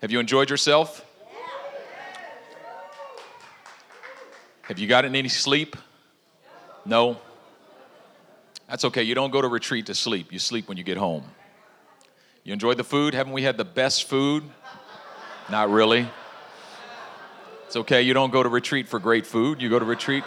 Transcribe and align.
Have 0.00 0.10
you 0.10 0.18
enjoyed 0.18 0.48
yourself? 0.48 1.04
Have 4.62 4.78
you 4.78 4.86
gotten 4.86 5.14
any 5.14 5.28
sleep? 5.28 5.76
No? 6.86 7.18
That's 8.68 8.84
okay. 8.86 9.02
You 9.02 9.14
don't 9.14 9.30
go 9.30 9.42
to 9.42 9.48
retreat 9.48 9.86
to 9.86 9.94
sleep. 9.94 10.32
You 10.32 10.38
sleep 10.38 10.68
when 10.68 10.78
you 10.78 10.84
get 10.84 10.96
home. 10.96 11.24
You 12.44 12.52
enjoyed 12.52 12.76
the 12.76 12.84
food? 12.84 13.14
Haven't 13.14 13.32
we 13.32 13.42
had 13.42 13.56
the 13.56 13.64
best 13.64 14.08
food? 14.08 14.44
Not 15.50 15.68
really. 15.70 16.08
It's 17.66 17.76
okay. 17.76 18.02
You 18.02 18.14
don't 18.14 18.32
go 18.32 18.42
to 18.42 18.48
retreat 18.48 18.88
for 18.88 18.98
great 18.98 19.26
food. 19.26 19.60
You 19.60 19.68
go 19.68 19.78
to 19.78 19.84
retreat 19.84 20.24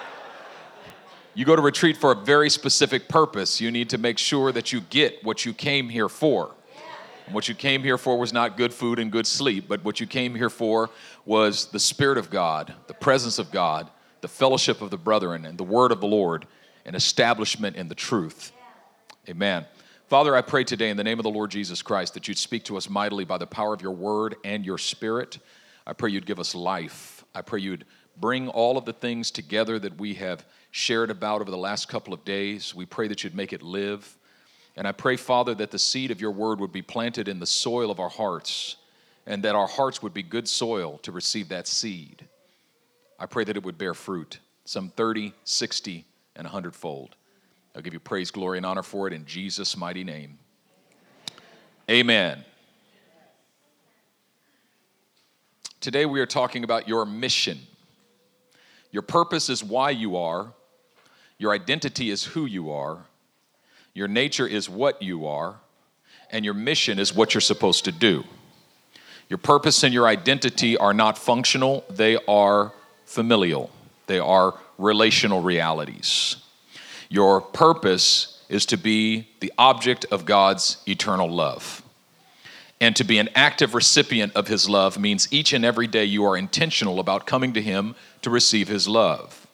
you 1.35 1.45
go 1.45 1.55
to 1.55 1.61
retreat 1.61 1.97
for 1.97 2.11
a 2.11 2.15
very 2.15 2.49
specific 2.49 3.07
purpose. 3.07 3.59
You 3.59 3.71
need 3.71 3.89
to 3.89 3.97
make 3.97 4.19
sure 4.19 4.51
that 4.51 4.71
you 4.71 4.81
get 4.81 5.23
what 5.23 5.45
you 5.45 5.53
came 5.53 5.89
here 5.89 6.09
for. 6.09 6.51
And 7.25 7.35
what 7.35 7.47
you 7.47 7.55
came 7.55 7.83
here 7.83 7.97
for 7.97 8.17
was 8.17 8.33
not 8.33 8.57
good 8.57 8.73
food 8.73 8.99
and 8.99 9.11
good 9.11 9.25
sleep, 9.25 9.65
but 9.67 9.83
what 9.83 9.99
you 9.99 10.07
came 10.07 10.35
here 10.35 10.49
for 10.49 10.89
was 11.25 11.67
the 11.67 11.79
Spirit 11.79 12.17
of 12.17 12.29
God, 12.29 12.73
the 12.87 12.93
presence 12.93 13.39
of 13.39 13.51
God, 13.51 13.89
the 14.21 14.27
fellowship 14.27 14.81
of 14.81 14.89
the 14.89 14.97
brethren, 14.97 15.45
and 15.45 15.57
the 15.57 15.63
word 15.63 15.91
of 15.91 16.01
the 16.01 16.07
Lord, 16.07 16.47
and 16.85 16.95
establishment 16.95 17.75
in 17.75 17.87
the 17.87 17.95
truth. 17.95 18.51
Amen. 19.29 19.65
Father, 20.07 20.35
I 20.35 20.41
pray 20.41 20.63
today 20.63 20.89
in 20.89 20.97
the 20.97 21.03
name 21.03 21.17
of 21.17 21.23
the 21.23 21.29
Lord 21.29 21.49
Jesus 21.49 21.81
Christ 21.81 22.13
that 22.13 22.27
you'd 22.27 22.37
speak 22.37 22.65
to 22.65 22.77
us 22.77 22.89
mightily 22.89 23.23
by 23.23 23.37
the 23.37 23.47
power 23.47 23.73
of 23.73 23.81
your 23.81 23.93
word 23.93 24.35
and 24.43 24.65
your 24.65 24.77
spirit. 24.77 25.39
I 25.87 25.93
pray 25.93 26.11
you'd 26.11 26.25
give 26.25 26.39
us 26.39 26.53
life. 26.53 27.23
I 27.33 27.41
pray 27.41 27.61
you'd 27.61 27.85
bring 28.17 28.49
all 28.49 28.77
of 28.77 28.85
the 28.85 28.93
things 28.93 29.31
together 29.31 29.79
that 29.79 29.97
we 29.97 30.13
have 30.15 30.45
shared 30.71 31.09
about 31.09 31.41
over 31.41 31.49
the 31.49 31.57
last 31.57 31.87
couple 31.87 32.13
of 32.13 32.23
days. 32.25 32.75
We 32.75 32.85
pray 32.85 33.07
that 33.07 33.23
you'd 33.23 33.35
make 33.35 33.53
it 33.53 33.63
live. 33.63 34.17
And 34.75 34.87
I 34.87 34.91
pray, 34.91 35.17
Father, 35.17 35.53
that 35.55 35.71
the 35.71 35.79
seed 35.79 36.11
of 36.11 36.19
your 36.19 36.31
word 36.31 36.59
would 36.59 36.71
be 36.71 36.81
planted 36.81 37.27
in 37.27 37.39
the 37.39 37.45
soil 37.45 37.91
of 37.91 37.99
our 37.99 38.09
hearts 38.09 38.77
and 39.25 39.43
that 39.43 39.55
our 39.55 39.67
hearts 39.67 40.01
would 40.01 40.13
be 40.13 40.23
good 40.23 40.47
soil 40.47 40.97
to 40.99 41.11
receive 41.11 41.49
that 41.49 41.67
seed. 41.67 42.25
I 43.19 43.25
pray 43.25 43.43
that 43.43 43.55
it 43.55 43.63
would 43.63 43.77
bear 43.77 43.93
fruit, 43.93 44.39
some 44.65 44.89
30, 44.89 45.33
60, 45.43 46.05
and 46.35 46.45
100 46.45 46.75
fold. 46.75 47.15
I'll 47.75 47.81
give 47.81 47.93
you 47.93 47.99
praise, 47.99 48.31
glory, 48.31 48.57
and 48.57 48.65
honor 48.65 48.83
for 48.83 49.07
it 49.07 49.13
in 49.13 49.25
Jesus' 49.25 49.77
mighty 49.77 50.03
name. 50.03 50.37
Amen. 51.89 52.43
Today 55.79 56.05
we 56.05 56.19
are 56.21 56.25
talking 56.25 56.63
about 56.63 56.87
your 56.87 57.05
mission. 57.05 57.59
Your 58.91 59.01
purpose 59.01 59.49
is 59.49 59.63
why 59.63 59.89
you 59.89 60.17
are, 60.17 60.53
your 61.37 61.51
identity 61.51 62.09
is 62.09 62.23
who 62.23 62.45
you 62.45 62.71
are, 62.71 63.05
your 63.93 64.07
nature 64.07 64.47
is 64.47 64.69
what 64.69 65.01
you 65.01 65.27
are, 65.27 65.55
and 66.31 66.43
your 66.43 66.53
mission 66.53 66.99
is 66.99 67.13
what 67.13 67.33
you're 67.33 67.41
supposed 67.41 67.85
to 67.85 67.91
do. 67.91 68.23
Your 69.29 69.37
purpose 69.37 69.83
and 69.83 69.93
your 69.93 70.07
identity 70.07 70.77
are 70.77 70.93
not 70.93 71.17
functional, 71.17 71.85
they 71.89 72.17
are 72.27 72.73
familial, 73.05 73.69
they 74.07 74.19
are 74.19 74.55
relational 74.77 75.41
realities. 75.41 76.37
Your 77.09 77.41
purpose 77.41 78.43
is 78.49 78.65
to 78.67 78.77
be 78.77 79.27
the 79.39 79.53
object 79.57 80.05
of 80.11 80.25
God's 80.25 80.77
eternal 80.87 81.29
love. 81.29 81.81
And 82.81 82.95
to 82.95 83.03
be 83.03 83.17
an 83.17 83.29
active 83.33 83.75
recipient 83.75 84.33
of 84.33 84.47
His 84.47 84.67
love 84.67 84.99
means 84.99 85.31
each 85.31 85.53
and 85.53 85.63
every 85.63 85.87
day 85.87 86.03
you 86.05 86.25
are 86.25 86.35
intentional 86.35 86.99
about 86.99 87.25
coming 87.25 87.53
to 87.53 87.61
Him 87.61 87.95
to 88.23 88.29
receive 88.29 88.67
His 88.67 88.87
love. 88.87 89.47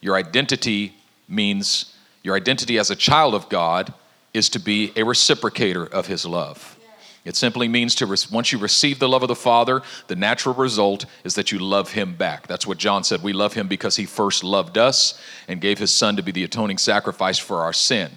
Your 0.00 0.16
identity 0.16 0.94
means 1.28 1.95
your 2.26 2.34
identity 2.34 2.76
as 2.76 2.90
a 2.90 2.96
child 2.96 3.36
of 3.36 3.48
God 3.48 3.94
is 4.34 4.48
to 4.48 4.58
be 4.58 4.88
a 4.96 5.02
reciprocator 5.02 5.88
of 5.88 6.08
His 6.08 6.26
love. 6.26 6.76
It 7.24 7.36
simply 7.36 7.68
means 7.68 7.94
to, 7.96 8.16
once 8.32 8.50
you 8.50 8.58
receive 8.58 8.98
the 8.98 9.08
love 9.08 9.22
of 9.22 9.28
the 9.28 9.36
Father, 9.36 9.80
the 10.08 10.16
natural 10.16 10.52
result 10.56 11.06
is 11.22 11.36
that 11.36 11.52
you 11.52 11.60
love 11.60 11.92
Him 11.92 12.16
back. 12.16 12.48
That's 12.48 12.66
what 12.66 12.78
John 12.78 13.04
said. 13.04 13.22
We 13.22 13.32
love 13.32 13.54
Him 13.54 13.68
because 13.68 13.94
He 13.94 14.06
first 14.06 14.42
loved 14.42 14.76
us 14.76 15.20
and 15.46 15.60
gave 15.60 15.78
His 15.78 15.94
Son 15.94 16.16
to 16.16 16.22
be 16.22 16.32
the 16.32 16.42
atoning 16.42 16.78
sacrifice 16.78 17.38
for 17.38 17.62
our 17.62 17.72
sin. 17.72 18.10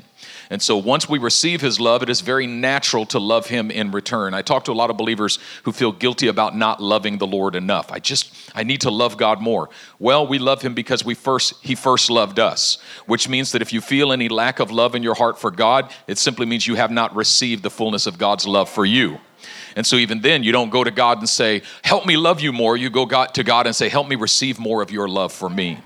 And 0.51 0.63
so 0.63 0.77
once 0.77 1.07
we 1.07 1.19
receive 1.19 1.61
his 1.61 1.79
love, 1.79 2.01
it 2.01 2.09
is 2.09 2.21
very 2.21 2.47
natural 2.47 3.05
to 3.07 3.19
love 3.19 3.47
him 3.47 3.69
in 3.69 3.91
return. 3.91 4.33
I 4.33 4.41
talk 4.41 4.63
to 4.65 4.71
a 4.71 4.73
lot 4.73 4.89
of 4.89 4.97
believers 4.97 5.37
who 5.63 5.71
feel 5.71 5.91
guilty 5.91 6.27
about 6.27 6.57
not 6.57 6.81
loving 6.81 7.19
the 7.19 7.27
Lord 7.27 7.55
enough. 7.55 7.91
I 7.91 7.99
just 7.99 8.33
I 8.55 8.63
need 8.63 8.81
to 8.81 8.89
love 8.89 9.15
God 9.15 9.41
more. 9.41 9.69
Well, 9.99 10.25
we 10.25 10.39
love 10.39 10.63
him 10.63 10.73
because 10.73 11.05
we 11.05 11.13
first 11.13 11.53
he 11.61 11.75
first 11.75 12.09
loved 12.09 12.39
us, 12.39 12.79
which 13.05 13.29
means 13.29 13.51
that 13.51 13.61
if 13.61 13.71
you 13.71 13.79
feel 13.79 14.11
any 14.11 14.27
lack 14.27 14.59
of 14.59 14.71
love 14.71 14.95
in 14.95 15.03
your 15.03 15.13
heart 15.13 15.37
for 15.37 15.51
God, 15.51 15.91
it 16.07 16.17
simply 16.17 16.47
means 16.47 16.65
you 16.65 16.75
have 16.75 16.89
not 16.89 17.15
received 17.15 17.61
the 17.61 17.69
fullness 17.69 18.07
of 18.07 18.17
God's 18.17 18.47
love 18.47 18.69
for 18.69 18.85
you. 18.85 19.19
And 19.75 19.85
so 19.85 19.97
even 19.97 20.21
then, 20.21 20.41
you 20.41 20.51
don't 20.51 20.71
go 20.71 20.83
to 20.83 20.91
God 20.91 21.19
and 21.19 21.29
say, 21.29 21.61
"Help 21.83 22.07
me 22.07 22.17
love 22.17 22.41
you 22.41 22.51
more." 22.51 22.75
You 22.75 22.89
go 22.89 23.05
to 23.05 23.43
God 23.43 23.67
and 23.67 23.75
say, 23.75 23.87
"Help 23.87 24.07
me 24.07 24.15
receive 24.15 24.57
more 24.57 24.81
of 24.81 24.89
your 24.89 25.07
love 25.07 25.31
for 25.31 25.47
me." 25.49 25.77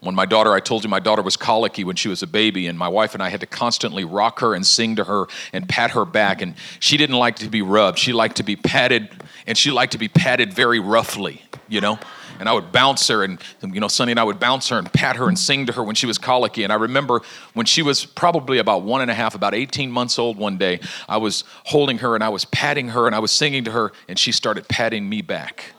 When 0.00 0.14
my 0.14 0.26
daughter, 0.26 0.52
I 0.52 0.60
told 0.60 0.84
you 0.84 0.90
my 0.90 1.00
daughter 1.00 1.22
was 1.22 1.36
colicky 1.36 1.84
when 1.84 1.96
she 1.96 2.08
was 2.08 2.22
a 2.22 2.26
baby, 2.26 2.66
and 2.66 2.78
my 2.78 2.88
wife 2.88 3.14
and 3.14 3.22
I 3.22 3.28
had 3.28 3.40
to 3.40 3.46
constantly 3.46 4.04
rock 4.04 4.40
her 4.40 4.54
and 4.54 4.66
sing 4.66 4.96
to 4.96 5.04
her 5.04 5.26
and 5.52 5.68
pat 5.68 5.92
her 5.92 6.04
back. 6.04 6.42
And 6.42 6.54
she 6.80 6.96
didn't 6.96 7.16
like 7.16 7.36
to 7.36 7.48
be 7.48 7.62
rubbed. 7.62 7.98
She 7.98 8.12
liked 8.12 8.36
to 8.36 8.42
be 8.42 8.56
patted, 8.56 9.10
and 9.46 9.56
she 9.56 9.70
liked 9.70 9.92
to 9.92 9.98
be 9.98 10.08
patted 10.08 10.52
very 10.52 10.80
roughly, 10.80 11.42
you 11.68 11.80
know? 11.80 11.98
And 12.40 12.48
I 12.48 12.52
would 12.52 12.70
bounce 12.70 13.08
her, 13.08 13.24
and, 13.24 13.40
you 13.62 13.80
know, 13.80 13.88
Sonny 13.88 14.12
and 14.12 14.20
I 14.20 14.22
would 14.22 14.38
bounce 14.38 14.68
her 14.68 14.78
and 14.78 14.92
pat 14.92 15.16
her 15.16 15.26
and 15.26 15.36
sing 15.36 15.66
to 15.66 15.72
her 15.72 15.82
when 15.82 15.96
she 15.96 16.06
was 16.06 16.18
colicky. 16.18 16.62
And 16.62 16.72
I 16.72 16.76
remember 16.76 17.20
when 17.54 17.66
she 17.66 17.82
was 17.82 18.04
probably 18.04 18.58
about 18.58 18.82
one 18.82 19.00
and 19.00 19.10
a 19.10 19.14
half, 19.14 19.34
about 19.34 19.54
18 19.54 19.90
months 19.90 20.20
old 20.20 20.36
one 20.36 20.56
day, 20.56 20.78
I 21.08 21.16
was 21.16 21.42
holding 21.64 21.98
her 21.98 22.14
and 22.14 22.22
I 22.22 22.28
was 22.28 22.44
patting 22.44 22.90
her 22.90 23.06
and 23.06 23.14
I 23.16 23.18
was 23.18 23.32
singing 23.32 23.64
to 23.64 23.72
her, 23.72 23.92
and 24.08 24.16
she 24.16 24.30
started 24.30 24.68
patting 24.68 25.08
me 25.08 25.20
back. 25.20 25.72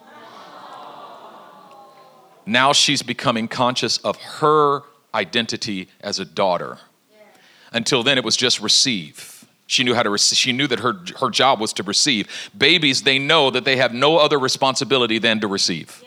Now 2.50 2.74
she's 2.74 3.04
becoming 3.04 3.48
conscious 3.48 4.00
of 4.00 4.18
her 4.18 4.82
identity 5.14 5.88
as 6.02 6.20
a 6.20 6.26
daughter. 6.26 6.80
Until 7.72 8.02
then, 8.02 8.18
it 8.18 8.24
was 8.24 8.36
just 8.36 8.60
receive. 8.60 9.46
She 9.68 9.84
knew 9.84 9.94
how 9.94 10.02
to. 10.02 10.10
Receive. 10.10 10.36
She 10.36 10.52
knew 10.52 10.66
that 10.66 10.80
her 10.80 11.00
her 11.20 11.30
job 11.30 11.60
was 11.60 11.74
to 11.74 11.84
receive. 11.84 12.50
Babies, 12.58 13.04
they 13.04 13.20
know 13.20 13.52
that 13.52 13.66
they 13.66 13.78
have 13.78 13.94
no 13.94 14.18
other 14.18 14.40
responsibility 14.40 15.20
than 15.20 15.40
to 15.42 15.48
receive. 15.48 16.04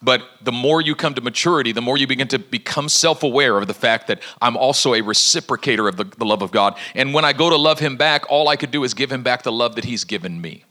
But 0.00 0.22
the 0.40 0.52
more 0.52 0.80
you 0.80 0.94
come 0.94 1.12
to 1.14 1.20
maturity, 1.20 1.72
the 1.72 1.82
more 1.82 1.98
you 1.98 2.06
begin 2.06 2.28
to 2.28 2.38
become 2.38 2.88
self 2.88 3.22
aware 3.22 3.58
of 3.58 3.66
the 3.66 3.74
fact 3.74 4.06
that 4.06 4.22
I'm 4.40 4.56
also 4.56 4.94
a 4.94 5.02
reciprocator 5.02 5.86
of 5.86 5.98
the, 5.98 6.04
the, 6.04 6.24
love 6.24 6.40
of 6.40 6.50
God. 6.50 6.78
And 6.94 7.12
when 7.12 7.26
I 7.26 7.34
go 7.34 7.50
to 7.50 7.56
love 7.56 7.78
Him 7.78 7.98
back, 7.98 8.24
all 8.30 8.48
I 8.48 8.56
could 8.56 8.70
do 8.70 8.84
is 8.84 8.94
give 8.94 9.12
Him 9.12 9.22
back 9.22 9.42
the 9.42 9.52
love 9.52 9.74
that 9.74 9.84
He's 9.84 10.04
given 10.04 10.40
me. 10.40 10.64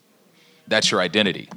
That's 0.67 0.89
your 0.89 1.01
identity. 1.01 1.49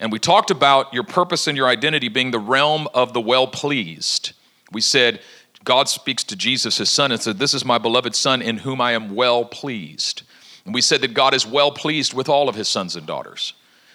And 0.00 0.10
we 0.10 0.18
talked 0.18 0.50
about 0.50 0.92
your 0.94 1.04
purpose 1.04 1.46
and 1.46 1.56
your 1.56 1.68
identity 1.68 2.08
being 2.08 2.30
the 2.30 2.38
realm 2.38 2.88
of 2.94 3.12
the 3.12 3.20
well 3.20 3.46
pleased. 3.46 4.32
We 4.72 4.80
said, 4.80 5.20
God 5.62 5.90
speaks 5.90 6.24
to 6.24 6.36
Jesus, 6.36 6.78
his 6.78 6.88
son, 6.88 7.12
and 7.12 7.20
said, 7.20 7.38
This 7.38 7.52
is 7.52 7.66
my 7.66 7.76
beloved 7.76 8.16
son 8.16 8.40
in 8.40 8.58
whom 8.58 8.80
I 8.80 8.92
am 8.92 9.14
well 9.14 9.44
pleased. 9.44 10.22
And 10.64 10.74
we 10.74 10.80
said 10.80 11.02
that 11.02 11.12
God 11.12 11.34
is 11.34 11.46
well 11.46 11.70
pleased 11.70 12.14
with 12.14 12.30
all 12.30 12.48
of 12.48 12.54
his 12.54 12.66
sons 12.66 12.96
and 12.96 13.06
daughters. 13.06 13.52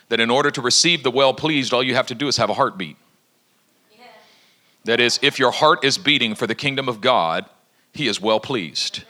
That 0.09 0.19
in 0.19 0.29
order 0.29 0.51
to 0.51 0.61
receive 0.61 1.01
the 1.01 1.09
well 1.09 1.33
pleased, 1.33 1.73
all 1.73 1.81
you 1.81 1.95
have 1.95 2.07
to 2.07 2.15
do 2.15 2.27
is 2.27 2.37
have 2.37 2.51
a 2.51 2.53
heartbeat. 2.53 2.97
Yeah. 3.91 4.05
That 4.83 4.99
is, 4.99 5.19
if 5.23 5.39
your 5.39 5.51
heart 5.51 5.83
is 5.83 5.97
beating 5.97 6.35
for 6.35 6.45
the 6.45 6.53
kingdom 6.53 6.87
of 6.87 7.01
God, 7.01 7.45
he 7.93 8.07
is 8.07 8.21
well 8.21 8.39
pleased. 8.39 9.03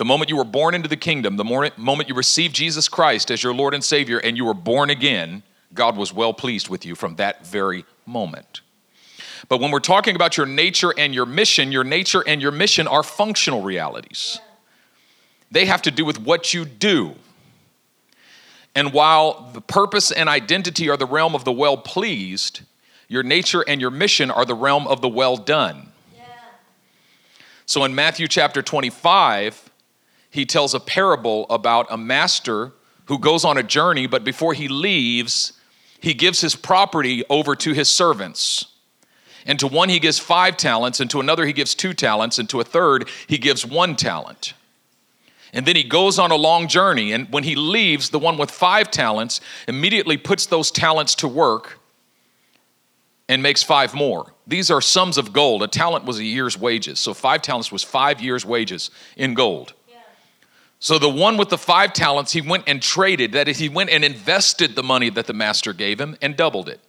The 0.00 0.06
moment 0.06 0.30
you 0.30 0.36
were 0.38 0.44
born 0.44 0.74
into 0.74 0.88
the 0.88 0.96
kingdom, 0.96 1.36
the 1.36 1.44
moment 1.76 2.08
you 2.08 2.14
received 2.14 2.54
Jesus 2.54 2.88
Christ 2.88 3.30
as 3.30 3.42
your 3.42 3.52
Lord 3.52 3.74
and 3.74 3.84
Savior 3.84 4.16
and 4.16 4.34
you 4.34 4.46
were 4.46 4.54
born 4.54 4.88
again, 4.88 5.42
God 5.74 5.94
was 5.94 6.10
well 6.10 6.32
pleased 6.32 6.70
with 6.70 6.86
you 6.86 6.94
from 6.94 7.16
that 7.16 7.46
very 7.46 7.84
moment. 8.06 8.62
But 9.50 9.60
when 9.60 9.70
we're 9.70 9.78
talking 9.78 10.16
about 10.16 10.38
your 10.38 10.46
nature 10.46 10.94
and 10.96 11.14
your 11.14 11.26
mission, 11.26 11.70
your 11.70 11.84
nature 11.84 12.24
and 12.26 12.40
your 12.40 12.50
mission 12.50 12.88
are 12.88 13.02
functional 13.02 13.60
realities. 13.60 14.38
They 15.50 15.66
have 15.66 15.82
to 15.82 15.90
do 15.90 16.06
with 16.06 16.18
what 16.18 16.54
you 16.54 16.64
do. 16.64 17.16
And 18.74 18.94
while 18.94 19.50
the 19.52 19.60
purpose 19.60 20.10
and 20.10 20.30
identity 20.30 20.88
are 20.88 20.96
the 20.96 21.04
realm 21.04 21.34
of 21.34 21.44
the 21.44 21.52
well 21.52 21.76
pleased, 21.76 22.62
your 23.06 23.22
nature 23.22 23.62
and 23.68 23.82
your 23.82 23.90
mission 23.90 24.30
are 24.30 24.46
the 24.46 24.54
realm 24.54 24.86
of 24.86 25.02
the 25.02 25.10
well 25.10 25.36
done. 25.36 25.92
Yeah. 26.16 26.22
So 27.66 27.84
in 27.84 27.94
Matthew 27.94 28.26
chapter 28.28 28.62
25, 28.62 29.66
he 30.30 30.46
tells 30.46 30.74
a 30.74 30.80
parable 30.80 31.46
about 31.50 31.86
a 31.90 31.96
master 31.96 32.72
who 33.06 33.18
goes 33.18 33.44
on 33.44 33.58
a 33.58 33.62
journey, 33.62 34.06
but 34.06 34.24
before 34.24 34.54
he 34.54 34.68
leaves, 34.68 35.52
he 36.00 36.14
gives 36.14 36.40
his 36.40 36.54
property 36.54 37.24
over 37.28 37.56
to 37.56 37.72
his 37.72 37.88
servants. 37.88 38.66
And 39.46 39.58
to 39.58 39.66
one 39.66 39.88
he 39.88 39.98
gives 39.98 40.18
five 40.18 40.56
talents, 40.56 41.00
and 41.00 41.10
to 41.10 41.20
another 41.20 41.44
he 41.46 41.52
gives 41.52 41.74
two 41.74 41.92
talents, 41.92 42.38
and 42.38 42.48
to 42.50 42.60
a 42.60 42.64
third 42.64 43.08
he 43.26 43.38
gives 43.38 43.66
one 43.66 43.96
talent. 43.96 44.54
And 45.52 45.66
then 45.66 45.74
he 45.74 45.82
goes 45.82 46.18
on 46.18 46.30
a 46.30 46.36
long 46.36 46.68
journey, 46.68 47.12
and 47.12 47.28
when 47.32 47.42
he 47.42 47.56
leaves, 47.56 48.10
the 48.10 48.18
one 48.18 48.38
with 48.38 48.50
five 48.50 48.90
talents 48.90 49.40
immediately 49.66 50.16
puts 50.16 50.46
those 50.46 50.70
talents 50.70 51.16
to 51.16 51.28
work 51.28 51.80
and 53.28 53.42
makes 53.42 53.62
five 53.62 53.94
more. 53.94 54.32
These 54.46 54.70
are 54.70 54.80
sums 54.80 55.18
of 55.18 55.32
gold. 55.32 55.62
A 55.62 55.68
talent 55.68 56.04
was 56.04 56.18
a 56.18 56.24
year's 56.24 56.56
wages, 56.56 57.00
so 57.00 57.14
five 57.14 57.42
talents 57.42 57.72
was 57.72 57.82
five 57.82 58.20
years' 58.20 58.44
wages 58.44 58.90
in 59.16 59.34
gold. 59.34 59.74
So 60.80 60.98
the 60.98 61.10
one 61.10 61.36
with 61.36 61.50
the 61.50 61.58
five 61.58 61.92
talents, 61.92 62.32
he 62.32 62.40
went 62.40 62.64
and 62.66 62.80
traded. 62.82 63.32
That 63.32 63.48
is, 63.48 63.58
he 63.58 63.68
went 63.68 63.90
and 63.90 64.02
invested 64.02 64.74
the 64.74 64.82
money 64.82 65.10
that 65.10 65.26
the 65.26 65.34
master 65.34 65.74
gave 65.74 66.00
him 66.00 66.16
and 66.22 66.36
doubled 66.36 66.70
it. 66.70 66.80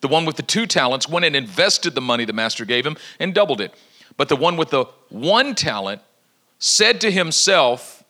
The 0.00 0.08
one 0.08 0.24
with 0.24 0.36
the 0.36 0.42
two 0.42 0.66
talents 0.66 1.08
went 1.08 1.26
and 1.26 1.36
invested 1.36 1.94
the 1.94 2.00
money 2.00 2.24
the 2.24 2.32
master 2.32 2.64
gave 2.64 2.86
him 2.86 2.96
and 3.20 3.34
doubled 3.34 3.60
it. 3.60 3.74
But 4.16 4.28
the 4.28 4.36
one 4.36 4.56
with 4.56 4.70
the 4.70 4.86
one 5.10 5.54
talent 5.54 6.00
said 6.58 7.02
to 7.02 7.10
himself, 7.10 8.02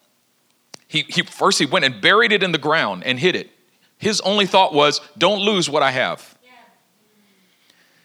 he, 0.87 1.05
he 1.09 1.23
first 1.23 1.59
he 1.59 1.67
went 1.67 1.85
and 1.85 2.01
buried 2.01 2.31
it 2.31 2.43
in 2.43 2.53
the 2.53 2.59
ground 2.59 3.03
and 3.05 3.19
hid 3.19 3.35
it. 3.35 3.51
His 3.99 4.21
only 4.21 4.47
thought 4.47 4.73
was, 4.73 5.01
don't 5.19 5.41
lose 5.41 5.69
what 5.69 5.83
I 5.83 5.91
have. 5.91 6.39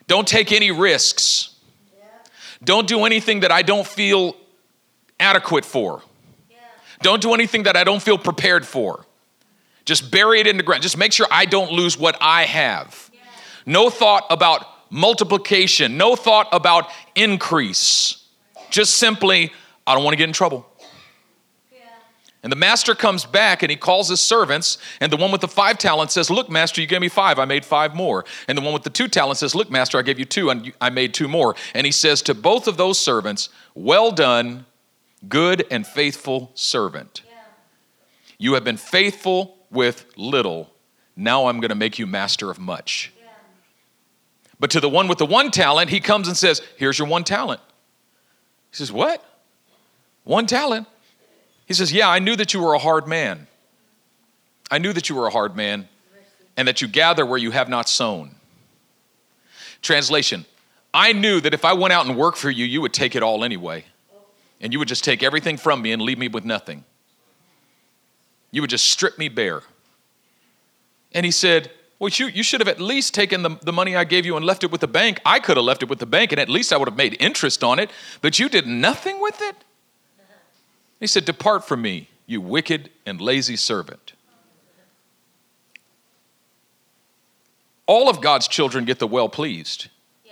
Don't 0.07 0.27
take 0.27 0.51
any 0.51 0.71
risks. 0.71 1.55
Don't 2.63 2.87
do 2.87 3.05
anything 3.05 3.41
that 3.41 3.51
I 3.51 3.61
don't 3.61 3.85
feel 3.85 4.35
adequate 5.19 5.63
for. 5.63 6.01
Don't 7.03 7.21
do 7.21 7.33
anything 7.33 7.63
that 7.63 7.77
I 7.77 7.83
don't 7.83 8.01
feel 8.01 8.17
prepared 8.17 8.65
for. 8.65 9.05
Just 9.85 10.11
bury 10.11 10.39
it 10.39 10.47
in 10.47 10.57
the 10.57 10.63
ground. 10.63 10.81
Just 10.81 10.97
make 10.97 11.11
sure 11.11 11.27
I 11.29 11.45
don't 11.45 11.71
lose 11.71 11.97
what 11.97 12.17
I 12.21 12.43
have. 12.43 13.11
No 13.65 13.89
thought 13.89 14.25
about 14.29 14.65
multiplication, 14.89 15.97
no 15.97 16.15
thought 16.15 16.47
about 16.51 16.89
increase. 17.15 18.25
Just 18.69 18.95
simply, 18.95 19.51
I 19.85 19.95
don't 19.95 20.03
want 20.03 20.13
to 20.13 20.17
get 20.17 20.29
in 20.29 20.33
trouble. 20.33 20.65
And 22.43 22.51
the 22.51 22.57
master 22.57 22.93
comes 22.93 23.25
back 23.25 23.63
and 23.63 23.69
he 23.69 23.77
calls 23.77 24.09
his 24.09 24.19
servants, 24.19 24.77
and 24.99 25.09
the 25.09 25.15
one 25.15 25.31
with 25.31 25.39
the 25.39 25.47
five 25.47 25.77
talents 25.77 26.13
says, 26.13 26.29
Look, 26.29 26.49
master, 26.49 26.81
you 26.81 26.87
gave 26.87 26.99
me 26.99 27.07
five, 27.07 27.39
I 27.39 27.45
made 27.45 27.63
five 27.63 27.95
more. 27.95 28.25
And 28.49 28.57
the 28.57 28.61
one 28.61 28.73
with 28.73 28.83
the 28.83 28.89
two 28.89 29.07
talents 29.07 29.39
says, 29.39 29.55
Look, 29.55 29.71
master, 29.71 29.97
I 29.97 30.01
gave 30.01 30.19
you 30.19 30.25
two, 30.25 30.49
and 30.49 30.73
I 30.81 30.89
made 30.89 31.13
two 31.13 31.29
more. 31.29 31.55
And 31.73 31.85
he 31.85 31.91
says 31.91 32.21
to 32.23 32.33
both 32.33 32.67
of 32.67 32.75
those 32.75 32.99
servants, 32.99 33.47
Well 33.75 34.11
done, 34.11 34.65
good 35.27 35.65
and 35.71 35.85
faithful 35.85 36.51
servant. 36.53 37.23
You 38.37 38.53
have 38.53 38.63
been 38.63 38.77
faithful 38.77 39.57
with 39.71 40.05
little, 40.15 40.71
now 41.15 41.47
I'm 41.47 41.59
going 41.59 41.69
to 41.69 41.75
make 41.75 41.97
you 41.99 42.07
master 42.07 42.51
of 42.51 42.59
much. 42.59 43.11
But 44.59 44.71
to 44.71 44.79
the 44.79 44.89
one 44.89 45.07
with 45.07 45.17
the 45.17 45.25
one 45.25 45.51
talent, 45.51 45.89
he 45.89 45.99
comes 45.99 46.27
and 46.27 46.37
says, 46.37 46.61
Here's 46.77 46.97
your 46.97 47.07
one 47.07 47.23
talent. 47.23 47.59
He 48.71 48.77
says, 48.77 48.91
What? 48.91 49.23
One 50.23 50.45
talent? 50.45 50.87
He 51.65 51.73
says, 51.73 51.91
Yeah, 51.91 52.09
I 52.09 52.19
knew 52.19 52.35
that 52.35 52.53
you 52.53 52.61
were 52.61 52.73
a 52.73 52.79
hard 52.79 53.07
man. 53.07 53.47
I 54.71 54.77
knew 54.77 54.93
that 54.93 55.09
you 55.09 55.15
were 55.15 55.27
a 55.27 55.31
hard 55.31 55.55
man 55.55 55.87
and 56.55 56.67
that 56.67 56.81
you 56.81 56.87
gather 56.87 57.25
where 57.25 57.37
you 57.37 57.51
have 57.51 57.69
not 57.69 57.89
sown. 57.89 58.35
Translation 59.81 60.45
I 60.93 61.11
knew 61.11 61.41
that 61.41 61.53
if 61.53 61.65
I 61.65 61.73
went 61.73 61.91
out 61.91 62.05
and 62.05 62.15
worked 62.15 62.37
for 62.37 62.51
you, 62.51 62.65
you 62.65 62.79
would 62.81 62.93
take 62.93 63.15
it 63.15 63.23
all 63.23 63.43
anyway. 63.43 63.85
And 64.63 64.71
you 64.71 64.79
would 64.79 64.87
just 64.87 65.03
take 65.03 65.21
everything 65.21 65.57
from 65.57 65.81
me 65.81 65.91
and 65.91 66.01
leave 66.01 66.17
me 66.17 66.29
with 66.29 66.45
nothing. 66.45 66.85
You 68.49 68.61
would 68.61 68.69
just 68.69 68.85
strip 68.85 69.19
me 69.19 69.27
bare. 69.27 69.61
And 71.11 71.25
he 71.25 71.31
said, 71.31 71.69
Well, 71.99 72.09
you, 72.13 72.27
you 72.27 72.43
should 72.43 72.61
have 72.61 72.69
at 72.69 72.79
least 72.79 73.13
taken 73.13 73.43
the, 73.43 73.57
the 73.61 73.73
money 73.73 73.95
I 73.97 74.05
gave 74.05 74.25
you 74.25 74.37
and 74.37 74.45
left 74.45 74.63
it 74.63 74.71
with 74.71 74.79
the 74.79 74.87
bank. 74.87 75.19
I 75.25 75.39
could 75.39 75.57
have 75.57 75.65
left 75.65 75.83
it 75.83 75.89
with 75.89 75.99
the 75.99 76.05
bank 76.05 76.31
and 76.31 76.39
at 76.39 76.47
least 76.47 76.71
I 76.71 76.77
would 76.77 76.87
have 76.87 76.97
made 76.97 77.17
interest 77.19 77.61
on 77.61 77.77
it, 77.77 77.91
but 78.21 78.39
you 78.39 78.47
did 78.47 78.65
nothing 78.65 79.21
with 79.21 79.41
it? 79.41 79.55
He 81.01 81.07
said, 81.07 81.25
Depart 81.25 81.67
from 81.67 81.81
me, 81.81 82.07
you 82.25 82.39
wicked 82.39 82.89
and 83.05 83.19
lazy 83.19 83.57
servant. 83.57 84.13
All 87.85 88.09
of 88.09 88.21
God's 88.21 88.47
children 88.47 88.85
get 88.85 88.99
the 88.99 89.07
well 89.07 89.27
pleased, 89.27 89.89
yeah. 90.23 90.31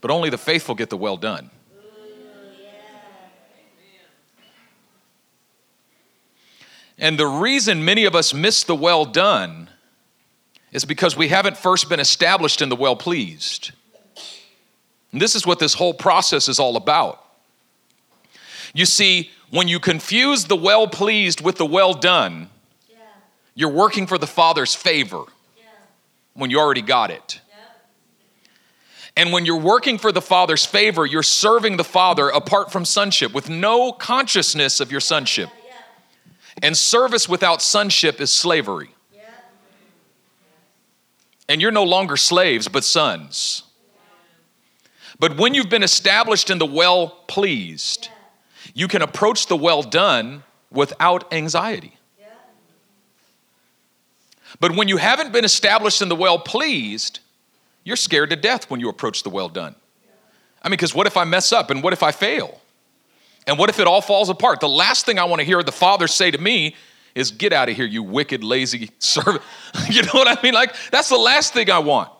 but 0.00 0.10
only 0.10 0.30
the 0.30 0.38
faithful 0.38 0.74
get 0.74 0.90
the 0.90 0.96
well 0.96 1.16
done. 1.16 1.50
And 7.02 7.18
the 7.18 7.26
reason 7.26 7.84
many 7.84 8.04
of 8.04 8.14
us 8.14 8.32
miss 8.32 8.62
the 8.62 8.76
well 8.76 9.04
done 9.04 9.68
is 10.70 10.84
because 10.84 11.16
we 11.16 11.26
haven't 11.26 11.56
first 11.56 11.88
been 11.88 11.98
established 11.98 12.62
in 12.62 12.68
the 12.68 12.76
well 12.76 12.94
pleased. 12.94 13.72
And 15.10 15.20
this 15.20 15.34
is 15.34 15.44
what 15.44 15.58
this 15.58 15.74
whole 15.74 15.94
process 15.94 16.48
is 16.48 16.60
all 16.60 16.76
about. 16.76 17.22
You 18.72 18.86
see, 18.86 19.30
when 19.50 19.66
you 19.66 19.80
confuse 19.80 20.44
the 20.44 20.54
well 20.54 20.86
pleased 20.86 21.40
with 21.40 21.56
the 21.56 21.66
well 21.66 21.92
done, 21.92 22.48
yeah. 22.88 22.98
you're 23.56 23.68
working 23.68 24.06
for 24.06 24.16
the 24.16 24.28
Father's 24.28 24.72
favor 24.72 25.24
yeah. 25.58 25.64
when 26.34 26.50
you 26.50 26.60
already 26.60 26.82
got 26.82 27.10
it. 27.10 27.40
And 29.16 29.32
when 29.32 29.44
you're 29.44 29.58
working 29.58 29.98
for 29.98 30.12
the 30.12 30.22
Father's 30.22 30.64
favor, 30.64 31.04
you're 31.04 31.24
serving 31.24 31.78
the 31.78 31.84
Father 31.84 32.28
apart 32.28 32.70
from 32.70 32.84
sonship 32.84 33.34
with 33.34 33.50
no 33.50 33.90
consciousness 33.90 34.78
of 34.78 34.92
your 34.92 35.00
sonship. 35.00 35.50
And 36.62 36.76
service 36.76 37.28
without 37.28 37.60
sonship 37.60 38.20
is 38.20 38.30
slavery. 38.30 38.94
And 41.48 41.60
you're 41.60 41.72
no 41.72 41.82
longer 41.82 42.16
slaves, 42.16 42.68
but 42.68 42.84
sons. 42.84 43.64
But 45.18 45.36
when 45.36 45.54
you've 45.54 45.68
been 45.68 45.82
established 45.82 46.48
in 46.48 46.58
the 46.58 46.66
well 46.66 47.08
pleased, 47.26 48.08
you 48.74 48.88
can 48.88 49.02
approach 49.02 49.48
the 49.48 49.56
well 49.56 49.82
done 49.82 50.44
without 50.70 51.32
anxiety. 51.32 51.96
But 54.60 54.76
when 54.76 54.86
you 54.86 54.96
haven't 54.96 55.32
been 55.32 55.44
established 55.44 56.00
in 56.00 56.08
the 56.08 56.16
well 56.16 56.38
pleased, 56.38 57.18
you're 57.84 57.96
scared 57.96 58.30
to 58.30 58.36
death 58.36 58.70
when 58.70 58.78
you 58.78 58.88
approach 58.88 59.24
the 59.24 59.30
well 59.30 59.48
done. 59.48 59.74
I 60.62 60.68
mean, 60.68 60.74
because 60.74 60.94
what 60.94 61.08
if 61.08 61.16
I 61.16 61.24
mess 61.24 61.52
up 61.52 61.70
and 61.70 61.82
what 61.82 61.92
if 61.92 62.04
I 62.04 62.12
fail? 62.12 62.61
And 63.46 63.58
what 63.58 63.70
if 63.70 63.80
it 63.80 63.86
all 63.86 64.00
falls 64.00 64.28
apart? 64.28 64.60
The 64.60 64.68
last 64.68 65.04
thing 65.06 65.18
I 65.18 65.24
want 65.24 65.40
to 65.40 65.44
hear 65.44 65.62
the 65.62 65.72
father 65.72 66.06
say 66.06 66.30
to 66.30 66.38
me 66.38 66.76
is, 67.14 67.30
Get 67.30 67.52
out 67.52 67.68
of 67.68 67.76
here, 67.76 67.86
you 67.86 68.02
wicked, 68.02 68.44
lazy 68.44 68.90
servant. 68.98 69.42
you 69.90 70.02
know 70.02 70.12
what 70.12 70.28
I 70.28 70.40
mean? 70.42 70.54
Like, 70.54 70.74
that's 70.90 71.08
the 71.08 71.18
last 71.18 71.52
thing 71.52 71.70
I 71.70 71.78
want. 71.80 72.10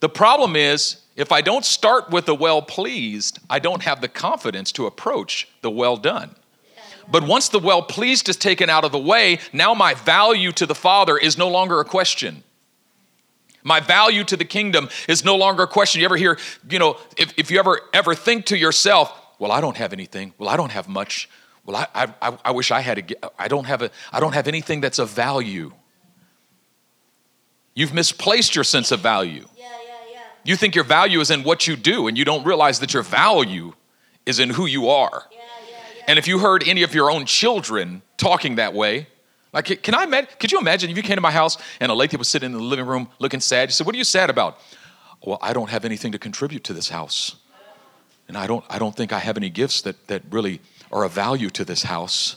The 0.00 0.08
problem 0.08 0.56
is, 0.56 1.02
if 1.16 1.32
I 1.32 1.40
don't 1.40 1.64
start 1.64 2.10
with 2.10 2.26
the 2.26 2.34
well 2.34 2.60
pleased, 2.60 3.38
I 3.48 3.58
don't 3.58 3.82
have 3.82 4.00
the 4.00 4.08
confidence 4.08 4.72
to 4.72 4.86
approach 4.86 5.48
the 5.62 5.70
well 5.70 5.96
done. 5.96 6.34
But 7.08 7.26
once 7.26 7.48
the 7.48 7.58
well 7.58 7.82
pleased 7.82 8.28
is 8.28 8.36
taken 8.36 8.68
out 8.68 8.84
of 8.84 8.92
the 8.92 8.98
way, 8.98 9.38
now 9.52 9.74
my 9.74 9.94
value 9.94 10.52
to 10.52 10.66
the 10.66 10.74
Father 10.74 11.16
is 11.16 11.38
no 11.38 11.48
longer 11.48 11.80
a 11.80 11.84
question. 11.84 12.42
My 13.62 13.80
value 13.80 14.22
to 14.24 14.36
the 14.36 14.44
kingdom 14.44 14.88
is 15.08 15.24
no 15.24 15.36
longer 15.36 15.64
a 15.64 15.66
question. 15.66 16.00
You 16.00 16.04
ever 16.04 16.16
hear, 16.16 16.38
you 16.68 16.78
know, 16.78 16.98
if, 17.16 17.32
if 17.36 17.50
you 17.50 17.58
ever 17.58 17.80
ever 17.92 18.14
think 18.14 18.46
to 18.46 18.58
yourself, 18.58 19.12
well, 19.38 19.52
I 19.52 19.60
don't 19.60 19.76
have 19.76 19.92
anything. 19.92 20.32
Well, 20.38 20.48
I 20.48 20.56
don't 20.56 20.72
have 20.72 20.88
much. 20.88 21.28
Well, 21.64 21.76
I, 21.94 22.12
I, 22.22 22.38
I 22.44 22.50
wish 22.52 22.70
I 22.70 22.80
had 22.80 22.98
a, 22.98 23.42
I 23.42 23.48
don't 23.48 23.64
have 23.64 23.82
a, 23.82 23.90
I 24.12 24.20
don't 24.20 24.34
have 24.34 24.48
anything 24.48 24.80
that's 24.80 24.98
of 24.98 25.10
value. 25.10 25.72
You've 27.74 27.92
misplaced 27.92 28.54
your 28.54 28.64
sense 28.64 28.90
of 28.90 29.00
value. 29.00 29.46
Yeah, 29.56 29.64
yeah, 29.64 29.94
yeah. 30.12 30.20
You 30.44 30.56
think 30.56 30.74
your 30.74 30.84
value 30.84 31.20
is 31.20 31.30
in 31.30 31.42
what 31.42 31.66
you 31.66 31.76
do, 31.76 32.06
and 32.08 32.16
you 32.16 32.24
don't 32.24 32.44
realize 32.46 32.80
that 32.80 32.94
your 32.94 33.02
value 33.02 33.74
is 34.24 34.38
in 34.38 34.50
who 34.50 34.66
you 34.66 34.88
are. 34.88 35.24
Yeah, 35.30 35.38
yeah, 35.38 35.76
yeah. 35.96 36.04
And 36.08 36.18
if 36.18 36.26
you 36.26 36.38
heard 36.38 36.66
any 36.66 36.82
of 36.82 36.94
your 36.94 37.10
own 37.10 37.26
children 37.26 38.02
talking 38.16 38.56
that 38.56 38.72
way, 38.72 39.08
like, 39.52 39.82
can 39.82 39.94
I 39.94 40.04
imagine? 40.04 40.30
Could 40.38 40.52
you 40.52 40.58
imagine 40.58 40.90
if 40.90 40.96
you 40.96 41.02
came 41.02 41.16
to 41.16 41.22
my 41.22 41.30
house 41.30 41.56
and 41.80 41.90
a 41.90 41.94
lady 41.94 42.16
was 42.16 42.28
sitting 42.28 42.52
in 42.52 42.58
the 42.58 42.62
living 42.62 42.86
room 42.86 43.08
looking 43.18 43.40
sad? 43.40 43.68
You 43.68 43.72
said, 43.72 43.86
"What 43.86 43.94
are 43.94 43.98
you 43.98 44.04
sad 44.04 44.30
about?" 44.30 44.58
Well, 45.24 45.38
I 45.40 45.52
don't 45.52 45.70
have 45.70 45.84
anything 45.84 46.12
to 46.12 46.18
contribute 46.18 46.62
to 46.64 46.74
this 46.74 46.90
house, 46.90 47.36
and 48.28 48.36
I 48.36 48.46
don't. 48.46 48.64
I 48.68 48.78
don't 48.78 48.94
think 48.96 49.12
I 49.12 49.18
have 49.18 49.36
any 49.36 49.50
gifts 49.50 49.82
that 49.82 50.06
that 50.08 50.22
really 50.30 50.60
are 50.90 51.04
of 51.04 51.12
value 51.12 51.50
to 51.50 51.64
this 51.64 51.84
house. 51.84 52.36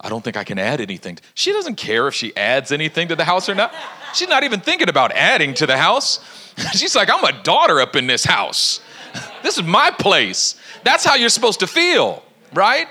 I 0.00 0.08
don't 0.08 0.24
think 0.24 0.36
I 0.36 0.44
can 0.44 0.58
add 0.58 0.80
anything. 0.80 1.18
She 1.34 1.52
doesn't 1.52 1.74
care 1.74 2.08
if 2.08 2.14
she 2.14 2.34
adds 2.34 2.72
anything 2.72 3.08
to 3.08 3.16
the 3.16 3.24
house 3.24 3.48
or 3.50 3.54
not. 3.54 3.74
She's 4.14 4.28
not 4.28 4.44
even 4.44 4.60
thinking 4.60 4.88
about 4.88 5.12
adding 5.12 5.52
to 5.54 5.66
the 5.66 5.76
house. 5.76 6.20
She's 6.72 6.96
like, 6.96 7.10
I'm 7.10 7.22
a 7.22 7.42
daughter 7.42 7.80
up 7.80 7.96
in 7.96 8.06
this 8.06 8.24
house. 8.24 8.80
This 9.42 9.56
is 9.56 9.64
my 9.64 9.90
place. 9.90 10.54
That's 10.84 11.02
how 11.02 11.14
you're 11.14 11.30
supposed 11.30 11.60
to 11.60 11.66
feel, 11.66 12.22
right? 12.52 12.88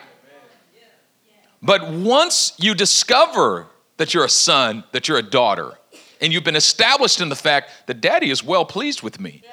But 1.61 1.89
once 1.91 2.53
you 2.57 2.73
discover 2.73 3.67
that 3.97 4.13
you're 4.13 4.25
a 4.25 4.29
son, 4.29 4.83
that 4.91 5.07
you're 5.07 5.19
a 5.19 5.23
daughter, 5.23 5.73
and 6.19 6.33
you've 6.33 6.43
been 6.43 6.55
established 6.55 7.21
in 7.21 7.29
the 7.29 7.35
fact 7.35 7.69
that 7.87 8.01
daddy 8.01 8.31
is 8.31 8.43
well 8.43 8.65
pleased 8.65 9.01
with 9.03 9.19
me, 9.19 9.43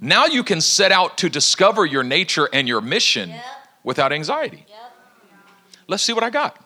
now 0.00 0.26
you 0.26 0.42
can 0.42 0.60
set 0.60 0.92
out 0.92 1.18
to 1.18 1.28
discover 1.28 1.84
your 1.86 2.02
nature 2.02 2.48
and 2.52 2.68
your 2.68 2.80
mission 2.80 3.32
without 3.84 4.12
anxiety. 4.12 4.64
Let's 5.86 6.02
see 6.02 6.12
what 6.12 6.22
I 6.24 6.30
got. 6.30 6.58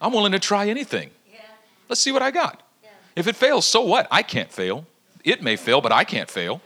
I'm 0.00 0.12
willing 0.12 0.32
to 0.32 0.38
try 0.38 0.68
anything. 0.68 1.10
Let's 1.88 2.00
see 2.00 2.12
what 2.12 2.22
I 2.22 2.30
got. 2.30 2.62
If 3.16 3.26
it 3.26 3.36
fails, 3.36 3.64
so 3.64 3.82
what? 3.82 4.08
I 4.10 4.22
can't 4.22 4.50
fail. 4.50 4.86
It 5.24 5.42
may 5.42 5.56
fail, 5.56 5.80
but 5.80 5.92
I 5.92 6.04
can't 6.04 6.30
fail. 6.30 6.60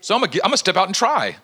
So 0.00 0.14
I'm 0.14 0.20
gonna, 0.20 0.32
I'm 0.44 0.48
gonna 0.50 0.56
step 0.56 0.76
out 0.76 0.86
and 0.86 0.94
try. 0.94 1.36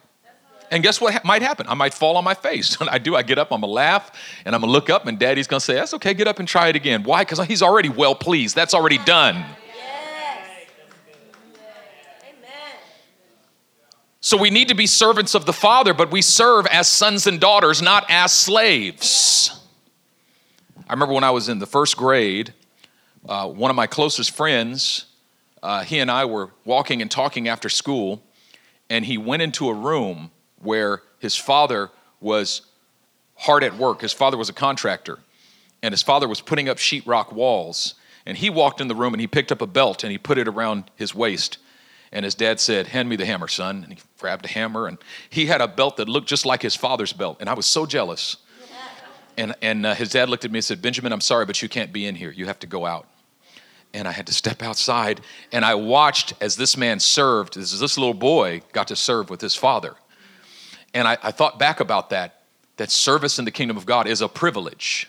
And 0.70 0.82
guess 0.82 1.00
what 1.00 1.14
ha- 1.14 1.20
might 1.24 1.42
happen? 1.42 1.66
I 1.68 1.74
might 1.74 1.94
fall 1.94 2.16
on 2.16 2.24
my 2.24 2.34
face. 2.34 2.78
When 2.78 2.88
I 2.90 2.98
do, 2.98 3.16
I 3.16 3.22
get 3.22 3.38
up, 3.38 3.52
I'm 3.52 3.60
gonna 3.60 3.72
laugh, 3.72 4.10
and 4.44 4.54
I'm 4.54 4.60
gonna 4.60 4.72
look 4.72 4.90
up, 4.90 5.06
and 5.06 5.18
daddy's 5.18 5.46
gonna 5.46 5.60
say, 5.60 5.74
That's 5.74 5.94
okay, 5.94 6.14
get 6.14 6.28
up 6.28 6.38
and 6.38 6.46
try 6.48 6.68
it 6.68 6.76
again. 6.76 7.02
Why? 7.04 7.22
Because 7.22 7.40
he's 7.46 7.62
already 7.62 7.88
well 7.88 8.14
pleased. 8.14 8.54
That's 8.54 8.74
already 8.74 8.98
done. 8.98 9.44
So 14.20 14.36
we 14.36 14.50
need 14.50 14.68
to 14.68 14.74
be 14.74 14.86
servants 14.86 15.34
of 15.34 15.46
the 15.46 15.52
Father, 15.52 15.94
but 15.94 16.10
we 16.10 16.22
serve 16.22 16.66
as 16.66 16.88
sons 16.88 17.28
and 17.28 17.38
daughters, 17.40 17.80
not 17.80 18.04
as 18.08 18.32
slaves. 18.32 19.60
I 20.88 20.92
remember 20.92 21.14
when 21.14 21.22
I 21.22 21.30
was 21.30 21.48
in 21.48 21.60
the 21.60 21.66
first 21.66 21.96
grade, 21.96 22.52
uh, 23.28 23.46
one 23.46 23.70
of 23.70 23.76
my 23.76 23.86
closest 23.86 24.32
friends, 24.32 25.06
uh, 25.62 25.84
he 25.84 26.00
and 26.00 26.10
I 26.10 26.24
were 26.24 26.50
walking 26.64 27.00
and 27.00 27.08
talking 27.08 27.46
after 27.46 27.68
school, 27.68 28.20
and 28.90 29.04
he 29.04 29.18
went 29.18 29.42
into 29.42 29.68
a 29.68 29.74
room 29.74 30.32
where 30.62 31.02
his 31.20 31.36
father 31.36 31.90
was 32.20 32.62
hard 33.36 33.62
at 33.62 33.76
work. 33.76 34.00
His 34.00 34.12
father 34.12 34.36
was 34.36 34.48
a 34.48 34.52
contractor, 34.52 35.20
and 35.80 35.92
his 35.92 36.02
father 36.02 36.26
was 36.26 36.40
putting 36.40 36.68
up 36.68 36.78
sheetrock 36.78 37.32
walls. 37.32 37.94
And 38.26 38.36
he 38.36 38.50
walked 38.50 38.80
in 38.80 38.88
the 38.88 38.94
room 38.96 39.14
and 39.14 39.20
he 39.20 39.26
picked 39.26 39.52
up 39.52 39.62
a 39.62 39.66
belt 39.66 40.04
and 40.04 40.10
he 40.10 40.18
put 40.18 40.36
it 40.36 40.48
around 40.48 40.90
his 40.96 41.14
waist. 41.14 41.58
And 42.12 42.24
his 42.24 42.34
dad 42.34 42.60
said, 42.60 42.88
Hand 42.88 43.08
me 43.08 43.16
the 43.16 43.26
hammer, 43.26 43.48
son. 43.48 43.84
And 43.84 43.92
he 43.92 43.98
grabbed 44.18 44.44
a 44.44 44.48
hammer 44.48 44.86
and 44.86 44.98
he 45.28 45.46
had 45.46 45.60
a 45.60 45.68
belt 45.68 45.96
that 45.98 46.08
looked 46.08 46.28
just 46.28 46.46
like 46.46 46.62
his 46.62 46.74
father's 46.74 47.12
belt. 47.12 47.38
And 47.40 47.48
I 47.48 47.54
was 47.54 47.66
so 47.66 47.86
jealous. 47.86 48.36
And, 49.36 49.54
and 49.62 49.86
uh, 49.86 49.94
his 49.94 50.10
dad 50.10 50.28
looked 50.28 50.44
at 50.44 50.50
me 50.50 50.58
and 50.58 50.64
said, 50.64 50.82
Benjamin, 50.82 51.12
I'm 51.12 51.20
sorry, 51.20 51.46
but 51.46 51.62
you 51.62 51.68
can't 51.68 51.92
be 51.92 52.06
in 52.06 52.16
here. 52.16 52.30
You 52.30 52.46
have 52.46 52.58
to 52.60 52.66
go 52.66 52.86
out. 52.86 53.06
And 53.94 54.08
I 54.08 54.12
had 54.12 54.26
to 54.26 54.34
step 54.34 54.62
outside 54.62 55.20
and 55.52 55.64
I 55.64 55.74
watched 55.74 56.34
as 56.40 56.56
this 56.56 56.76
man 56.76 57.00
served, 57.00 57.56
as 57.56 57.78
this 57.78 57.96
little 57.96 58.14
boy 58.14 58.62
got 58.72 58.88
to 58.88 58.96
serve 58.96 59.30
with 59.30 59.40
his 59.40 59.54
father. 59.54 59.94
And 60.92 61.06
I, 61.06 61.16
I 61.22 61.30
thought 61.30 61.58
back 61.58 61.80
about 61.80 62.10
that, 62.10 62.42
that 62.76 62.90
service 62.90 63.38
in 63.38 63.44
the 63.44 63.50
kingdom 63.50 63.76
of 63.76 63.86
God 63.86 64.06
is 64.06 64.20
a 64.20 64.28
privilege. 64.28 65.08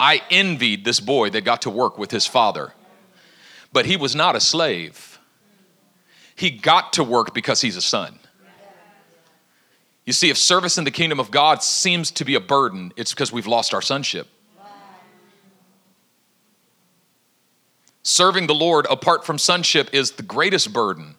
I 0.00 0.22
envied 0.30 0.84
this 0.84 1.00
boy 1.00 1.30
that 1.30 1.44
got 1.44 1.62
to 1.62 1.70
work 1.70 1.98
with 1.98 2.10
his 2.10 2.26
father, 2.26 2.72
but 3.72 3.86
he 3.86 3.96
was 3.96 4.14
not 4.14 4.36
a 4.36 4.40
slave. 4.40 5.18
He 6.34 6.50
got 6.50 6.92
to 6.94 7.04
work 7.04 7.34
because 7.34 7.60
he's 7.60 7.76
a 7.76 7.82
son. 7.82 8.18
You 10.04 10.12
see, 10.12 10.30
if 10.30 10.38
service 10.38 10.78
in 10.78 10.84
the 10.84 10.90
kingdom 10.90 11.20
of 11.20 11.30
God 11.30 11.62
seems 11.62 12.10
to 12.12 12.24
be 12.24 12.34
a 12.34 12.40
burden, 12.40 12.92
it's 12.96 13.12
because 13.12 13.32
we've 13.32 13.46
lost 13.46 13.74
our 13.74 13.82
sonship. 13.82 14.26
Serving 18.02 18.46
the 18.46 18.54
Lord 18.54 18.86
apart 18.88 19.26
from 19.26 19.36
sonship 19.36 19.90
is 19.92 20.12
the 20.12 20.22
greatest 20.22 20.72
burden 20.72 21.16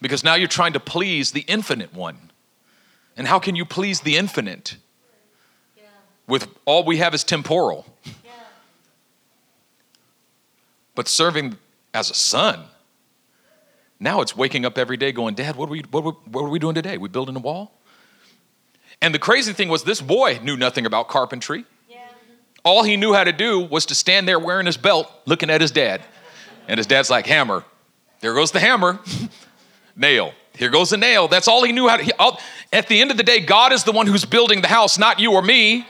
because 0.00 0.24
now 0.24 0.34
you're 0.34 0.48
trying 0.48 0.72
to 0.72 0.80
please 0.80 1.32
the 1.32 1.42
infinite 1.42 1.92
one. 1.92 2.30
And 3.18 3.26
how 3.26 3.38
can 3.38 3.54
you 3.54 3.66
please 3.66 4.00
the 4.00 4.16
infinite? 4.16 4.76
with 6.30 6.48
all 6.64 6.84
we 6.84 6.98
have 6.98 7.12
is 7.12 7.24
temporal. 7.24 7.84
Yeah. 8.04 8.32
But 10.94 11.08
serving 11.08 11.56
as 11.94 12.10
a 12.10 12.14
son, 12.14 12.64
now 13.98 14.20
it's 14.20 14.36
waking 14.36 14.64
up 14.64 14.78
every 14.78 14.96
day 14.96 15.12
going, 15.12 15.34
Dad, 15.34 15.56
what 15.56 15.68
are 15.68 15.72
we, 15.72 15.84
what 15.90 16.04
are, 16.04 16.12
what 16.30 16.42
are 16.44 16.48
we 16.48 16.58
doing 16.58 16.74
today? 16.74 16.96
We 16.96 17.08
building 17.08 17.36
a 17.36 17.40
wall? 17.40 17.72
And 19.02 19.14
the 19.14 19.18
crazy 19.18 19.52
thing 19.52 19.68
was, 19.68 19.84
this 19.84 20.00
boy 20.00 20.40
knew 20.42 20.56
nothing 20.56 20.86
about 20.86 21.08
carpentry. 21.08 21.64
Yeah. 21.88 21.98
All 22.64 22.82
he 22.82 22.96
knew 22.96 23.12
how 23.12 23.24
to 23.24 23.32
do 23.32 23.60
was 23.60 23.86
to 23.86 23.94
stand 23.94 24.28
there 24.28 24.38
wearing 24.38 24.66
his 24.66 24.76
belt, 24.76 25.10
looking 25.26 25.50
at 25.50 25.60
his 25.60 25.70
dad. 25.70 26.02
And 26.68 26.78
his 26.78 26.86
dad's 26.86 27.10
like, 27.10 27.26
Hammer. 27.26 27.64
There 28.20 28.34
goes 28.34 28.50
the 28.52 28.60
hammer. 28.60 28.98
Nail. 29.96 30.34
Here 30.56 30.68
goes 30.68 30.90
the 30.90 30.96
nail. 30.96 31.26
That's 31.26 31.48
all 31.48 31.64
he 31.64 31.72
knew 31.72 31.88
how 31.88 31.96
to. 31.96 32.02
He, 32.02 32.12
at 32.72 32.88
the 32.88 33.00
end 33.00 33.10
of 33.10 33.16
the 33.16 33.22
day, 33.22 33.40
God 33.40 33.72
is 33.72 33.84
the 33.84 33.92
one 33.92 34.06
who's 34.06 34.24
building 34.24 34.60
the 34.60 34.68
house, 34.68 34.98
not 34.98 35.18
you 35.18 35.32
or 35.32 35.42
me. 35.42 35.78
Yeah. 35.78 35.84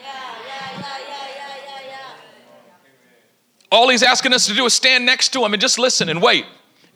All 3.71 3.89
he's 3.89 4.03
asking 4.03 4.33
us 4.33 4.47
to 4.47 4.55
do 4.55 4.65
is 4.65 4.75
stand 4.75 5.07
next 5.07 5.33
to 5.35 5.45
him 5.45 5.53
and 5.53 5.61
just 5.61 5.79
listen 5.79 6.09
and 6.09 6.21
wait. 6.21 6.45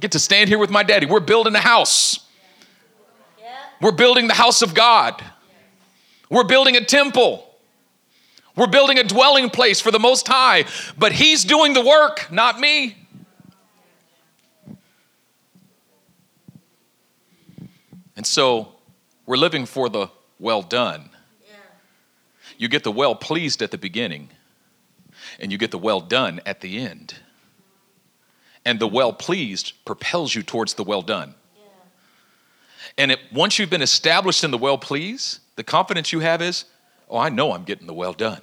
Get 0.01 0.13
to 0.13 0.19
stand 0.19 0.49
here 0.49 0.59
with 0.59 0.71
my 0.71 0.83
daddy. 0.83 1.07
We're 1.07 1.21
building 1.21 1.55
a 1.55 1.61
house. 1.61 2.19
We're 3.81 3.93
building 3.93 4.29
the 4.29 4.35
house 4.35 4.63
of 4.63 4.75
God. 4.75 5.23
We're 6.31 6.45
building 6.45 6.77
a 6.77 6.85
temple. 6.85 7.49
We're 8.57 8.67
building 8.67 8.99
a 8.99 9.05
dwelling 9.05 9.51
place 9.51 9.81
for 9.81 9.91
the 9.91 9.99
Most 9.99 10.27
High. 10.27 10.65
But 10.99 11.13
he's 11.13 11.45
doing 11.45 11.75
the 11.75 11.85
work, 11.85 12.31
not 12.33 12.59
me. 12.59 12.97
And 18.17 18.27
so 18.27 18.73
we're 19.27 19.37
living 19.37 19.67
for 19.67 19.89
the 19.89 20.09
well 20.39 20.63
done. 20.63 21.11
You 22.57 22.69
get 22.69 22.85
the 22.85 22.93
well 22.93 23.15
pleased 23.15 23.63
at 23.63 23.71
the 23.71 23.79
beginning 23.79 24.31
and 25.39 25.53
you 25.53 25.59
get 25.59 25.71
the 25.71 25.79
well 25.79 26.01
done 26.01 26.41
at 26.47 26.61
the 26.61 26.79
end. 26.79 27.15
And 28.65 28.79
the 28.79 28.89
well 28.89 29.13
pleased 29.13 29.73
propels 29.85 30.35
you 30.35 30.43
towards 30.43 30.75
the 30.75 30.85
well 30.85 31.03
done. 31.03 31.35
Yeah. 31.57 31.63
And 32.99 33.13
it, 33.13 33.21
once 33.33 33.59
you've 33.59 33.71
been 33.71 33.83
established 33.83 34.43
in 34.45 34.51
the 34.51 34.59
well 34.59 34.79
pleased, 34.79 35.41
the 35.57 35.65
confidence 35.65 36.13
you 36.13 36.21
have 36.21 36.41
is, 36.41 36.65
oh, 37.09 37.19
I 37.19 37.29
know 37.29 37.53
I'm 37.53 37.65
getting 37.65 37.87
the 37.87 37.95
well 37.95 38.13
done. 38.13 38.41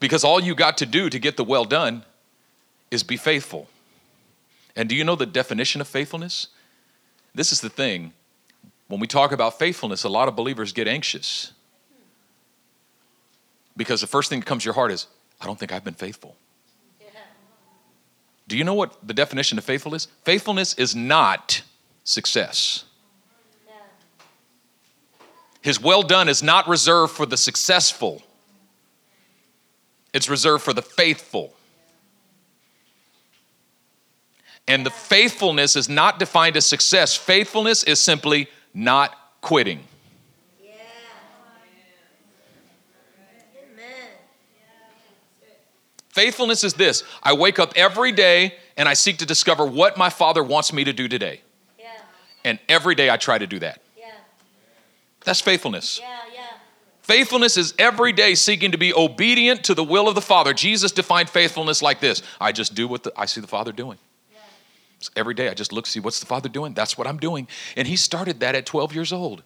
Because 0.00 0.24
all 0.24 0.40
you 0.40 0.54
got 0.54 0.78
to 0.78 0.86
do 0.86 1.08
to 1.08 1.18
get 1.18 1.36
the 1.36 1.44
well 1.44 1.64
done 1.64 2.04
is 2.90 3.04
be 3.04 3.16
faithful. 3.16 3.68
And 4.74 4.88
do 4.88 4.96
you 4.96 5.04
know 5.04 5.14
the 5.14 5.26
definition 5.26 5.80
of 5.80 5.86
faithfulness? 5.86 6.48
This 7.34 7.52
is 7.52 7.60
the 7.60 7.68
thing. 7.68 8.12
When 8.88 9.00
we 9.00 9.06
talk 9.06 9.32
about 9.32 9.58
faithfulness, 9.58 10.02
a 10.02 10.08
lot 10.08 10.28
of 10.28 10.34
believers 10.34 10.72
get 10.72 10.88
anxious 10.88 11.52
because 13.76 14.00
the 14.00 14.06
first 14.06 14.28
thing 14.28 14.40
that 14.40 14.46
comes 14.46 14.62
to 14.62 14.66
your 14.66 14.74
heart 14.74 14.92
is, 14.92 15.06
I 15.40 15.46
don't 15.46 15.58
think 15.58 15.72
I've 15.72 15.84
been 15.84 15.94
faithful. 15.94 16.36
Do 18.48 18.58
you 18.58 18.64
know 18.64 18.74
what 18.74 19.06
the 19.06 19.14
definition 19.14 19.56
of 19.56 19.64
faithfulness 19.64 20.06
is? 20.06 20.12
Faithfulness 20.24 20.74
is 20.74 20.94
not 20.94 21.62
success. 22.04 22.84
His 25.62 25.80
well 25.80 26.02
done 26.02 26.28
is 26.28 26.42
not 26.42 26.68
reserved 26.68 27.12
for 27.14 27.24
the 27.24 27.36
successful, 27.36 28.22
it's 30.12 30.28
reserved 30.28 30.62
for 30.62 30.72
the 30.72 30.82
faithful. 30.82 31.54
And 34.68 34.86
the 34.86 34.90
faithfulness 34.90 35.74
is 35.74 35.88
not 35.88 36.20
defined 36.20 36.56
as 36.56 36.64
success. 36.64 37.16
Faithfulness 37.16 37.82
is 37.82 37.98
simply 37.98 38.48
not 38.72 39.18
quitting. 39.40 39.80
Faithfulness 46.12 46.62
is 46.62 46.74
this 46.74 47.02
I 47.22 47.32
wake 47.32 47.58
up 47.58 47.72
every 47.74 48.12
day 48.12 48.54
and 48.76 48.88
I 48.88 48.94
seek 48.94 49.18
to 49.18 49.26
discover 49.26 49.66
what 49.66 49.96
my 49.96 50.10
Father 50.10 50.44
wants 50.44 50.72
me 50.72 50.84
to 50.84 50.92
do 50.92 51.08
today. 51.08 51.40
Yeah. 51.78 51.86
And 52.44 52.58
every 52.68 52.94
day 52.94 53.10
I 53.10 53.16
try 53.16 53.38
to 53.38 53.46
do 53.46 53.58
that. 53.58 53.80
Yeah. 53.98 54.12
That's 55.24 55.40
faithfulness. 55.40 55.98
Yeah, 56.00 56.08
yeah. 56.34 56.40
Faithfulness 57.00 57.56
is 57.56 57.74
every 57.78 58.12
day 58.12 58.34
seeking 58.34 58.72
to 58.72 58.78
be 58.78 58.94
obedient 58.94 59.64
to 59.64 59.74
the 59.74 59.82
will 59.82 60.06
of 60.06 60.14
the 60.14 60.20
Father. 60.20 60.52
Jesus 60.52 60.92
defined 60.92 61.30
faithfulness 61.30 61.82
like 61.82 62.00
this 62.00 62.22
I 62.38 62.52
just 62.52 62.74
do 62.74 62.86
what 62.86 63.04
the, 63.04 63.12
I 63.16 63.24
see 63.24 63.40
the 63.40 63.46
Father 63.46 63.72
doing. 63.72 63.98
Yeah. 64.30 64.38
every 65.16 65.34
day 65.34 65.48
I 65.48 65.54
just 65.54 65.72
look, 65.72 65.86
see 65.86 65.98
what's 65.98 66.20
the 66.20 66.26
Father 66.26 66.50
doing? 66.50 66.74
That's 66.74 66.98
what 66.98 67.06
I'm 67.06 67.18
doing. 67.18 67.48
And 67.74 67.88
he 67.88 67.96
started 67.96 68.40
that 68.40 68.54
at 68.54 68.66
12 68.66 68.94
years 68.94 69.14
old. 69.14 69.42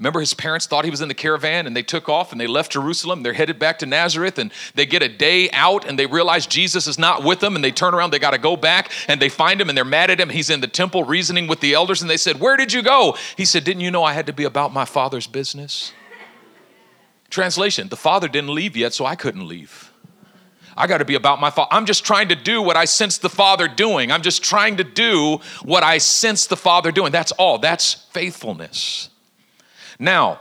Remember, 0.00 0.20
his 0.20 0.32
parents 0.32 0.64
thought 0.64 0.86
he 0.86 0.90
was 0.90 1.02
in 1.02 1.08
the 1.08 1.14
caravan 1.14 1.66
and 1.66 1.76
they 1.76 1.82
took 1.82 2.08
off 2.08 2.32
and 2.32 2.40
they 2.40 2.46
left 2.46 2.72
Jerusalem. 2.72 3.22
They're 3.22 3.34
headed 3.34 3.58
back 3.58 3.78
to 3.80 3.86
Nazareth 3.86 4.38
and 4.38 4.50
they 4.74 4.86
get 4.86 5.02
a 5.02 5.10
day 5.10 5.50
out 5.50 5.86
and 5.86 5.98
they 5.98 6.06
realize 6.06 6.46
Jesus 6.46 6.86
is 6.86 6.98
not 6.98 7.22
with 7.22 7.40
them 7.40 7.54
and 7.54 7.62
they 7.62 7.70
turn 7.70 7.92
around, 7.92 8.10
they 8.10 8.18
got 8.18 8.30
to 8.30 8.38
go 8.38 8.56
back 8.56 8.90
and 9.08 9.20
they 9.20 9.28
find 9.28 9.60
him 9.60 9.68
and 9.68 9.76
they're 9.76 9.84
mad 9.84 10.08
at 10.08 10.18
him. 10.18 10.30
He's 10.30 10.48
in 10.48 10.62
the 10.62 10.68
temple 10.68 11.04
reasoning 11.04 11.48
with 11.48 11.60
the 11.60 11.74
elders 11.74 12.00
and 12.00 12.10
they 12.10 12.16
said, 12.16 12.40
Where 12.40 12.56
did 12.56 12.72
you 12.72 12.82
go? 12.82 13.14
He 13.36 13.44
said, 13.44 13.62
Didn't 13.62 13.82
you 13.82 13.90
know 13.90 14.02
I 14.02 14.14
had 14.14 14.24
to 14.24 14.32
be 14.32 14.44
about 14.44 14.72
my 14.72 14.86
father's 14.86 15.26
business? 15.26 15.92
Translation 17.28 17.90
The 17.90 17.96
father 17.96 18.26
didn't 18.26 18.54
leave 18.54 18.78
yet, 18.78 18.94
so 18.94 19.04
I 19.04 19.16
couldn't 19.16 19.46
leave. 19.46 19.92
I 20.78 20.86
got 20.86 20.98
to 20.98 21.04
be 21.04 21.14
about 21.14 21.42
my 21.42 21.50
father. 21.50 21.68
I'm 21.72 21.84
just 21.84 22.06
trying 22.06 22.28
to 22.28 22.34
do 22.34 22.62
what 22.62 22.74
I 22.74 22.86
sense 22.86 23.18
the 23.18 23.28
father 23.28 23.68
doing. 23.68 24.10
I'm 24.10 24.22
just 24.22 24.42
trying 24.42 24.78
to 24.78 24.84
do 24.84 25.40
what 25.62 25.82
I 25.82 25.98
sense 25.98 26.46
the 26.46 26.56
father 26.56 26.90
doing. 26.90 27.12
That's 27.12 27.32
all. 27.32 27.58
That's 27.58 27.92
faithfulness. 27.92 29.09
Now, 30.00 30.40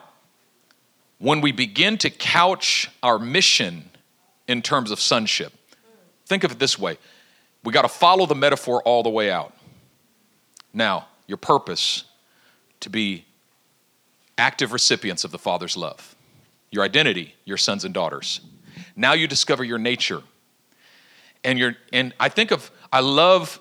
when 1.18 1.42
we 1.42 1.52
begin 1.52 1.98
to 2.00 2.10
couch 2.10 2.90
our 3.04 3.20
mission 3.20 3.90
in 4.48 4.62
terms 4.62 4.90
of 4.90 5.02
sonship, 5.02 5.52
think 6.26 6.46
of 6.46 6.54
it 6.54 6.60
this 6.60 6.80
way 6.80 6.98
we 7.64 7.74
got 7.74 7.82
to 7.82 7.90
follow 7.90 8.26
the 8.26 8.36
metaphor 8.36 8.82
all 8.84 9.04
the 9.04 9.10
way 9.10 9.30
out. 9.30 9.54
Now, 10.74 11.08
your 11.28 11.38
purpose 11.38 12.06
to 12.80 12.90
be 12.90 13.26
active 14.38 14.72
recipients 14.72 15.26
of 15.26 15.32
the 15.32 15.38
Father's 15.38 15.76
love, 15.76 16.16
your 16.72 16.84
identity, 16.84 17.36
your 17.44 17.58
sons 17.58 17.84
and 17.84 17.94
daughters. 17.94 18.40
Now 18.96 19.12
you 19.12 19.28
discover 19.28 19.66
your 19.66 19.78
nature. 19.78 20.24
And 21.44 21.60
you're 21.60 21.76
and 21.92 22.14
I 22.18 22.30
think 22.30 22.52
of 22.52 22.72
I 22.94 23.02
love 23.02 23.60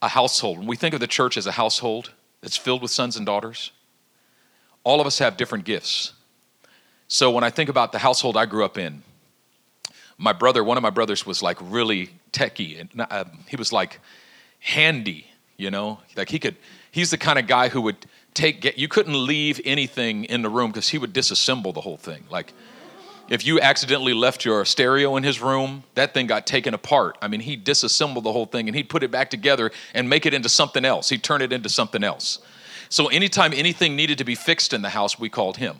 a 0.00 0.08
household. 0.08 0.58
When 0.58 0.68
we 0.68 0.76
think 0.76 0.94
of 0.94 1.00
the 1.00 1.08
church 1.08 1.36
as 1.36 1.46
a 1.46 1.52
household 1.52 2.12
that's 2.40 2.56
filled 2.56 2.82
with 2.82 2.92
sons 2.92 3.16
and 3.16 3.26
daughters, 3.26 3.72
all 4.84 5.00
of 5.00 5.06
us 5.06 5.18
have 5.18 5.36
different 5.36 5.64
gifts. 5.64 6.12
So 7.08 7.30
when 7.30 7.44
I 7.44 7.50
think 7.50 7.68
about 7.68 7.92
the 7.92 7.98
household 7.98 8.36
I 8.36 8.46
grew 8.46 8.64
up 8.64 8.78
in, 8.78 9.02
my 10.16 10.32
brother, 10.32 10.62
one 10.62 10.76
of 10.76 10.82
my 10.82 10.90
brothers 10.90 11.26
was 11.26 11.42
like 11.42 11.58
really 11.60 12.10
techie, 12.32 12.80
and 12.80 13.06
uh, 13.10 13.24
he 13.48 13.56
was 13.56 13.72
like 13.72 14.00
handy, 14.60 15.26
you 15.56 15.70
know, 15.70 15.98
like 16.16 16.28
he 16.28 16.38
could. 16.38 16.56
He's 16.92 17.10
the 17.10 17.18
kind 17.18 17.38
of 17.38 17.46
guy 17.46 17.68
who 17.68 17.80
would 17.82 18.04
take 18.34 18.60
get, 18.60 18.78
you 18.78 18.88
couldn't 18.88 19.14
leave 19.14 19.60
anything 19.64 20.24
in 20.24 20.42
the 20.42 20.48
room 20.48 20.70
because 20.70 20.88
he 20.88 20.98
would 20.98 21.12
disassemble 21.12 21.72
the 21.72 21.80
whole 21.80 21.96
thing. 21.96 22.24
Like 22.30 22.52
if 23.28 23.46
you 23.46 23.60
accidentally 23.60 24.12
left 24.12 24.44
your 24.44 24.64
stereo 24.64 25.16
in 25.16 25.22
his 25.22 25.40
room, 25.40 25.84
that 25.94 26.12
thing 26.12 26.26
got 26.26 26.46
taken 26.46 26.74
apart. 26.74 27.16
I 27.22 27.28
mean, 27.28 27.40
he 27.40 27.54
disassembled 27.54 28.24
the 28.24 28.32
whole 28.32 28.46
thing 28.46 28.68
and 28.68 28.76
he'd 28.76 28.88
put 28.88 29.02
it 29.04 29.10
back 29.10 29.30
together 29.30 29.70
and 29.94 30.08
make 30.08 30.26
it 30.26 30.34
into 30.34 30.48
something 30.48 30.84
else. 30.84 31.08
He'd 31.08 31.22
turn 31.22 31.40
it 31.40 31.52
into 31.52 31.68
something 31.68 32.02
else. 32.02 32.40
So 32.90 33.06
anytime 33.06 33.52
anything 33.54 33.96
needed 33.96 34.18
to 34.18 34.24
be 34.24 34.34
fixed 34.34 34.74
in 34.74 34.82
the 34.82 34.90
house, 34.90 35.18
we 35.18 35.30
called 35.30 35.56
him. 35.56 35.78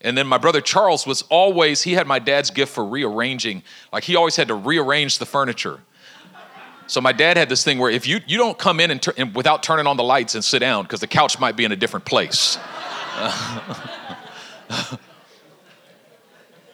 And 0.00 0.18
then 0.18 0.26
my 0.26 0.36
brother 0.36 0.60
Charles 0.60 1.06
was 1.06 1.22
always, 1.22 1.82
he 1.82 1.94
had 1.94 2.06
my 2.06 2.18
dad's 2.18 2.50
gift 2.50 2.74
for 2.74 2.84
rearranging. 2.84 3.62
Like 3.92 4.04
he 4.04 4.16
always 4.16 4.36
had 4.36 4.48
to 4.48 4.54
rearrange 4.54 5.18
the 5.18 5.24
furniture. 5.24 5.80
So 6.88 7.00
my 7.00 7.12
dad 7.12 7.38
had 7.38 7.48
this 7.48 7.64
thing 7.64 7.78
where 7.78 7.90
if 7.90 8.06
you, 8.06 8.20
you 8.26 8.36
don't 8.36 8.58
come 8.58 8.80
in 8.80 8.90
and, 8.90 9.00
tur- 9.00 9.14
and 9.16 9.34
without 9.34 9.62
turning 9.62 9.86
on 9.86 9.96
the 9.96 10.02
lights 10.02 10.34
and 10.34 10.44
sit 10.44 10.58
down 10.58 10.82
because 10.82 11.00
the 11.00 11.06
couch 11.06 11.38
might 11.38 11.56
be 11.56 11.64
in 11.64 11.72
a 11.72 11.76
different 11.76 12.04
place. 12.04 12.58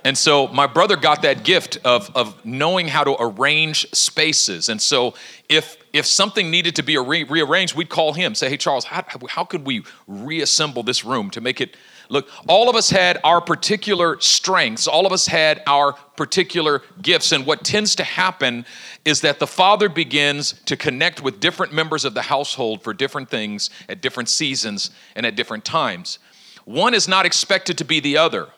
and 0.05 0.17
so 0.17 0.49
my 0.49 0.67
brother 0.67 0.97
got 0.97 1.23
that 1.23 1.45
gift 1.45 1.79
of, 1.85 2.11
of 2.15 2.45
knowing 2.45 2.89
how 2.89 3.05
to 3.05 3.17
arrange 3.19 3.87
spaces. 3.93 4.69
And 4.69 4.81
so 4.81 5.15
if 5.49 5.77
if 5.93 6.07
something 6.07 6.51
needed 6.51 6.77
to 6.77 6.83
be 6.83 6.97
re- 6.97 7.25
rearranged, 7.25 7.75
we'd 7.75 7.89
call 7.89 8.13
him, 8.13 8.35
say, 8.35 8.49
hey, 8.49 8.57
Charles, 8.57 8.85
how, 8.85 9.05
how 9.29 9.45
could 9.45 9.67
we 9.67 9.83
reassemble 10.07 10.83
this 10.83 11.05
room 11.05 11.31
to 11.31 11.41
make 11.41 11.61
it 11.61 11.77
look? 12.09 12.29
All 12.49 12.71
of 12.71 12.77
us 12.77 12.91
had 12.91 13.19
our 13.25 13.41
particular 13.41 14.21
strengths, 14.21 14.87
all 14.87 15.07
of 15.07 15.13
us 15.13 15.27
had 15.27 15.63
our 15.67 15.95
particular 16.17 16.83
gifts. 17.03 17.33
And 17.33 17.45
what 17.45 17.65
tends 17.65 17.97
to 17.97 18.05
happen 18.05 18.65
is 19.05 19.21
that 19.23 19.41
the 19.41 19.47
father 19.47 19.89
begins 19.89 20.55
to 20.67 20.77
connect 20.77 21.23
with 21.23 21.41
different 21.41 21.73
members 21.73 22.05
of 22.05 22.15
the 22.15 22.23
household 22.23 22.83
for 22.83 22.95
different 22.95 23.29
things 23.29 23.71
at 23.89 24.01
different 24.01 24.29
seasons 24.29 24.91
and 25.17 25.27
at 25.27 25.35
different 25.35 25.65
times. 25.65 26.21
One 26.65 26.95
is 26.95 27.09
not 27.09 27.27
expected 27.27 27.79
to 27.79 27.85
be 27.85 27.99
the 27.99 28.17
other. 28.17 28.49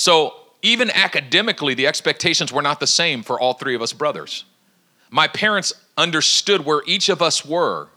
So, 0.00 0.32
even 0.62 0.90
academically, 0.90 1.74
the 1.74 1.86
expectations 1.86 2.50
were 2.50 2.62
not 2.62 2.80
the 2.80 2.86
same 2.86 3.22
for 3.22 3.38
all 3.38 3.52
three 3.52 3.74
of 3.74 3.82
us 3.82 3.92
brothers 3.92 4.46
my 5.10 5.28
parents 5.28 5.72
understood 5.98 6.64
where 6.64 6.82
each 6.86 7.08
of 7.08 7.20
us 7.20 7.44
were. 7.44 7.88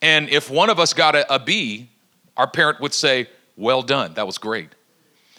And 0.00 0.28
if 0.28 0.50
one 0.50 0.70
of 0.70 0.80
us 0.80 0.94
got 0.94 1.14
a, 1.14 1.32
a 1.32 1.38
B, 1.38 1.90
our 2.36 2.48
parent 2.48 2.80
would 2.80 2.94
say, 2.94 3.28
Well 3.56 3.82
done, 3.82 4.14
that 4.14 4.26
was 4.26 4.38
great. 4.38 4.70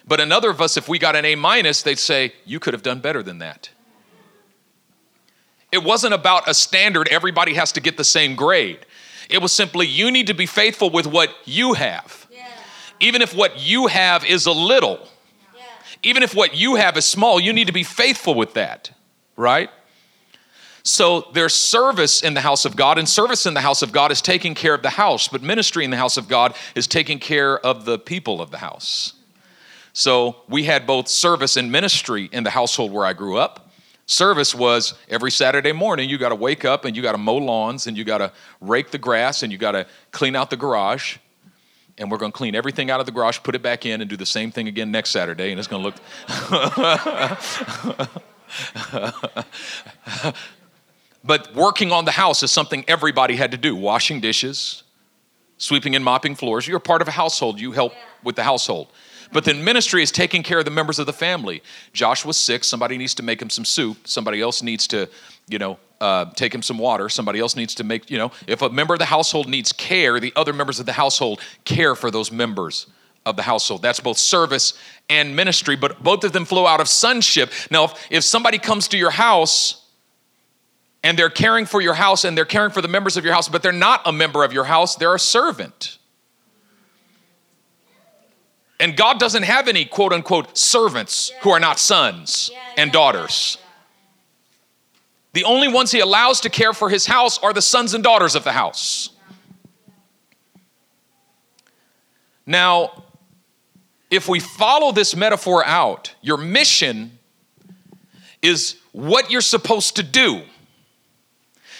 But 0.07 0.21
another 0.21 0.49
of 0.49 0.61
us, 0.61 0.77
if 0.77 0.87
we 0.87 0.97
got 0.97 1.17
an 1.17 1.25
A 1.25 1.35
minus, 1.35 1.81
they'd 1.81 1.99
say, 1.99 2.33
You 2.45 2.61
could 2.61 2.73
have 2.73 2.83
done 2.83 3.01
better 3.01 3.21
than 3.21 3.39
that. 3.39 3.69
It 5.73 5.83
wasn't 5.83 6.13
about 6.13 6.47
a 6.47 6.53
standard, 6.53 7.09
everybody 7.09 7.55
has 7.55 7.73
to 7.73 7.81
get 7.81 7.97
the 7.97 8.05
same 8.05 8.35
grade. 8.35 8.85
It 9.29 9.41
was 9.41 9.51
simply, 9.51 9.87
You 9.87 10.09
need 10.09 10.27
to 10.27 10.33
be 10.33 10.45
faithful 10.45 10.89
with 10.89 11.07
what 11.07 11.35
you 11.43 11.73
have. 11.73 12.27
Yeah. 12.31 12.47
Even 13.01 13.21
if 13.21 13.35
what 13.35 13.59
you 13.59 13.87
have 13.87 14.23
is 14.23 14.45
a 14.45 14.51
little. 14.53 15.07
Even 16.03 16.23
if 16.23 16.33
what 16.33 16.55
you 16.55 16.75
have 16.75 16.97
is 16.97 17.05
small, 17.05 17.39
you 17.39 17.53
need 17.53 17.67
to 17.67 17.73
be 17.73 17.83
faithful 17.83 18.35
with 18.35 18.53
that, 18.53 18.91
right? 19.35 19.69
So 20.83 21.27
there's 21.33 21.53
service 21.53 22.21
in 22.21 22.33
the 22.33 22.41
house 22.41 22.65
of 22.65 22.75
God, 22.75 22.97
and 22.97 23.07
service 23.07 23.45
in 23.45 23.53
the 23.53 23.61
house 23.61 23.81
of 23.81 23.91
God 23.91 24.11
is 24.11 24.21
taking 24.21 24.55
care 24.55 24.73
of 24.73 24.81
the 24.81 24.89
house, 24.89 25.27
but 25.27 25.43
ministry 25.43 25.83
in 25.83 25.91
the 25.91 25.97
house 25.97 26.17
of 26.17 26.27
God 26.27 26.55
is 26.73 26.87
taking 26.87 27.19
care 27.19 27.59
of 27.59 27.85
the 27.85 27.99
people 27.99 28.41
of 28.41 28.51
the 28.51 28.57
house. 28.57 29.13
So 29.93 30.37
we 30.47 30.63
had 30.63 30.87
both 30.87 31.07
service 31.07 31.57
and 31.57 31.71
ministry 31.71 32.29
in 32.31 32.43
the 32.43 32.49
household 32.49 32.91
where 32.91 33.05
I 33.05 33.13
grew 33.13 33.37
up. 33.37 33.69
Service 34.05 34.55
was 34.55 34.95
every 35.09 35.29
Saturday 35.29 35.71
morning, 35.71 36.09
you 36.09 36.17
got 36.17 36.29
to 36.29 36.35
wake 36.35 36.65
up 36.65 36.85
and 36.85 36.95
you 36.95 37.03
got 37.03 37.11
to 37.11 37.17
mow 37.17 37.37
lawns 37.37 37.85
and 37.85 37.97
you 37.97 38.03
got 38.03 38.19
to 38.19 38.31
rake 38.61 38.91
the 38.91 38.97
grass 38.97 39.43
and 39.43 39.51
you 39.51 39.57
got 39.57 39.73
to 39.73 39.85
clean 40.11 40.35
out 40.35 40.49
the 40.49 40.57
garage. 40.57 41.17
And 41.99 42.09
we're 42.09 42.17
going 42.17 42.31
to 42.31 42.37
clean 42.37 42.55
everything 42.55 42.89
out 42.89 42.99
of 42.99 43.05
the 43.05 43.11
garage, 43.11 43.39
put 43.43 43.53
it 43.55 43.61
back 43.61 43.85
in, 43.85 44.01
and 44.01 44.09
do 44.09 44.17
the 44.17 44.25
same 44.25 44.51
thing 44.51 44.67
again 44.67 44.89
next 44.89 45.11
Saturday, 45.11 45.51
and 45.51 45.59
it's 45.59 45.67
going 45.67 45.83
to 45.83 45.89
look. 45.89 45.95
But 51.23 51.53
working 51.53 51.91
on 51.91 52.05
the 52.05 52.11
house 52.11 52.43
is 52.43 52.51
something 52.51 52.85
everybody 52.87 53.35
had 53.35 53.51
to 53.51 53.57
do 53.57 53.75
washing 53.75 54.19
dishes, 54.21 54.83
sweeping 55.57 55.95
and 55.95 56.03
mopping 56.03 56.35
floors. 56.35 56.67
You're 56.67 56.79
part 56.79 57.01
of 57.01 57.07
a 57.07 57.11
household, 57.11 57.59
you 57.59 57.71
help 57.71 57.93
with 58.23 58.35
the 58.35 58.43
household. 58.43 58.87
But 59.31 59.43
then 59.43 59.63
ministry 59.63 60.01
is 60.01 60.11
taking 60.11 60.41
care 60.41 60.59
of 60.59 60.65
the 60.65 60.71
members 60.71 60.97
of 60.97 61.05
the 61.05 61.13
family. 61.13 61.61
Josh 61.93 62.25
was 62.25 62.35
sick. 62.35 62.63
Somebody 62.63 62.97
needs 62.97 63.13
to 63.15 63.23
make 63.23 63.39
him 63.39 63.49
some 63.49 63.65
soup. 63.65 64.07
Somebody 64.07 64.41
else 64.41 64.63
needs 64.63 64.87
to, 64.87 65.07
you 65.47 65.59
know, 65.59 65.77
uh, 66.01 66.25
take 66.35 66.53
him 66.53 66.61
some 66.61 66.77
water. 66.77 67.09
Somebody 67.09 67.39
else 67.39 67.55
needs 67.55 67.75
to 67.75 67.83
make, 67.83 68.09
you 68.09 68.17
know, 68.17 68.31
if 68.47 68.61
a 68.61 68.69
member 68.69 68.93
of 68.93 68.99
the 68.99 69.05
household 69.05 69.47
needs 69.47 69.71
care, 69.71 70.19
the 70.19 70.33
other 70.35 70.53
members 70.53 70.79
of 70.79 70.85
the 70.85 70.93
household 70.93 71.41
care 71.65 71.95
for 71.95 72.09
those 72.09 72.31
members 72.31 72.87
of 73.25 73.35
the 73.35 73.41
household. 73.43 73.81
That's 73.81 73.99
both 73.99 74.17
service 74.17 74.73
and 75.09 75.35
ministry, 75.35 75.75
but 75.75 76.01
both 76.03 76.23
of 76.23 76.33
them 76.33 76.45
flow 76.45 76.65
out 76.65 76.81
of 76.81 76.87
sonship. 76.87 77.51
Now, 77.69 77.85
if, 77.85 78.07
if 78.09 78.23
somebody 78.23 78.57
comes 78.57 78.87
to 78.89 78.97
your 78.97 79.11
house 79.11 79.85
and 81.03 81.17
they're 81.17 81.29
caring 81.29 81.65
for 81.65 81.81
your 81.81 81.93
house 81.93 82.23
and 82.23 82.37
they're 82.37 82.45
caring 82.45 82.71
for 82.71 82.81
the 82.81 82.87
members 82.87 83.15
of 83.17 83.23
your 83.23 83.33
house, 83.33 83.47
but 83.47 83.61
they're 83.61 83.71
not 83.71 84.01
a 84.05 84.11
member 84.11 84.43
of 84.43 84.51
your 84.51 84.65
house, 84.65 84.95
they're 84.95 85.15
a 85.15 85.19
servant. 85.19 85.97
And 88.79 88.95
God 88.95 89.19
doesn't 89.19 89.43
have 89.43 89.67
any 89.67 89.85
quote 89.85 90.13
unquote 90.13 90.57
servants 90.57 91.31
who 91.41 91.51
are 91.51 91.59
not 91.59 91.79
sons 91.79 92.49
and 92.77 92.91
daughters. 92.91 93.57
The 95.33 95.43
only 95.43 95.67
ones 95.67 95.91
he 95.91 95.99
allows 95.99 96.41
to 96.41 96.49
care 96.49 96.73
for 96.73 96.89
his 96.89 97.05
house 97.05 97.37
are 97.39 97.53
the 97.53 97.61
sons 97.61 97.93
and 97.93 98.03
daughters 98.03 98.35
of 98.35 98.43
the 98.43 98.51
house. 98.51 99.09
Now, 102.45 103.03
if 104.09 104.27
we 104.27 104.39
follow 104.39 104.91
this 104.91 105.15
metaphor 105.15 105.63
out, 105.63 106.15
your 106.21 106.37
mission 106.37 107.19
is 108.41 108.75
what 108.91 109.29
you're 109.29 109.41
supposed 109.41 109.97
to 109.97 110.03
do. 110.03 110.41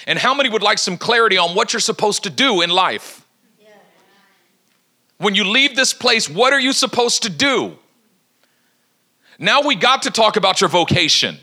And 0.06 0.20
how 0.20 0.36
many 0.36 0.50
would 0.50 0.62
like 0.62 0.78
some 0.78 0.98
clarity 0.98 1.38
on 1.38 1.56
what 1.56 1.74
you're 1.74 1.80
supposed 1.80 2.24
to 2.24 2.30
do 2.30 2.62
in 2.62 2.70
life? 2.70 3.26
When 5.18 5.36
you 5.36 5.44
leave 5.44 5.76
this 5.76 5.94
place, 5.94 6.30
what 6.30 6.54
are 6.54 6.60
you 6.60 6.72
supposed 6.72 7.24
to 7.24 7.30
do? 7.30 7.78
Now 9.38 9.62
we 9.62 9.76
got 9.76 10.04
to 10.04 10.12
talk 10.12 10.38
about 10.38 10.62
your 10.62 10.70
vocation. 10.70 11.38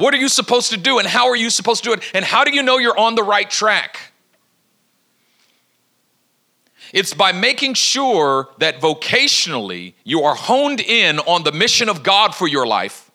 What 0.00 0.14
are 0.14 0.16
you 0.16 0.30
supposed 0.30 0.70
to 0.70 0.78
do 0.78 0.98
and 0.98 1.06
how 1.06 1.28
are 1.28 1.36
you 1.36 1.50
supposed 1.50 1.84
to 1.84 1.90
do 1.90 1.92
it? 1.92 2.02
And 2.14 2.24
how 2.24 2.44
do 2.44 2.54
you 2.54 2.62
know 2.62 2.78
you're 2.78 2.98
on 2.98 3.16
the 3.16 3.22
right 3.22 3.48
track? 3.48 4.12
It's 6.94 7.12
by 7.12 7.32
making 7.32 7.74
sure 7.74 8.48
that 8.58 8.80
vocationally 8.80 9.92
you 10.02 10.22
are 10.22 10.34
honed 10.34 10.80
in 10.80 11.18
on 11.18 11.44
the 11.44 11.52
mission 11.52 11.90
of 11.90 12.02
God 12.02 12.34
for 12.34 12.48
your 12.48 12.66
life 12.66 13.10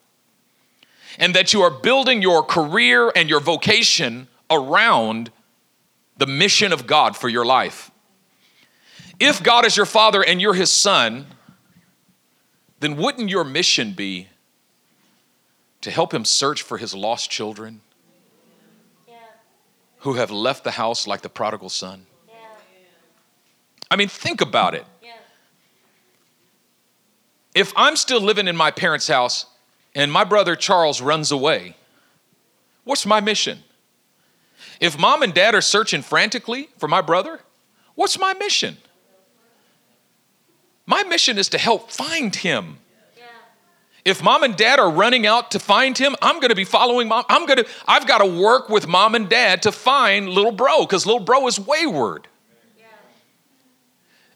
and 1.18 1.34
that 1.34 1.52
you 1.52 1.62
are 1.62 1.70
building 1.70 2.22
your 2.22 2.44
career 2.44 3.10
and 3.16 3.28
your 3.28 3.40
vocation 3.40 4.28
around 4.48 5.32
the 6.18 6.26
mission 6.26 6.72
of 6.72 6.86
God 6.86 7.16
for 7.16 7.28
your 7.28 7.44
life. 7.44 7.90
If 9.18 9.42
God 9.42 9.66
is 9.66 9.76
your 9.76 9.86
father 9.86 10.22
and 10.24 10.40
you're 10.40 10.54
his 10.54 10.70
son, 10.70 11.26
then 12.78 12.96
wouldn't 12.96 13.28
your 13.28 13.42
mission 13.42 13.90
be 13.90 14.28
to 15.86 15.92
help 15.92 16.12
him 16.12 16.24
search 16.24 16.62
for 16.62 16.78
his 16.78 16.96
lost 16.96 17.30
children 17.30 17.80
who 19.98 20.14
have 20.14 20.32
left 20.32 20.64
the 20.64 20.72
house 20.72 21.06
like 21.06 21.20
the 21.20 21.28
prodigal 21.28 21.68
son? 21.68 22.06
I 23.88 23.94
mean, 23.94 24.08
think 24.08 24.40
about 24.40 24.74
it. 24.74 24.84
If 27.54 27.72
I'm 27.76 27.94
still 27.94 28.20
living 28.20 28.48
in 28.48 28.56
my 28.56 28.72
parents' 28.72 29.06
house, 29.06 29.46
and 29.94 30.10
my 30.10 30.24
brother 30.24 30.56
Charles 30.56 31.00
runs 31.00 31.30
away, 31.30 31.76
what's 32.82 33.06
my 33.06 33.20
mission? 33.20 33.60
If 34.80 34.98
mom 34.98 35.22
and 35.22 35.32
dad 35.32 35.54
are 35.54 35.60
searching 35.60 36.02
frantically 36.02 36.68
for 36.78 36.88
my 36.88 37.00
brother, 37.00 37.38
what's 37.94 38.18
my 38.18 38.34
mission? 38.34 38.76
My 40.84 41.04
mission 41.04 41.38
is 41.38 41.48
to 41.50 41.58
help 41.58 41.92
find 41.92 42.34
him. 42.34 42.78
If 44.06 44.22
mom 44.22 44.44
and 44.44 44.54
dad 44.54 44.78
are 44.78 44.88
running 44.88 45.26
out 45.26 45.50
to 45.50 45.58
find 45.58 45.98
him, 45.98 46.14
I'm 46.22 46.36
going 46.36 46.50
to 46.50 46.54
be 46.54 46.62
following 46.62 47.08
mom. 47.08 47.24
I'm 47.28 47.44
going 47.44 47.64
to 47.64 47.66
I've 47.88 48.06
got 48.06 48.18
to 48.18 48.40
work 48.40 48.68
with 48.68 48.86
mom 48.86 49.16
and 49.16 49.28
dad 49.28 49.62
to 49.62 49.72
find 49.72 50.28
little 50.28 50.52
bro 50.52 50.86
cuz 50.86 51.06
little 51.06 51.24
bro 51.24 51.48
is 51.48 51.58
wayward. 51.58 52.28
Yeah. 52.78 52.84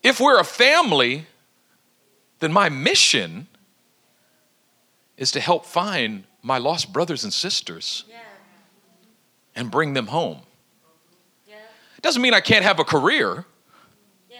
If 0.02 0.18
we're 0.18 0.40
a 0.40 0.44
family, 0.44 1.28
then 2.40 2.52
my 2.52 2.68
mission 2.68 3.46
is 5.16 5.30
to 5.30 5.40
help 5.40 5.64
find 5.64 6.24
my 6.42 6.58
lost 6.58 6.92
brothers 6.92 7.22
and 7.22 7.32
sisters 7.32 8.04
yeah. 8.08 8.16
and 9.54 9.70
bring 9.70 9.94
them 9.94 10.08
home. 10.08 10.40
Yeah. 11.46 11.54
Doesn't 12.02 12.20
mean 12.20 12.34
I 12.34 12.40
can't 12.40 12.64
have 12.64 12.80
a 12.80 12.84
career. 12.84 13.44
Yeah. 14.28 14.38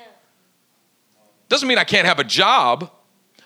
Doesn't 1.48 1.68
mean 1.68 1.78
I 1.78 1.84
can't 1.84 2.08
have 2.08 2.18
a 2.18 2.24
job, 2.24 2.90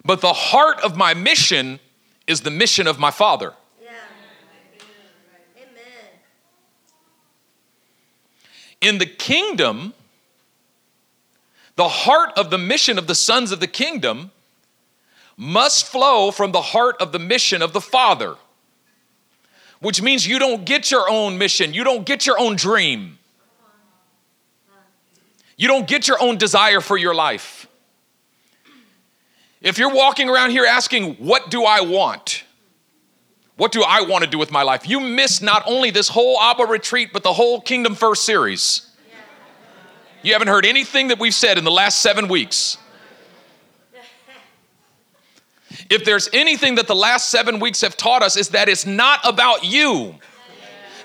but 0.05 0.21
the 0.21 0.33
heart 0.33 0.81
of 0.81 0.97
my 0.97 1.15
mission 1.15 1.81
is 2.27 2.43
the 2.43 2.51
mission 2.51 2.87
of 2.87 2.99
my 2.99 3.11
Father. 3.11 3.55
In 8.81 8.99
the 8.99 9.07
kingdom, 9.07 9.95
the 11.77 11.89
heart 11.89 12.33
of 12.37 12.51
the 12.51 12.59
mission 12.59 12.99
of 12.99 13.07
the 13.07 13.15
sons 13.15 13.51
of 13.51 13.61
the 13.61 13.67
kingdom 13.67 14.31
must 15.39 15.87
flow 15.87 16.31
from 16.31 16.53
the 16.53 16.61
heart 16.61 16.97
of 17.01 17.11
the 17.11 17.19
mission 17.19 17.63
of 17.63 17.73
the 17.73 17.81
Father, 17.81 18.37
which 19.81 20.03
means 20.03 20.27
you 20.27 20.39
don't 20.39 20.67
get 20.67 20.91
your 20.91 21.09
own 21.09 21.39
mission, 21.39 21.73
you 21.73 21.83
don't 21.83 22.05
get 22.05 22.27
your 22.27 22.39
own 22.39 22.57
dream, 22.57 23.19
you 25.57 25.67
don't 25.67 25.89
get 25.89 26.07
your 26.07 26.23
own 26.23 26.37
desire 26.37 26.81
for 26.81 26.99
your 26.99 27.15
life. 27.15 27.67
If 29.65 29.79
you're 29.79 29.93
walking 29.93 30.29
around 30.29 30.51
here 30.51 30.67
asking, 30.67 31.15
What 31.15 31.51
do 31.51 31.65
I 31.65 31.81
want? 31.81 32.45
What 33.57 33.73
do 33.73 33.83
I 33.83 34.03
want 34.03 34.23
to 34.23 34.31
do 34.31 34.37
with 34.37 34.53
my 34.53 34.63
life? 34.63 34.87
You 34.87 35.01
miss 35.01 35.41
not 35.41 35.63
only 35.67 35.91
this 35.91 36.09
whole 36.09 36.41
Abba 36.41 36.65
retreat, 36.65 37.11
but 37.13 37.23
the 37.23 37.33
whole 37.33 37.61
Kingdom 37.61 37.95
First 37.95 38.27
series. 38.27 38.91
You 40.23 40.33
haven't 40.33 40.49
heard 40.49 40.67
anything 40.67 41.09
that 41.09 41.19
we've 41.19 41.35
said 41.35 41.57
in 41.57 41.65
the 41.65 41.71
last 41.71 42.01
seven 42.01 42.29
weeks. 42.29 42.79
If 45.91 46.05
there's 46.05 46.29
anything 46.33 46.77
that 46.77 46.87
the 46.87 46.95
last 46.95 47.31
seven 47.31 47.59
weeks 47.59 47.81
have 47.81 47.97
taught 47.97 48.23
us, 48.23 48.37
is 48.37 48.51
that 48.51 48.69
it's 48.69 48.87
not 48.87 49.21
about 49.25 49.65
you. 49.65 50.17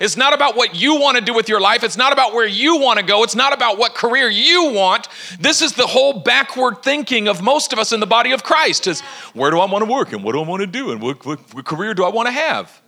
It's 0.00 0.16
not 0.16 0.32
about 0.32 0.56
what 0.56 0.80
you 0.80 0.98
want 0.98 1.18
to 1.18 1.22
do 1.22 1.34
with 1.34 1.50
your 1.50 1.60
life. 1.60 1.84
It's 1.84 1.98
not 1.98 2.14
about 2.14 2.32
where 2.32 2.46
you 2.46 2.80
want 2.80 2.98
to 2.98 3.04
go. 3.04 3.22
It's 3.22 3.36
not 3.36 3.52
about 3.52 3.76
what 3.76 3.94
career 3.94 4.30
you 4.30 4.72
want. 4.72 5.08
This 5.38 5.60
is 5.60 5.74
the 5.74 5.86
whole 5.86 6.20
backward 6.20 6.82
thinking 6.82 7.28
of 7.28 7.42
most 7.42 7.74
of 7.74 7.78
us 7.78 7.92
in 7.92 8.00
the 8.00 8.06
body 8.06 8.32
of 8.32 8.42
Christ 8.42 8.86
is 8.86 9.02
where 9.34 9.50
do 9.50 9.60
I 9.60 9.70
want 9.70 9.84
to 9.84 9.90
work 9.90 10.14
and 10.14 10.24
what 10.24 10.32
do 10.32 10.40
I 10.40 10.46
want 10.46 10.62
to 10.62 10.66
do 10.66 10.90
and 10.90 11.02
what, 11.02 11.26
what, 11.26 11.38
what 11.54 11.66
career 11.66 11.92
do 11.92 12.02
I 12.02 12.08
want 12.08 12.28
to 12.28 12.32
have? 12.32 12.80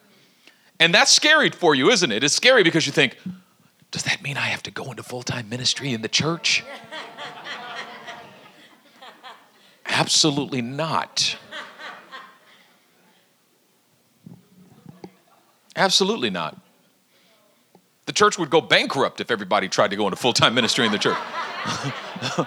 And 0.80 0.94
that's 0.94 1.12
scary 1.12 1.50
for 1.50 1.74
you, 1.74 1.90
isn't 1.90 2.10
it? 2.10 2.24
It's 2.24 2.34
scary 2.34 2.62
because 2.62 2.86
you 2.86 2.92
think, 2.92 3.18
does 3.90 4.04
that 4.04 4.22
mean 4.22 4.38
I 4.38 4.46
have 4.46 4.62
to 4.62 4.70
go 4.70 4.90
into 4.90 5.02
full 5.02 5.22
time 5.22 5.50
ministry 5.50 5.92
in 5.92 6.00
the 6.00 6.08
church? 6.08 6.64
Absolutely 9.86 10.62
not. 10.62 11.36
Absolutely 15.76 16.30
not. 16.30 16.61
The 18.12 18.18
church 18.18 18.38
would 18.38 18.50
go 18.50 18.60
bankrupt 18.60 19.22
if 19.22 19.30
everybody 19.30 19.70
tried 19.70 19.88
to 19.88 19.96
go 19.96 20.06
into 20.06 20.16
full 20.16 20.34
time 20.34 20.52
ministry 20.52 20.84
in 20.84 20.92
the 20.92 20.98
church. 20.98 21.16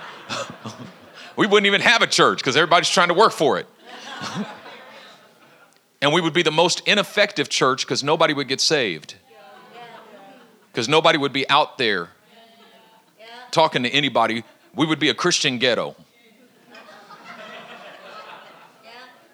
we 1.35 1.47
wouldn't 1.47 1.65
even 1.65 1.81
have 1.81 2.03
a 2.03 2.07
church 2.07 2.37
because 2.37 2.55
everybody's 2.55 2.87
trying 2.87 3.07
to 3.07 3.15
work 3.15 3.31
for 3.31 3.57
it. 3.57 3.65
and 6.03 6.13
we 6.13 6.21
would 6.21 6.33
be 6.33 6.43
the 6.43 6.51
most 6.51 6.87
ineffective 6.87 7.49
church 7.49 7.83
because 7.83 8.03
nobody 8.03 8.31
would 8.31 8.47
get 8.47 8.61
saved. 8.61 9.15
Because 10.71 10.87
nobody 10.87 11.17
would 11.17 11.33
be 11.33 11.49
out 11.49 11.79
there 11.79 12.09
talking 13.49 13.81
to 13.81 13.89
anybody. 13.89 14.43
We 14.75 14.85
would 14.85 14.99
be 14.99 15.09
a 15.09 15.15
Christian 15.15 15.57
ghetto. 15.57 15.95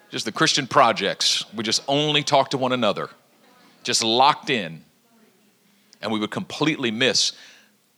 Just 0.08 0.24
the 0.24 0.32
Christian 0.32 0.66
projects. 0.66 1.44
We 1.54 1.62
just 1.62 1.82
only 1.86 2.22
talk 2.22 2.52
to 2.52 2.56
one 2.56 2.72
another, 2.72 3.10
just 3.82 4.02
locked 4.02 4.48
in 4.48 4.82
and 6.02 6.12
we 6.12 6.18
would 6.18 6.30
completely 6.30 6.90
miss 6.90 7.32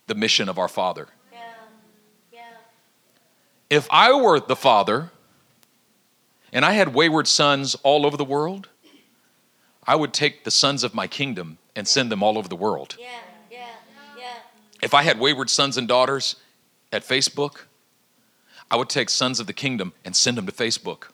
the 0.06 0.14
mission 0.14 0.48
of 0.48 0.58
our 0.58 0.68
Father. 0.68 1.08
Yeah. 1.32 1.38
Yeah. 2.32 2.40
If 3.70 3.88
I 3.90 4.12
were 4.12 4.38
the 4.38 4.56
Father 4.56 5.10
and 6.52 6.64
I 6.64 6.72
had 6.72 6.94
wayward 6.94 7.26
sons 7.26 7.74
all 7.82 8.06
over 8.06 8.16
the 8.16 8.24
world, 8.24 8.68
I 9.86 9.96
would 9.96 10.12
take 10.12 10.44
the 10.44 10.50
sons 10.50 10.84
of 10.84 10.94
my 10.94 11.06
kingdom 11.06 11.58
and 11.74 11.88
send 11.88 12.12
them 12.12 12.22
all 12.22 12.38
over 12.38 12.48
the 12.48 12.56
world. 12.56 12.96
Yeah. 12.98 13.06
Yeah. 13.50 13.66
Yeah. 14.18 14.34
If 14.82 14.94
I 14.94 15.02
had 15.02 15.18
wayward 15.18 15.50
sons 15.50 15.76
and 15.76 15.88
daughters 15.88 16.36
at 16.92 17.02
Facebook, 17.02 17.62
I 18.70 18.76
would 18.76 18.88
take 18.88 19.10
sons 19.10 19.40
of 19.40 19.46
the 19.46 19.52
kingdom 19.52 19.92
and 20.04 20.14
send 20.14 20.38
them 20.38 20.46
to 20.46 20.52
Facebook. 20.52 21.08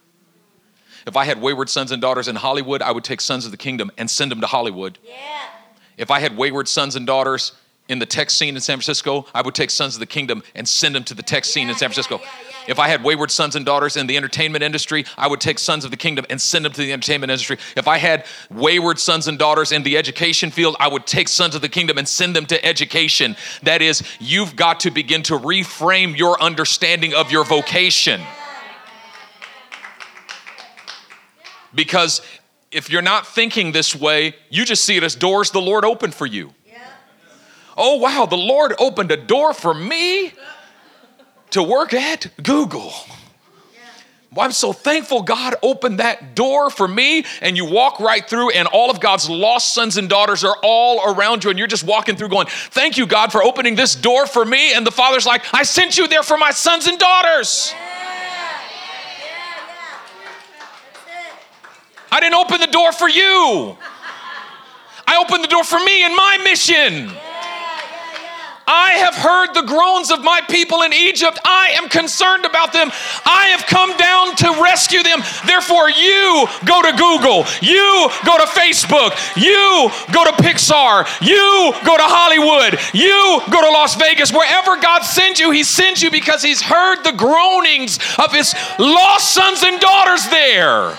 If 1.06 1.16
I 1.16 1.24
had 1.24 1.40
wayward 1.40 1.70
sons 1.70 1.92
and 1.92 2.02
daughters 2.02 2.28
in 2.28 2.36
Hollywood, 2.36 2.82
I 2.82 2.92
would 2.92 3.04
take 3.04 3.20
sons 3.20 3.46
of 3.46 3.50
the 3.50 3.56
kingdom 3.56 3.90
and 3.96 4.10
send 4.10 4.30
them 4.30 4.40
to 4.40 4.46
Hollywood. 4.46 4.98
Yeah. 5.02 5.14
If 6.00 6.10
I 6.10 6.18
had 6.18 6.34
wayward 6.34 6.66
sons 6.66 6.96
and 6.96 7.06
daughters 7.06 7.52
in 7.90 7.98
the 7.98 8.06
tech 8.06 8.30
scene 8.30 8.54
in 8.54 8.62
San 8.62 8.78
Francisco, 8.78 9.26
I 9.34 9.42
would 9.42 9.54
take 9.54 9.68
sons 9.68 9.94
of 9.96 10.00
the 10.00 10.06
kingdom 10.06 10.42
and 10.54 10.66
send 10.66 10.94
them 10.94 11.04
to 11.04 11.12
the 11.12 11.22
tech 11.22 11.44
scene 11.44 11.68
in 11.68 11.74
San 11.74 11.90
Francisco. 11.90 12.22
If 12.66 12.78
I 12.78 12.88
had 12.88 13.04
wayward 13.04 13.30
sons 13.30 13.54
and 13.54 13.66
daughters 13.66 13.98
in 13.98 14.06
the 14.06 14.16
entertainment 14.16 14.64
industry, 14.64 15.04
I 15.18 15.28
would 15.28 15.42
take 15.42 15.58
sons 15.58 15.84
of 15.84 15.90
the 15.90 15.98
kingdom 15.98 16.24
and 16.30 16.40
send 16.40 16.64
them 16.64 16.72
to 16.72 16.80
the 16.80 16.90
entertainment 16.90 17.30
industry. 17.30 17.58
If 17.76 17.86
I 17.86 17.98
had 17.98 18.24
wayward 18.50 18.98
sons 18.98 19.28
and 19.28 19.38
daughters 19.38 19.72
in 19.72 19.82
the 19.82 19.98
education 19.98 20.50
field, 20.50 20.74
I 20.80 20.88
would 20.88 21.06
take 21.06 21.28
sons 21.28 21.54
of 21.54 21.60
the 21.60 21.68
kingdom 21.68 21.98
and 21.98 22.08
send 22.08 22.34
them 22.34 22.46
to 22.46 22.64
education. 22.64 23.36
That 23.64 23.82
is, 23.82 24.02
you've 24.20 24.56
got 24.56 24.80
to 24.80 24.90
begin 24.90 25.22
to 25.24 25.38
reframe 25.38 26.16
your 26.16 26.40
understanding 26.40 27.12
of 27.12 27.30
your 27.30 27.44
vocation. 27.44 28.22
Because 31.74 32.22
if 32.70 32.88
you're 32.90 33.02
not 33.02 33.26
thinking 33.26 33.72
this 33.72 33.94
way, 33.96 34.36
you 34.48 34.64
just 34.64 34.84
see 34.84 34.96
it 34.96 35.02
as 35.02 35.14
doors 35.14 35.50
the 35.50 35.60
Lord 35.60 35.84
opened 35.84 36.14
for 36.14 36.26
you. 36.26 36.52
Yeah. 36.66 36.78
Oh, 37.76 37.96
wow, 37.96 38.26
the 38.26 38.36
Lord 38.36 38.74
opened 38.78 39.10
a 39.10 39.16
door 39.16 39.52
for 39.52 39.74
me 39.74 40.32
to 41.50 41.62
work 41.62 41.92
at 41.92 42.30
Google. 42.42 42.92
Well, 44.32 44.46
I'm 44.46 44.52
so 44.52 44.72
thankful 44.72 45.22
God 45.22 45.56
opened 45.60 45.98
that 45.98 46.36
door 46.36 46.70
for 46.70 46.86
me, 46.86 47.24
and 47.40 47.56
you 47.56 47.64
walk 47.64 47.98
right 47.98 48.28
through, 48.28 48.50
and 48.50 48.68
all 48.68 48.88
of 48.88 49.00
God's 49.00 49.28
lost 49.28 49.74
sons 49.74 49.96
and 49.96 50.08
daughters 50.08 50.44
are 50.44 50.56
all 50.62 51.12
around 51.12 51.42
you, 51.42 51.50
and 51.50 51.58
you're 51.58 51.66
just 51.66 51.82
walking 51.82 52.14
through 52.14 52.28
going, 52.28 52.46
Thank 52.46 52.96
you, 52.96 53.08
God, 53.08 53.32
for 53.32 53.42
opening 53.42 53.74
this 53.74 53.96
door 53.96 54.26
for 54.26 54.44
me. 54.44 54.72
And 54.72 54.86
the 54.86 54.92
Father's 54.92 55.26
like, 55.26 55.42
I 55.52 55.64
sent 55.64 55.98
you 55.98 56.06
there 56.06 56.22
for 56.22 56.38
my 56.38 56.52
sons 56.52 56.86
and 56.86 56.96
daughters. 56.96 57.74
Yeah. 57.74 58.00
I 62.12 62.20
didn't 62.20 62.34
open 62.34 62.60
the 62.60 62.66
door 62.66 62.92
for 62.92 63.08
you. 63.08 63.76
I 65.06 65.16
opened 65.16 65.42
the 65.42 65.48
door 65.48 65.64
for 65.64 65.78
me 65.80 66.04
and 66.04 66.14
my 66.14 66.38
mission. 66.44 67.10
I 68.72 68.92
have 69.02 69.16
heard 69.16 69.52
the 69.52 69.66
groans 69.66 70.12
of 70.12 70.22
my 70.22 70.40
people 70.42 70.82
in 70.82 70.92
Egypt. 70.92 71.40
I 71.44 71.74
am 71.74 71.88
concerned 71.88 72.44
about 72.44 72.72
them. 72.72 72.92
I 73.26 73.50
have 73.50 73.66
come 73.66 73.96
down 73.96 74.36
to 74.36 74.62
rescue 74.62 75.02
them. 75.02 75.18
Therefore, 75.44 75.90
you 75.90 76.46
go 76.64 76.80
to 76.80 76.92
Google, 76.94 77.50
you 77.60 78.08
go 78.24 78.38
to 78.38 78.46
Facebook, 78.46 79.10
you 79.34 79.90
go 80.14 80.22
to 80.22 80.30
Pixar, 80.38 81.02
you 81.20 81.74
go 81.84 81.96
to 81.96 82.06
Hollywood, 82.06 82.78
you 82.94 83.42
go 83.50 83.60
to 83.60 83.70
Las 83.74 83.96
Vegas. 83.96 84.32
Wherever 84.32 84.80
God 84.80 85.02
sends 85.02 85.40
you, 85.40 85.50
He 85.50 85.64
sends 85.64 86.00
you 86.00 86.12
because 86.12 86.40
He's 86.40 86.62
heard 86.62 87.02
the 87.02 87.12
groanings 87.12 87.98
of 88.22 88.32
His 88.32 88.54
lost 88.78 89.34
sons 89.34 89.64
and 89.64 89.80
daughters 89.80 90.28
there. 90.28 90.96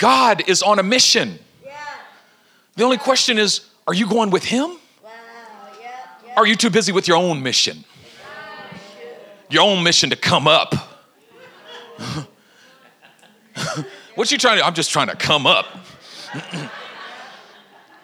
God 0.00 0.42
is 0.48 0.62
on 0.62 0.78
a 0.78 0.82
mission. 0.82 1.38
Yeah. 1.62 1.76
The 2.74 2.82
only 2.84 2.96
question 2.96 3.38
is 3.38 3.60
are 3.86 3.94
you 3.94 4.08
going 4.08 4.30
with 4.30 4.44
Him? 4.44 4.70
Wow. 4.70 5.10
Yeah, 5.80 5.90
yeah. 6.26 6.34
Are 6.36 6.46
you 6.46 6.56
too 6.56 6.70
busy 6.70 6.90
with 6.90 7.06
your 7.06 7.18
own 7.18 7.42
mission? 7.42 7.84
Your 9.50 9.62
own 9.64 9.82
mission 9.82 10.10
to 10.10 10.16
come 10.16 10.48
up. 10.48 10.74
what 14.14 14.32
you 14.32 14.38
trying 14.38 14.58
to? 14.58 14.64
I'm 14.64 14.74
just 14.74 14.90
trying 14.90 15.08
to 15.08 15.16
come 15.16 15.46
up. 15.46 15.66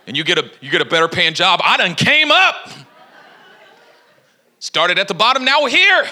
and 0.07 0.17
you 0.17 0.23
get 0.23 0.39
a 0.39 0.51
you 0.61 0.71
get 0.71 0.83
a 0.83 0.85
better 0.85 1.09
paying 1.09 1.35
job. 1.35 1.61
I 1.65 1.77
done 1.79 1.95
came 1.95 2.31
up. 2.31 2.69
Started 4.59 4.99
at 4.99 5.09
the 5.09 5.15
bottom, 5.15 5.45
now 5.45 5.63
we're 5.63 5.71
here. 5.71 6.07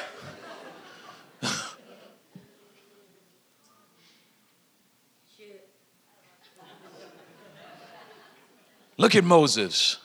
Look 8.96 9.16
at 9.16 9.24
Moses, 9.24 9.98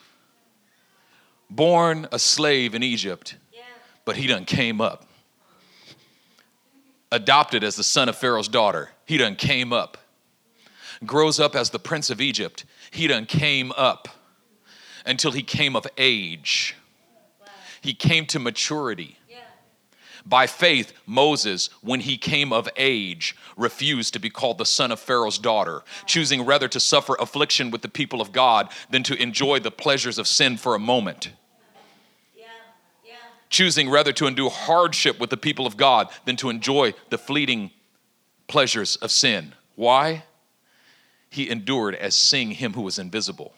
born 1.49 2.07
a 2.11 2.17
slave 2.17 2.73
in 2.73 2.81
Egypt, 2.81 3.35
yeah. 3.53 3.61
but 4.03 4.17
he 4.17 4.25
done 4.25 4.45
came 4.45 4.81
up. 4.81 5.05
Adopted 7.11 7.63
as 7.63 7.75
the 7.75 7.83
son 7.83 8.09
of 8.09 8.15
Pharaoh's 8.15 8.47
daughter, 8.47 8.89
he 9.05 9.17
done 9.17 9.35
came 9.35 9.71
up. 9.71 9.97
Grows 11.05 11.39
up 11.39 11.55
as 11.55 11.69
the 11.69 11.79
prince 11.79 12.09
of 12.09 12.19
Egypt, 12.19 12.65
he 12.89 13.05
done 13.05 13.25
came 13.25 13.71
up 13.77 14.07
until 15.05 15.31
he 15.31 15.43
came 15.43 15.75
of 15.75 15.85
age. 15.97 16.75
He 17.81 17.93
came 17.93 18.25
to 18.27 18.39
maturity. 18.39 19.18
By 20.29 20.45
faith, 20.45 20.93
Moses, 21.07 21.71
when 21.81 22.01
he 22.01 22.17
came 22.17 22.53
of 22.53 22.69
age, 22.77 23.35
refused 23.57 24.13
to 24.13 24.19
be 24.19 24.29
called 24.29 24.59
the 24.59 24.65
son 24.65 24.91
of 24.91 24.99
Pharaoh's 24.99 25.39
daughter, 25.39 25.81
choosing 26.05 26.45
rather 26.45 26.67
to 26.67 26.79
suffer 26.79 27.15
affliction 27.19 27.71
with 27.71 27.81
the 27.81 27.89
people 27.89 28.21
of 28.21 28.31
God 28.31 28.69
than 28.91 29.01
to 29.03 29.19
enjoy 29.19 29.59
the 29.59 29.71
pleasures 29.71 30.19
of 30.19 30.27
sin 30.27 30.55
for 30.57 30.75
a 30.75 30.79
moment. 30.79 31.31
Choosing 33.49 33.89
rather 33.89 34.13
to 34.13 34.27
endure 34.27 34.51
hardship 34.51 35.19
with 35.19 35.31
the 35.31 35.37
people 35.37 35.65
of 35.65 35.75
God 35.75 36.09
than 36.25 36.35
to 36.35 36.51
enjoy 36.51 36.93
the 37.09 37.17
fleeting 37.17 37.71
pleasures 38.47 38.97
of 38.97 39.09
sin. 39.09 39.53
Why? 39.75 40.23
he 41.29 41.49
endured 41.49 41.95
as 41.95 42.15
seeing 42.15 42.51
him 42.51 42.73
who 42.73 42.81
was 42.81 42.97
invisible. 42.97 43.53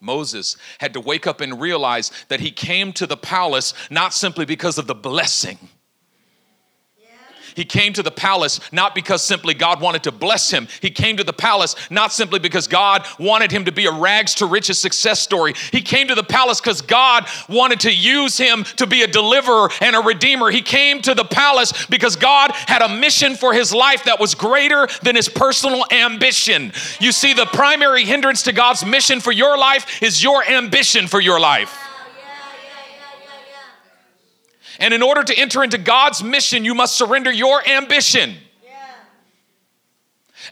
Moses 0.00 0.56
had 0.78 0.94
to 0.94 1.00
wake 1.00 1.26
up 1.26 1.40
and 1.40 1.60
realize 1.60 2.10
that 2.28 2.40
he 2.40 2.50
came 2.50 2.92
to 2.94 3.06
the 3.06 3.16
palace 3.16 3.74
not 3.90 4.14
simply 4.14 4.44
because 4.44 4.78
of 4.78 4.86
the 4.86 4.94
blessing 4.94 5.58
he 7.54 7.64
came 7.64 7.92
to 7.94 8.02
the 8.02 8.10
palace 8.10 8.60
not 8.72 8.94
because 8.94 9.22
simply 9.22 9.54
God 9.54 9.80
wanted 9.80 10.02
to 10.04 10.12
bless 10.12 10.50
him. 10.50 10.68
He 10.80 10.90
came 10.90 11.16
to 11.16 11.24
the 11.24 11.32
palace 11.32 11.74
not 11.90 12.12
simply 12.12 12.38
because 12.38 12.66
God 12.66 13.06
wanted 13.18 13.50
him 13.50 13.64
to 13.64 13.72
be 13.72 13.86
a 13.86 13.92
rags 13.92 14.34
to 14.36 14.46
riches 14.46 14.78
success 14.78 15.20
story. 15.20 15.54
He 15.72 15.82
came 15.82 16.08
to 16.08 16.14
the 16.14 16.22
palace 16.22 16.60
because 16.60 16.82
God 16.82 17.26
wanted 17.48 17.80
to 17.80 17.92
use 17.92 18.36
him 18.38 18.64
to 18.76 18.86
be 18.86 19.02
a 19.02 19.06
deliverer 19.06 19.70
and 19.80 19.96
a 19.96 20.00
redeemer. 20.00 20.50
He 20.50 20.62
came 20.62 21.02
to 21.02 21.14
the 21.14 21.24
palace 21.24 21.86
because 21.86 22.16
God 22.16 22.52
had 22.52 22.82
a 22.82 22.88
mission 22.88 23.34
for 23.36 23.52
his 23.52 23.74
life 23.74 24.04
that 24.04 24.20
was 24.20 24.34
greater 24.34 24.88
than 25.02 25.16
his 25.16 25.28
personal 25.28 25.84
ambition. 25.90 26.72
You 27.00 27.12
see, 27.12 27.32
the 27.32 27.46
primary 27.46 28.04
hindrance 28.04 28.42
to 28.44 28.52
God's 28.52 28.84
mission 28.84 29.20
for 29.20 29.32
your 29.32 29.58
life 29.58 30.02
is 30.02 30.22
your 30.22 30.44
ambition 30.44 31.06
for 31.06 31.20
your 31.20 31.40
life. 31.40 31.89
And 34.80 34.94
in 34.94 35.02
order 35.02 35.22
to 35.22 35.38
enter 35.38 35.62
into 35.62 35.78
God's 35.78 36.24
mission, 36.24 36.64
you 36.64 36.74
must 36.74 36.96
surrender 36.96 37.30
your 37.30 37.66
ambition. 37.68 38.36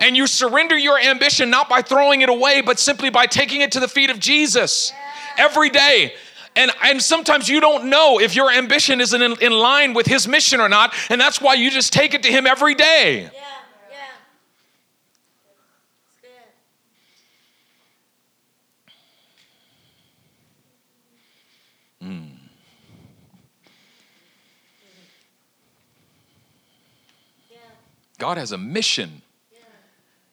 And 0.00 0.16
you 0.16 0.26
surrender 0.26 0.76
your 0.76 0.98
ambition 0.98 1.50
not 1.50 1.68
by 1.68 1.82
throwing 1.82 2.20
it 2.20 2.28
away, 2.28 2.60
but 2.60 2.78
simply 2.78 3.10
by 3.10 3.26
taking 3.26 3.62
it 3.62 3.72
to 3.72 3.80
the 3.80 3.88
feet 3.88 4.10
of 4.10 4.20
Jesus 4.20 4.92
yeah. 4.92 5.44
every 5.44 5.70
day. 5.70 6.14
And, 6.54 6.70
and 6.82 7.02
sometimes 7.02 7.48
you 7.48 7.60
don't 7.60 7.88
know 7.88 8.20
if 8.20 8.36
your 8.36 8.50
ambition 8.50 9.00
is 9.00 9.14
in, 9.14 9.22
in 9.22 9.52
line 9.52 9.94
with 9.94 10.06
his 10.06 10.28
mission 10.28 10.60
or 10.60 10.68
not. 10.68 10.94
And 11.08 11.20
that's 11.20 11.40
why 11.40 11.54
you 11.54 11.70
just 11.70 11.92
take 11.92 12.14
it 12.14 12.22
to 12.24 12.30
him 12.30 12.46
every 12.46 12.74
day. 12.74 13.22
Yeah. 13.22 13.30
God 28.18 28.36
has 28.36 28.50
a 28.50 28.58
mission, 28.58 29.22
yeah. 29.52 29.58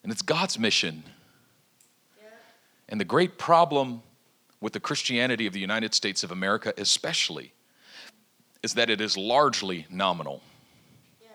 and 0.03 0.11
it's 0.11 0.23
God's 0.23 0.57
mission. 0.57 1.03
Yeah. 2.17 2.27
And 2.89 2.99
the 2.99 3.05
great 3.05 3.37
problem 3.37 4.01
with 4.59 4.73
the 4.73 4.79
Christianity 4.79 5.45
of 5.45 5.53
the 5.53 5.59
United 5.59 5.93
States 5.93 6.23
of 6.23 6.31
America, 6.31 6.73
especially, 6.77 7.53
is 8.63 8.73
that 8.73 8.89
it 8.89 8.99
is 8.99 9.15
largely 9.15 9.85
nominal. 9.91 10.41
Yeah. 11.21 11.27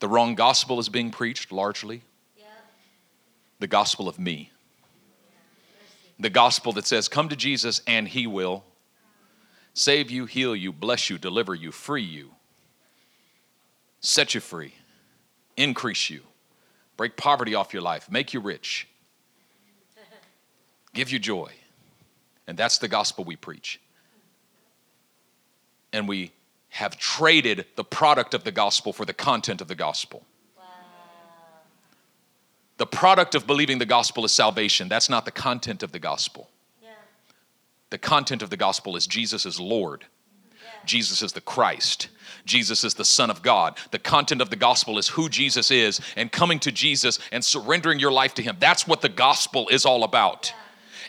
The 0.00 0.08
wrong 0.08 0.34
gospel 0.34 0.80
is 0.80 0.88
being 0.88 1.12
preached 1.12 1.52
largely. 1.52 2.02
The 3.60 3.68
gospel 3.68 4.08
of 4.08 4.18
me. 4.18 4.50
The 6.18 6.30
gospel 6.30 6.72
that 6.72 6.86
says, 6.86 7.08
Come 7.08 7.28
to 7.28 7.36
Jesus 7.36 7.82
and 7.86 8.08
he 8.08 8.26
will 8.26 8.64
save 9.74 10.10
you, 10.10 10.24
heal 10.24 10.56
you, 10.56 10.72
bless 10.72 11.10
you, 11.10 11.18
deliver 11.18 11.54
you, 11.54 11.70
free 11.70 12.02
you 12.02 12.30
set 14.00 14.34
you 14.34 14.40
free, 14.40 14.74
increase 15.56 16.10
you, 16.10 16.22
break 16.96 17.16
poverty 17.16 17.54
off 17.54 17.72
your 17.72 17.82
life, 17.82 18.10
make 18.10 18.34
you 18.34 18.40
rich, 18.40 18.88
give 20.94 21.10
you 21.10 21.18
joy. 21.18 21.50
And 22.46 22.58
that's 22.58 22.78
the 22.78 22.88
gospel 22.88 23.24
we 23.24 23.36
preach. 23.36 23.80
And 25.92 26.08
we 26.08 26.32
have 26.70 26.98
traded 26.98 27.66
the 27.76 27.84
product 27.84 28.34
of 28.34 28.44
the 28.44 28.52
gospel 28.52 28.92
for 28.92 29.04
the 29.04 29.12
content 29.12 29.60
of 29.60 29.68
the 29.68 29.74
gospel. 29.74 30.24
Wow. 30.56 30.64
The 32.78 32.86
product 32.86 33.34
of 33.34 33.46
believing 33.46 33.78
the 33.78 33.86
gospel 33.86 34.24
is 34.24 34.32
salvation. 34.32 34.88
That's 34.88 35.08
not 35.08 35.24
the 35.24 35.30
content 35.30 35.82
of 35.82 35.92
the 35.92 35.98
gospel. 35.98 36.48
Yeah. 36.82 36.90
The 37.90 37.98
content 37.98 38.42
of 38.42 38.50
the 38.50 38.56
gospel 38.56 38.96
is 38.96 39.06
Jesus 39.06 39.46
is 39.46 39.60
Lord. 39.60 40.06
Jesus 40.84 41.22
is 41.22 41.32
the 41.32 41.40
Christ. 41.40 42.08
Jesus 42.44 42.84
is 42.84 42.94
the 42.94 43.04
Son 43.04 43.30
of 43.30 43.42
God. 43.42 43.78
The 43.90 43.98
content 43.98 44.40
of 44.40 44.50
the 44.50 44.56
gospel 44.56 44.98
is 44.98 45.08
who 45.08 45.28
Jesus 45.28 45.70
is 45.70 46.00
and 46.16 46.32
coming 46.32 46.58
to 46.60 46.72
Jesus 46.72 47.18
and 47.32 47.44
surrendering 47.44 47.98
your 47.98 48.12
life 48.12 48.34
to 48.34 48.42
Him. 48.42 48.56
That's 48.58 48.86
what 48.86 49.00
the 49.00 49.08
gospel 49.08 49.68
is 49.68 49.84
all 49.84 50.04
about. 50.04 50.52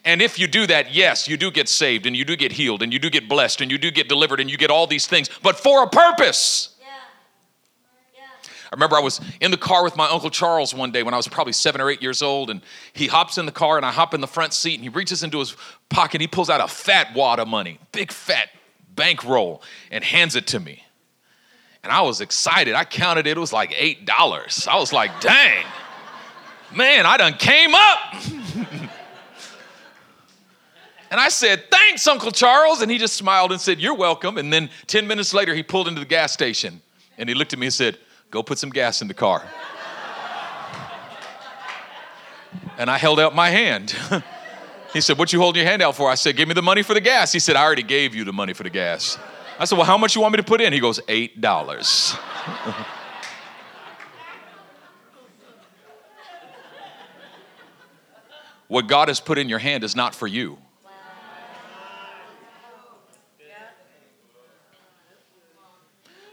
And 0.03 0.21
if 0.21 0.39
you 0.39 0.47
do 0.47 0.65
that, 0.67 0.93
yes, 0.93 1.27
you 1.27 1.37
do 1.37 1.51
get 1.51 1.69
saved 1.69 2.05
and 2.05 2.15
you 2.15 2.25
do 2.25 2.35
get 2.35 2.51
healed 2.51 2.81
and 2.81 2.91
you 2.91 2.99
do 2.99 3.09
get 3.09 3.29
blessed 3.29 3.61
and 3.61 3.69
you 3.69 3.77
do 3.77 3.91
get 3.91 4.09
delivered 4.09 4.39
and 4.39 4.49
you 4.49 4.57
get 4.57 4.71
all 4.71 4.87
these 4.87 5.05
things, 5.05 5.29
but 5.43 5.57
for 5.57 5.83
a 5.83 5.89
purpose. 5.89 6.69
I 8.71 8.77
remember 8.77 8.95
I 8.95 9.01
was 9.01 9.19
in 9.41 9.51
the 9.51 9.57
car 9.57 9.83
with 9.83 9.97
my 9.97 10.07
Uncle 10.07 10.29
Charles 10.29 10.73
one 10.73 10.93
day 10.93 11.03
when 11.03 11.13
I 11.13 11.17
was 11.17 11.27
probably 11.27 11.51
seven 11.51 11.81
or 11.81 11.89
eight 11.89 12.01
years 12.01 12.21
old, 12.21 12.49
and 12.49 12.61
he 12.93 13.07
hops 13.07 13.37
in 13.37 13.45
the 13.45 13.51
car 13.51 13.75
and 13.75 13.85
I 13.85 13.91
hop 13.91 14.13
in 14.13 14.21
the 14.21 14.27
front 14.27 14.53
seat 14.53 14.75
and 14.75 14.83
he 14.83 14.87
reaches 14.87 15.23
into 15.23 15.39
his 15.39 15.57
pocket, 15.89 16.15
and 16.15 16.21
he 16.21 16.27
pulls 16.27 16.49
out 16.49 16.61
a 16.61 16.69
fat 16.69 17.13
wad 17.13 17.39
of 17.39 17.49
money, 17.49 17.79
big 17.91 18.13
fat 18.13 18.47
bankroll 18.95 19.61
and 19.89 20.03
hands 20.03 20.35
it 20.35 20.47
to 20.47 20.59
me. 20.59 20.83
And 21.83 21.91
I 21.91 22.01
was 22.01 22.21
excited. 22.21 22.75
I 22.75 22.85
counted 22.85 23.25
it, 23.27 23.37
it 23.37 23.39
was 23.39 23.53
like 23.53 23.71
$8. 23.71 24.67
I 24.67 24.77
was 24.77 24.93
like, 24.93 25.19
dang, 25.19 25.65
man, 26.75 27.05
I 27.05 27.17
done 27.17 27.33
came 27.33 27.73
up. 27.73 28.15
and 31.09 31.19
I 31.19 31.29
said, 31.29 31.63
thanks, 31.71 32.07
Uncle 32.07 32.31
Charles. 32.31 32.81
And 32.81 32.91
he 32.91 32.97
just 32.97 33.15
smiled 33.15 33.51
and 33.51 33.59
said, 33.59 33.79
you're 33.79 33.95
welcome. 33.95 34.37
And 34.37 34.53
then 34.53 34.69
10 34.87 35.07
minutes 35.07 35.33
later, 35.33 35.55
he 35.55 35.63
pulled 35.63 35.87
into 35.87 35.99
the 35.99 36.05
gas 36.05 36.31
station 36.31 36.81
and 37.17 37.27
he 37.27 37.35
looked 37.35 37.53
at 37.53 37.59
me 37.59 37.67
and 37.67 37.73
said, 37.73 37.97
go 38.29 38.43
put 38.43 38.59
some 38.59 38.69
gas 38.69 39.01
in 39.01 39.07
the 39.07 39.13
car. 39.15 39.43
and 42.77 42.89
I 42.89 42.97
held 42.97 43.19
out 43.19 43.33
my 43.33 43.49
hand. 43.49 43.95
He 44.93 45.01
said, 45.01 45.17
What 45.17 45.31
you 45.31 45.39
holding 45.39 45.61
your 45.61 45.69
hand 45.69 45.81
out 45.81 45.95
for? 45.95 46.09
I 46.09 46.15
said, 46.15 46.35
Give 46.35 46.47
me 46.47 46.53
the 46.53 46.61
money 46.61 46.83
for 46.83 46.93
the 46.93 47.01
gas. 47.01 47.31
He 47.31 47.39
said, 47.39 47.55
I 47.55 47.63
already 47.63 47.83
gave 47.83 48.13
you 48.13 48.23
the 48.23 48.33
money 48.33 48.53
for 48.53 48.63
the 48.63 48.69
gas. 48.69 49.17
I 49.57 49.65
said, 49.65 49.77
Well, 49.77 49.85
how 49.85 49.97
much 49.97 50.15
you 50.15 50.21
want 50.21 50.33
me 50.33 50.37
to 50.37 50.43
put 50.43 50.61
in? 50.61 50.73
He 50.73 50.79
goes, 50.79 50.99
Eight 51.07 51.39
dollars. 51.39 52.11
what 58.67 58.87
God 58.87 59.07
has 59.07 59.19
put 59.19 59.37
in 59.37 59.49
your 59.49 59.59
hand 59.59 59.83
is 59.83 59.95
not 59.95 60.15
for 60.15 60.27
you. 60.27 60.57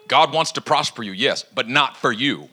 God 0.09 0.33
wants 0.33 0.53
to 0.53 0.63
prosper 0.63 1.03
you, 1.03 1.13
yes, 1.13 1.43
but 1.43 1.69
not 1.69 1.97
for 1.97 2.11
you. 2.11 2.49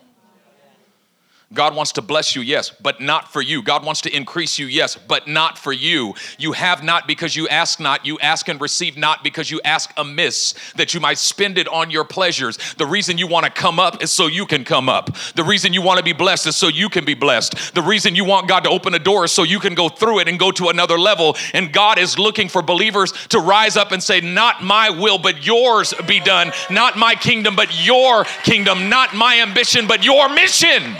God 1.55 1.73
wants 1.73 1.93
to 1.93 2.01
bless 2.01 2.35
you, 2.35 2.41
yes, 2.41 2.69
but 2.69 2.99
not 2.99 3.31
for 3.31 3.41
you. 3.41 3.63
God 3.63 3.85
wants 3.85 4.01
to 4.01 4.15
increase 4.15 4.59
you, 4.59 4.65
yes, 4.65 4.95
but 4.95 5.27
not 5.27 5.57
for 5.57 5.71
you. 5.71 6.13
You 6.37 6.51
have 6.51 6.83
not 6.83 7.07
because 7.07 7.35
you 7.35 7.47
ask 7.47 7.79
not. 7.79 8.05
You 8.05 8.19
ask 8.19 8.49
and 8.49 8.59
receive 8.59 8.97
not 8.97 9.23
because 9.23 9.49
you 9.49 9.61
ask 9.63 9.91
amiss, 9.97 10.53
that 10.75 10.93
you 10.93 10.99
might 10.99 11.17
spend 11.17 11.57
it 11.57 11.67
on 11.69 11.89
your 11.89 12.03
pleasures. 12.03 12.57
The 12.77 12.85
reason 12.85 13.17
you 13.17 13.25
want 13.25 13.45
to 13.45 13.51
come 13.51 13.79
up 13.79 14.03
is 14.03 14.11
so 14.11 14.27
you 14.27 14.45
can 14.45 14.65
come 14.65 14.89
up. 14.89 15.15
The 15.35 15.43
reason 15.43 15.71
you 15.71 15.81
want 15.81 15.97
to 15.97 16.03
be 16.03 16.13
blessed 16.13 16.47
is 16.47 16.57
so 16.57 16.67
you 16.67 16.89
can 16.89 17.05
be 17.05 17.13
blessed. 17.13 17.73
The 17.73 17.81
reason 17.81 18.15
you 18.15 18.25
want 18.25 18.49
God 18.49 18.65
to 18.65 18.69
open 18.69 18.93
a 18.93 18.99
door 18.99 19.23
is 19.23 19.31
so 19.31 19.43
you 19.43 19.59
can 19.59 19.75
go 19.75 19.87
through 19.87 20.19
it 20.19 20.27
and 20.27 20.37
go 20.37 20.51
to 20.51 20.67
another 20.67 20.99
level. 20.99 21.37
And 21.53 21.71
God 21.71 21.97
is 21.97 22.19
looking 22.19 22.49
for 22.49 22.61
believers 22.61 23.13
to 23.29 23.39
rise 23.39 23.77
up 23.77 23.93
and 23.93 24.03
say, 24.03 24.19
Not 24.19 24.61
my 24.61 24.89
will, 24.89 25.17
but 25.17 25.45
yours 25.45 25.93
be 26.05 26.19
done. 26.19 26.51
Not 26.69 26.97
my 26.97 27.15
kingdom, 27.15 27.55
but 27.55 27.85
your 27.85 28.25
kingdom. 28.43 28.89
Not 28.89 29.15
my 29.15 29.39
ambition, 29.39 29.87
but 29.87 30.03
your 30.03 30.27
mission. 30.27 30.95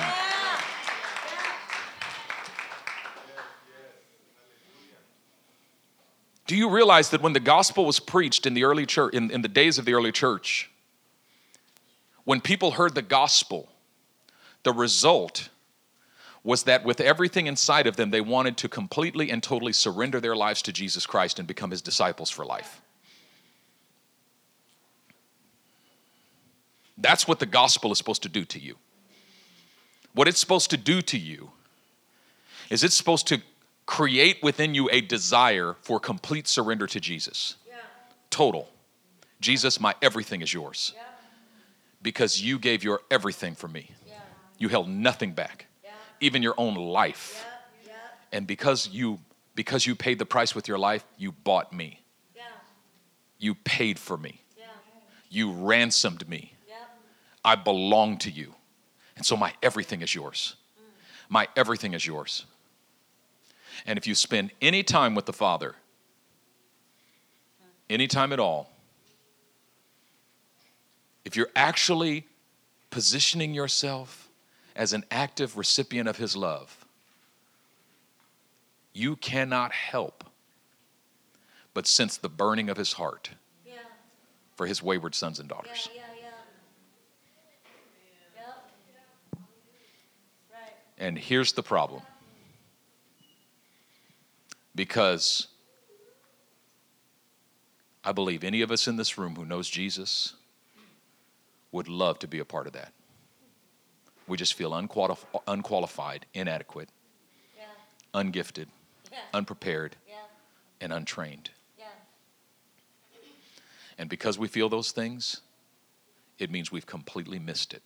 Do 6.48 6.56
you 6.56 6.70
realize 6.70 7.10
that 7.10 7.22
when 7.22 7.34
the 7.34 7.40
gospel 7.40 7.86
was 7.86 8.00
preached 8.00 8.46
in 8.46 8.54
the 8.54 8.64
early 8.64 8.86
church, 8.86 9.14
in, 9.14 9.32
in 9.32 9.42
the 9.42 9.48
days 9.48 9.78
of 9.78 9.86
the 9.86 9.94
early 9.94 10.12
church, 10.12 10.70
when 12.24 12.42
people 12.42 12.72
heard 12.72 12.94
the 12.96 13.02
gospel, 13.02 13.70
the 14.64 14.74
result 14.74 15.50
was 16.44 16.64
that 16.64 16.84
with 16.84 17.02
everything 17.02 17.48
inside 17.48 17.88
of 17.88 17.96
them, 17.96 18.12
they 18.12 18.22
wanted 18.22 18.56
to 18.58 18.70
completely 18.70 19.32
and 19.32 19.42
totally 19.42 19.74
surrender 19.74 20.20
their 20.20 20.36
lives 20.36 20.62
to 20.62 20.72
Jesus 20.72 21.08
Christ 21.08 21.40
and 21.40 21.48
become 21.48 21.72
his 21.72 21.82
disciples 21.82 22.30
for 22.30 22.46
life. 22.46 22.82
That's 26.98 27.28
what 27.28 27.40
the 27.40 27.48
gospel 27.48 27.92
is 27.92 27.98
supposed 27.98 28.24
to 28.24 28.30
do 28.30 28.46
to 28.46 28.60
you. 28.60 28.76
What 30.14 30.28
it's 30.28 30.40
supposed 30.40 30.70
to 30.70 30.78
do 30.78 31.02
to 31.02 31.18
you 31.18 31.52
is 32.70 32.84
it's 32.84 32.96
supposed 32.96 33.28
to 33.28 33.42
create 33.86 34.42
within 34.42 34.74
you 34.74 34.90
a 34.92 35.02
desire 35.02 35.76
for 35.82 36.00
complete 36.00 36.48
surrender 36.48 36.88
to 36.88 37.00
Jesus. 37.00 37.56
Yeah. 37.68 37.76
Total. 38.30 38.70
Jesus, 39.42 39.80
my 39.80 39.94
everything 40.02 40.42
is 40.42 40.54
yours. 40.54 40.94
Yeah. 40.96 41.02
Because 42.02 42.42
you 42.42 42.60
gave 42.60 42.84
your 42.84 43.02
everything 43.12 43.56
for 43.56 43.68
me. 43.68 43.92
Yeah. 44.08 44.14
You 44.58 44.70
held 44.70 44.90
nothing 44.90 45.34
back, 45.34 45.68
even 46.20 46.42
your 46.42 46.56
own 46.58 46.76
life. 46.76 47.46
And 48.32 48.48
because 48.48 48.90
you 48.90 49.20
because 49.54 49.86
you 49.86 49.96
paid 49.96 50.20
the 50.20 50.26
price 50.26 50.54
with 50.54 50.68
your 50.68 50.78
life, 50.78 51.06
you 51.18 51.32
bought 51.32 51.72
me. 51.72 52.02
You 53.38 53.56
paid 53.56 54.00
for 54.00 54.18
me. 54.18 54.42
You 55.30 55.52
ransomed 55.52 56.28
me. 56.28 56.54
I 57.46 57.56
belong 57.56 58.18
to 58.20 58.32
you. 58.32 58.56
And 59.16 59.26
so 59.26 59.38
my 59.38 59.54
everything 59.62 60.02
is 60.02 60.16
yours. 60.16 60.56
Mm. 60.78 60.84
My 61.30 61.48
everything 61.56 61.94
is 61.94 62.06
yours. 62.06 62.46
And 63.86 63.98
if 63.98 64.08
you 64.08 64.16
spend 64.16 64.52
any 64.62 64.84
time 64.84 65.16
with 65.16 65.26
the 65.26 65.34
Father, 65.34 65.76
any 67.90 68.08
time 68.08 68.32
at 68.34 68.40
all, 68.40 68.72
if 71.24 71.36
you're 71.36 71.50
actually 71.56 72.26
positioning 72.90 73.54
yourself 73.54 74.30
as 74.76 74.94
an 74.94 75.04
active 75.12 75.58
recipient 75.58 76.08
of 76.08 76.18
His 76.18 76.36
love, 76.36 76.86
you 78.94 79.16
cannot 79.18 79.72
help 79.74 80.24
but 81.74 81.86
sense 81.86 82.16
the 82.16 82.30
burning 82.30 82.70
of 82.70 82.78
His 82.78 82.94
heart 82.94 83.32
Yeah. 83.66 83.74
for 84.56 84.66
His 84.66 84.82
wayward 84.82 85.14
sons 85.14 85.40
and 85.40 85.50
daughters. 85.50 85.90
Yeah, 85.94 86.02
yeah, 86.02 86.22
yeah. 86.22 86.32
Yep. 88.38 88.72
Right. 90.54 90.74
And 90.98 91.18
here's 91.18 91.52
the 91.54 91.64
problem 91.64 92.04
because 94.76 95.48
I 98.04 98.12
believe 98.12 98.44
any 98.44 98.62
of 98.62 98.70
us 98.72 98.88
in 98.88 98.98
this 98.98 99.18
room 99.18 99.36
who 99.36 99.46
knows 99.46 99.70
Jesus 99.70 100.34
would 101.72 101.88
love 101.88 102.20
to 102.20 102.28
be 102.28 102.40
a 102.40 102.46
part 102.46 102.68
of 102.68 102.74
that. 102.74 102.94
We 104.28 104.38
just 104.38 104.54
feel 104.54 104.72
unqualif- 104.72 105.26
unqualified, 105.48 106.26
inadequate, 106.34 106.90
Yeah. 107.58 107.64
ungifted, 108.14 108.68
Yeah. 109.12 109.20
unprepared, 109.34 109.96
Yeah. 110.08 110.26
and 110.82 110.92
untrained. 110.94 111.52
Yeah. 111.78 111.88
And 113.98 114.10
because 114.10 114.38
we 114.38 114.48
feel 114.48 114.68
those 114.70 114.92
things, 114.92 115.42
it 116.38 116.50
means 116.52 116.72
we've 116.72 116.86
completely 116.86 117.40
missed 117.40 117.74
it. 117.74 117.84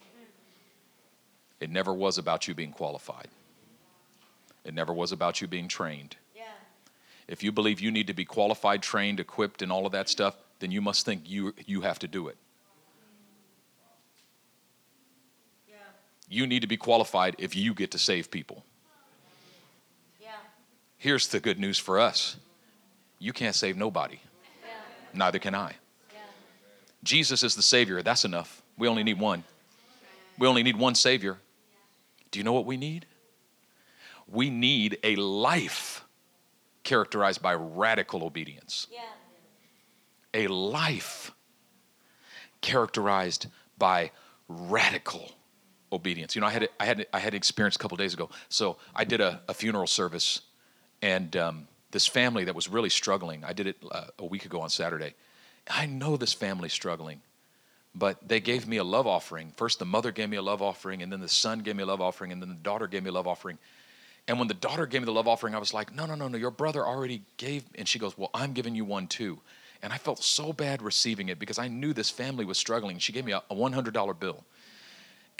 Mm-hmm. 0.00 0.24
It 1.60 1.70
never 1.70 1.92
was 1.92 2.18
about 2.18 2.48
you 2.48 2.54
being 2.54 2.72
qualified. 2.72 3.28
It 4.64 4.74
never 4.74 4.92
was 4.92 5.12
about 5.12 5.40
you 5.40 5.48
being 5.48 5.68
trained. 5.68 6.16
If 7.30 7.44
you 7.44 7.52
believe 7.52 7.78
you 7.78 7.92
need 7.92 8.08
to 8.08 8.12
be 8.12 8.24
qualified, 8.24 8.82
trained, 8.82 9.20
equipped, 9.20 9.62
and 9.62 9.70
all 9.70 9.86
of 9.86 9.92
that 9.92 10.08
stuff, 10.08 10.34
then 10.58 10.72
you 10.72 10.80
must 10.80 11.06
think 11.06 11.22
you, 11.24 11.54
you 11.64 11.80
have 11.82 12.00
to 12.00 12.08
do 12.08 12.26
it. 12.26 12.36
Yeah. 15.68 15.76
You 16.28 16.48
need 16.48 16.62
to 16.62 16.66
be 16.66 16.76
qualified 16.76 17.36
if 17.38 17.54
you 17.54 17.72
get 17.72 17.92
to 17.92 17.98
save 17.98 18.32
people. 18.32 18.64
Yeah. 20.20 20.30
Here's 20.98 21.28
the 21.28 21.38
good 21.38 21.60
news 21.60 21.78
for 21.78 22.00
us 22.00 22.36
you 23.20 23.32
can't 23.32 23.54
save 23.54 23.76
nobody, 23.76 24.18
Yeah. 24.64 24.72
neither 25.14 25.38
can 25.38 25.54
I. 25.54 25.74
Yeah. 26.12 26.18
Jesus 27.04 27.44
is 27.44 27.54
the 27.54 27.62
Savior. 27.62 28.02
That's 28.02 28.24
enough. 28.24 28.60
We 28.76 28.88
only 28.88 29.04
need 29.04 29.20
one. 29.20 29.44
We 30.36 30.48
only 30.48 30.64
need 30.64 30.76
one 30.76 30.96
Savior. 30.96 31.38
Do 32.32 32.40
you 32.40 32.44
know 32.44 32.54
what 32.54 32.66
we 32.66 32.76
need? 32.76 33.06
We 34.26 34.50
need 34.50 34.98
a 35.04 35.14
life 35.14 36.04
characterized 36.84 37.42
by 37.42 37.54
radical 37.54 38.24
obedience. 38.24 38.86
Yeah. 38.90 39.00
A 40.32 40.46
life 40.46 41.32
characterized 42.60 43.46
by 43.78 44.10
radical 44.48 45.32
obedience. 45.92 46.34
You 46.34 46.40
know, 46.40 46.46
I 46.46 46.50
had 46.50 46.68
I 46.78 46.84
had 46.84 47.06
I 47.12 47.18
had 47.18 47.32
an 47.32 47.36
experience 47.36 47.76
a 47.76 47.78
couple 47.78 47.96
days 47.96 48.14
ago. 48.14 48.30
So 48.48 48.76
I 48.94 49.04
did 49.04 49.20
a, 49.20 49.40
a 49.48 49.54
funeral 49.54 49.86
service, 49.86 50.42
and 51.02 51.36
um, 51.36 51.68
this 51.90 52.06
family 52.06 52.44
that 52.44 52.54
was 52.54 52.68
really 52.68 52.90
struggling. 52.90 53.44
I 53.44 53.52
did 53.52 53.66
it 53.66 53.76
uh, 53.90 54.06
a 54.18 54.24
week 54.24 54.44
ago 54.44 54.60
on 54.60 54.70
Saturday. 54.70 55.14
I 55.68 55.86
know 55.86 56.16
this 56.16 56.32
family's 56.32 56.72
struggling, 56.72 57.20
but 57.94 58.16
they 58.26 58.40
gave 58.40 58.66
me 58.66 58.76
a 58.78 58.84
love 58.84 59.06
offering. 59.06 59.52
First, 59.56 59.78
the 59.78 59.84
mother 59.84 60.12
gave 60.12 60.28
me 60.28 60.36
a 60.36 60.42
love 60.42 60.62
offering, 60.62 61.02
and 61.02 61.12
then 61.12 61.20
the 61.20 61.28
son 61.28 61.60
gave 61.60 61.76
me 61.76 61.82
a 61.82 61.86
love 61.86 62.00
offering, 62.00 62.32
and 62.32 62.40
then 62.40 62.48
the 62.48 62.54
daughter 62.54 62.86
gave 62.86 63.02
me 63.02 63.10
a 63.10 63.12
love 63.12 63.26
offering. 63.26 63.58
And 64.30 64.38
when 64.38 64.46
the 64.46 64.54
daughter 64.54 64.86
gave 64.86 65.00
me 65.00 65.06
the 65.06 65.12
love 65.12 65.26
offering, 65.26 65.56
I 65.56 65.58
was 65.58 65.74
like, 65.74 65.92
no, 65.92 66.06
no, 66.06 66.14
no, 66.14 66.28
no, 66.28 66.38
your 66.38 66.52
brother 66.52 66.86
already 66.86 67.22
gave. 67.36 67.64
And 67.74 67.88
she 67.88 67.98
goes, 67.98 68.16
well, 68.16 68.30
I'm 68.32 68.52
giving 68.52 68.76
you 68.76 68.84
one 68.84 69.08
too. 69.08 69.40
And 69.82 69.92
I 69.92 69.98
felt 69.98 70.22
so 70.22 70.52
bad 70.52 70.82
receiving 70.82 71.30
it 71.30 71.40
because 71.40 71.58
I 71.58 71.66
knew 71.66 71.92
this 71.92 72.10
family 72.10 72.44
was 72.44 72.56
struggling. 72.56 73.00
She 73.00 73.12
gave 73.12 73.24
me 73.24 73.32
a, 73.32 73.42
a 73.50 73.56
$100 73.56 74.20
bill. 74.20 74.44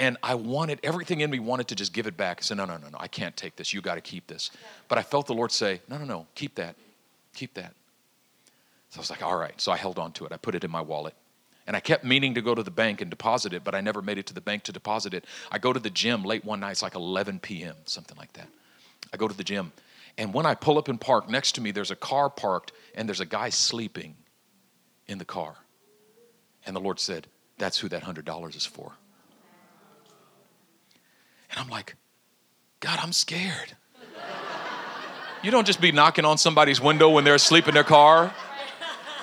And 0.00 0.16
I 0.24 0.34
wanted, 0.34 0.80
everything 0.82 1.20
in 1.20 1.30
me 1.30 1.38
wanted 1.38 1.68
to 1.68 1.76
just 1.76 1.92
give 1.92 2.08
it 2.08 2.16
back. 2.16 2.38
I 2.40 2.42
said, 2.42 2.56
no, 2.56 2.64
no, 2.64 2.78
no, 2.78 2.88
no, 2.88 2.98
I 2.98 3.06
can't 3.06 3.36
take 3.36 3.54
this. 3.54 3.72
You 3.72 3.80
got 3.80 3.94
to 3.94 4.00
keep 4.00 4.26
this. 4.26 4.50
But 4.88 4.98
I 4.98 5.02
felt 5.02 5.28
the 5.28 5.34
Lord 5.34 5.52
say, 5.52 5.80
no, 5.88 5.96
no, 5.96 6.04
no, 6.04 6.26
keep 6.34 6.56
that. 6.56 6.74
Keep 7.32 7.54
that. 7.54 7.74
So 8.88 8.98
I 8.98 9.02
was 9.02 9.10
like, 9.10 9.22
all 9.22 9.36
right. 9.36 9.54
So 9.60 9.70
I 9.70 9.76
held 9.76 10.00
on 10.00 10.10
to 10.14 10.24
it. 10.24 10.32
I 10.32 10.36
put 10.36 10.56
it 10.56 10.64
in 10.64 10.70
my 10.72 10.80
wallet. 10.80 11.14
And 11.68 11.76
I 11.76 11.80
kept 11.80 12.02
meaning 12.02 12.34
to 12.34 12.42
go 12.42 12.56
to 12.56 12.62
the 12.64 12.72
bank 12.72 13.02
and 13.02 13.08
deposit 13.08 13.52
it, 13.52 13.62
but 13.62 13.76
I 13.76 13.82
never 13.82 14.02
made 14.02 14.18
it 14.18 14.26
to 14.26 14.34
the 14.34 14.40
bank 14.40 14.64
to 14.64 14.72
deposit 14.72 15.14
it. 15.14 15.26
I 15.52 15.58
go 15.58 15.72
to 15.72 15.78
the 15.78 15.90
gym 15.90 16.24
late 16.24 16.44
one 16.44 16.58
night, 16.58 16.72
it's 16.72 16.82
like 16.82 16.96
11 16.96 17.38
p.m., 17.38 17.76
something 17.84 18.16
like 18.18 18.32
that. 18.32 18.48
I 19.12 19.16
go 19.16 19.28
to 19.28 19.36
the 19.36 19.44
gym. 19.44 19.72
And 20.18 20.34
when 20.34 20.46
I 20.46 20.54
pull 20.54 20.78
up 20.78 20.88
and 20.88 21.00
park, 21.00 21.28
next 21.28 21.52
to 21.52 21.60
me, 21.60 21.70
there's 21.70 21.90
a 21.90 21.96
car 21.96 22.28
parked, 22.28 22.72
and 22.94 23.08
there's 23.08 23.20
a 23.20 23.26
guy 23.26 23.48
sleeping 23.50 24.16
in 25.06 25.18
the 25.18 25.24
car. 25.24 25.56
And 26.66 26.76
the 26.76 26.80
Lord 26.80 27.00
said, 27.00 27.26
That's 27.58 27.78
who 27.78 27.88
that 27.88 28.02
$100 28.02 28.56
is 28.56 28.66
for. 28.66 28.92
And 31.50 31.58
I'm 31.58 31.68
like, 31.68 31.96
God, 32.80 32.98
I'm 33.02 33.12
scared. 33.12 33.76
You 35.42 35.50
don't 35.50 35.66
just 35.66 35.80
be 35.80 35.90
knocking 35.90 36.26
on 36.26 36.36
somebody's 36.36 36.82
window 36.82 37.08
when 37.08 37.24
they're 37.24 37.34
asleep 37.34 37.66
in 37.66 37.72
their 37.72 37.82
car. 37.82 38.30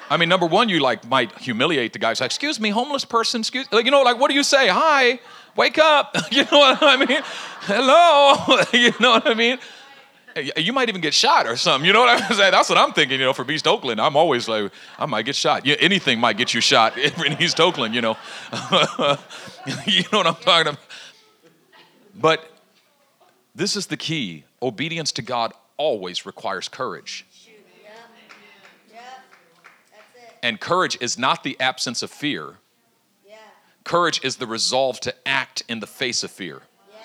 I 0.10 0.18
mean, 0.18 0.30
number 0.30 0.48
one, 0.48 0.68
you 0.68 0.80
like 0.80 1.08
might 1.08 1.38
humiliate 1.38 1.94
the 1.94 2.00
guy. 2.00 2.10
It's 2.10 2.22
like, 2.22 2.30
excuse 2.30 2.60
me, 2.60 2.70
homeless 2.70 3.06
person, 3.06 3.42
excuse 3.42 3.72
like, 3.72 3.86
you 3.86 3.92
know, 3.92 4.02
like 4.02 4.20
what 4.20 4.30
do 4.30 4.34
you 4.36 4.42
say? 4.42 4.68
Hi, 4.68 5.20
wake 5.58 5.78
up. 5.78 6.16
you 6.32 6.44
know 6.44 6.60
what 6.60 6.82
I 6.82 7.06
mean? 7.06 7.22
Hello. 7.62 8.62
you 8.74 8.94
know 9.00 9.12
what 9.12 9.28
I 9.28 9.34
mean? 9.34 9.58
You 10.56 10.72
might 10.72 10.88
even 10.88 11.02
get 11.02 11.16
shot 11.16 11.48
or 11.48 11.58
something. 11.58 11.86
You 11.86 11.94
know 11.94 12.02
what 12.02 12.22
I'm 12.22 12.34
saying? 12.36 12.52
That's 12.52 12.70
what 12.70 12.78
I'm 12.78 12.94
thinking, 12.94 13.20
you 13.20 13.26
know, 13.26 13.34
for 13.34 13.50
East 13.52 13.68
Oakland. 13.68 14.00
I'm 14.00 14.16
always 14.16 14.48
like, 14.48 14.72
I 15.00 15.08
might 15.08 15.24
get 15.24 15.36
shot. 15.36 15.66
Yeah, 15.66 15.76
anything 15.80 16.20
might 16.20 16.38
get 16.38 16.54
you 16.54 16.62
shot 16.62 16.98
in 16.98 17.42
East 17.42 17.60
Oakland, 17.60 17.96
you 17.96 18.02
know. 18.02 18.16
you 19.86 20.04
know 20.12 20.20
what 20.20 20.28
I'm 20.28 20.36
talking 20.36 20.68
about? 20.68 20.80
But 22.16 22.50
this 23.56 23.76
is 23.76 23.88
the 23.88 23.98
key. 23.98 24.46
Obedience 24.62 25.12
to 25.14 25.22
God 25.22 25.54
always 25.78 26.26
requires 26.26 26.70
courage. 26.70 27.26
Shoot. 27.32 27.54
Yeah. 27.84 27.92
Yeah. 28.92 29.00
That's 29.92 30.30
it. 30.30 30.38
And 30.44 30.60
courage 30.60 30.98
is 31.02 31.18
not 31.18 31.44
the 31.44 31.60
absence 31.60 32.04
of 32.04 32.12
fear. 32.12 32.58
Courage 33.88 34.20
is 34.22 34.36
the 34.36 34.46
resolve 34.46 35.00
to 35.00 35.16
act 35.26 35.64
in 35.70 35.80
the 35.80 35.88
face 35.88 36.22
of 36.22 36.30
fear. 36.30 36.62
Yeah. 36.92 36.98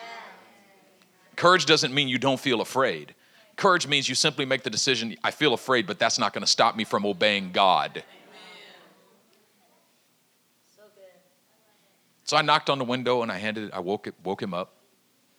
Courage 1.36 1.64
doesn't 1.64 1.94
mean 1.94 2.08
you 2.08 2.18
don't 2.18 2.40
feel 2.40 2.60
afraid. 2.60 3.14
Courage 3.54 3.86
means 3.86 4.08
you 4.08 4.16
simply 4.16 4.44
make 4.44 4.64
the 4.64 4.70
decision, 4.70 5.14
I 5.22 5.30
feel 5.30 5.54
afraid, 5.54 5.86
but 5.86 6.00
that's 6.00 6.18
not 6.18 6.32
going 6.32 6.42
to 6.42 6.50
stop 6.50 6.74
me 6.74 6.82
from 6.82 7.06
obeying 7.06 7.52
God. 7.52 8.02
So. 10.74 10.82
So 12.24 12.36
I 12.36 12.42
knocked 12.42 12.68
on 12.68 12.80
the 12.80 12.84
window 12.84 13.22
and 13.22 13.30
I 13.30 13.38
handed 13.38 13.68
it, 13.68 13.70
I 13.72 13.78
woke, 13.78 14.08
it, 14.08 14.16
woke 14.24 14.42
him 14.42 14.52
up 14.52 14.74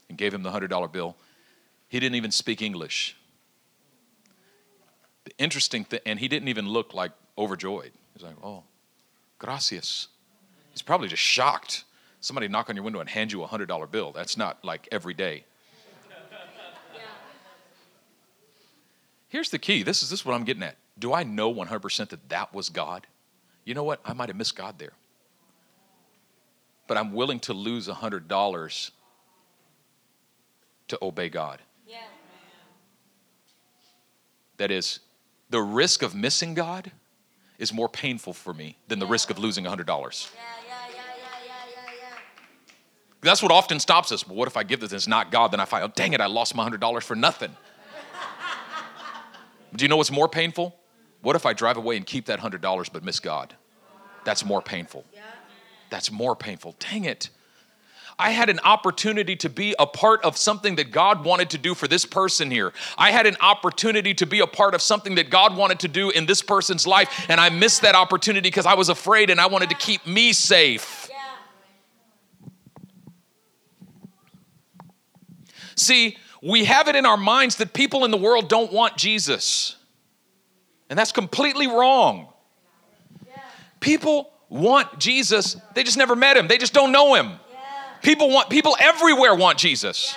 and 0.08 0.18
gave 0.18 0.34
him 0.34 0.44
the 0.44 0.52
$100 0.52 0.94
bill. 0.94 1.18
He 1.90 2.00
didn't 2.00 2.16
even 2.16 2.32
speak 2.32 2.62
English. 2.62 3.18
The 5.26 5.34
interesting 5.38 5.84
thing, 5.84 6.00
and 6.06 6.20
he 6.20 6.30
didn't 6.30 6.48
even 6.48 6.70
look 6.70 6.94
like 6.94 7.12
overjoyed. 7.38 7.92
He's 8.14 8.24
like, 8.24 8.38
oh, 8.42 8.64
gracias. 9.40 10.08
He's 10.74 10.82
probably 10.82 11.08
just 11.08 11.24
shocked. 11.24 11.86
Somebody 12.20 12.48
knock 12.48 12.70
on 12.70 12.76
your 12.76 12.84
window 12.84 13.00
and 13.00 13.10
hand 13.10 13.32
you 13.32 13.44
a 13.44 13.48
$100 13.48 13.90
bill. 13.92 14.12
That's 14.12 14.36
not 14.36 14.64
like 14.64 14.88
every 14.92 15.14
day. 15.14 15.46
Yeah. 16.94 17.02
Here's 19.30 19.50
the 19.50 19.60
key. 19.60 19.84
This 19.84 20.04
is 20.04 20.10
this 20.10 20.20
is 20.20 20.26
what 20.26 20.34
I'm 20.34 20.44
getting 20.44 20.64
at. 20.64 20.78
Do 21.00 21.14
I 21.14 21.24
know 21.24 21.54
100% 21.54 22.10
that 22.10 22.30
that 22.30 22.54
was 22.54 22.70
God? 22.70 23.08
You 23.66 23.74
know 23.74 23.84
what? 23.84 24.00
I 24.04 24.14
might 24.14 24.30
have 24.30 24.36
missed 24.36 24.56
God 24.56 24.80
there. 24.80 24.94
But 26.88 26.98
I'm 26.98 27.14
willing 27.14 27.40
to 27.42 27.54
lose 27.54 27.88
a 27.88 27.94
$100 27.94 28.92
to 30.90 31.00
obey 31.02 31.30
God. 31.30 31.62
Yeah. 31.88 31.98
That 34.58 34.70
is, 34.72 35.00
the 35.50 35.62
risk 35.62 36.02
of 36.04 36.14
missing 36.14 36.54
God 36.54 36.92
is 37.58 37.74
more 37.74 37.90
painful 37.90 38.34
for 38.34 38.54
me 38.54 38.78
than 38.88 39.00
the 39.00 39.08
risk 39.08 39.30
of 39.30 39.40
losing 39.40 39.66
a 39.66 39.72
$100. 39.72 39.78
Yeah. 39.88 39.88
Yeah. 39.88 39.88
Yeah. 39.88 40.02
Yeah. 40.28 40.42
Yeah. 40.42 40.63
That's 43.24 43.42
what 43.42 43.52
often 43.52 43.80
stops 43.80 44.12
us. 44.12 44.24
But 44.24 44.36
what 44.36 44.48
if 44.48 44.58
I 44.58 44.64
give 44.64 44.80
this 44.80 44.92
and 44.92 44.98
it's 44.98 45.08
not 45.08 45.32
God? 45.32 45.52
Then 45.52 45.60
I 45.60 45.66
find, 45.66 45.84
oh, 45.84 45.92
dang 45.96 46.14
it, 46.14 46.22
I 46.22 46.26
lost 46.26 46.56
my 46.56 46.70
$100 46.70 47.04
for 47.04 47.16
nothing. 47.16 47.56
Do 49.76 49.84
you 49.84 49.90
know 49.90 49.98
what's 49.98 50.12
more 50.12 50.30
painful? 50.30 50.76
What 51.22 51.36
if 51.36 51.46
I 51.46 51.54
drive 51.54 51.78
away 51.78 51.98
and 51.98 52.06
keep 52.06 52.26
that 52.26 52.40
$100 52.40 52.90
but 52.92 53.04
miss 53.04 53.20
God? 53.20 53.56
That's 54.26 54.46
more 54.46 54.62
painful. 54.62 55.06
That's 55.90 56.12
more 56.12 56.36
painful. 56.36 56.76
Dang 56.80 57.06
it. 57.06 57.30
I 58.20 58.30
had 58.30 58.50
an 58.50 58.60
opportunity 58.64 59.36
to 59.38 59.50
be 59.50 59.76
a 59.80 59.86
part 59.86 60.24
of 60.24 60.38
something 60.38 60.76
that 60.76 60.92
God 60.92 61.26
wanted 61.26 61.50
to 61.52 61.58
do 61.58 61.74
for 61.74 61.88
this 61.88 62.06
person 62.06 62.52
here. 62.52 62.72
I 62.98 63.12
had 63.12 63.26
an 63.26 63.38
opportunity 63.42 64.14
to 64.16 64.26
be 64.26 64.40
a 64.40 64.48
part 64.48 64.76
of 64.76 64.82
something 64.82 65.16
that 65.16 65.30
God 65.30 65.58
wanted 65.58 65.80
to 65.80 65.88
do 65.88 66.12
in 66.12 66.26
this 66.26 66.42
person's 66.42 66.86
life, 66.86 67.26
and 67.28 67.40
I 67.40 67.50
missed 67.50 67.82
that 67.82 67.96
opportunity 67.96 68.48
because 68.48 68.66
I 68.66 68.76
was 68.76 68.90
afraid 68.90 69.30
and 69.30 69.40
I 69.40 69.48
wanted 69.48 69.70
to 69.70 69.76
keep 69.76 70.06
me 70.06 70.32
safe. 70.34 71.10
Yeah. 71.10 71.18
See, 75.76 76.18
we 76.42 76.66
have 76.66 76.88
it 76.88 76.96
in 76.96 77.06
our 77.06 77.18
minds 77.18 77.58
that 77.58 77.74
people 77.74 78.06
in 78.06 78.12
the 78.12 78.18
world 78.18 78.50
don't 78.50 78.72
want 78.72 78.98
Jesus. 78.98 79.76
And 80.90 81.00
that's 81.00 81.12
completely 81.12 81.68
wrong. 81.68 82.28
People 83.80 84.32
want 84.50 85.00
Jesus, 85.00 85.58
they 85.74 85.84
just 85.84 85.98
never 85.98 86.16
met 86.16 86.38
him. 86.38 86.48
They 86.48 86.58
just 86.58 86.74
don't 86.74 86.92
know 86.92 87.16
him. 87.16 87.34
People 88.02 88.30
want 88.30 88.50
people 88.50 88.76
everywhere 88.80 89.34
want 89.34 89.58
Jesus. 89.58 90.16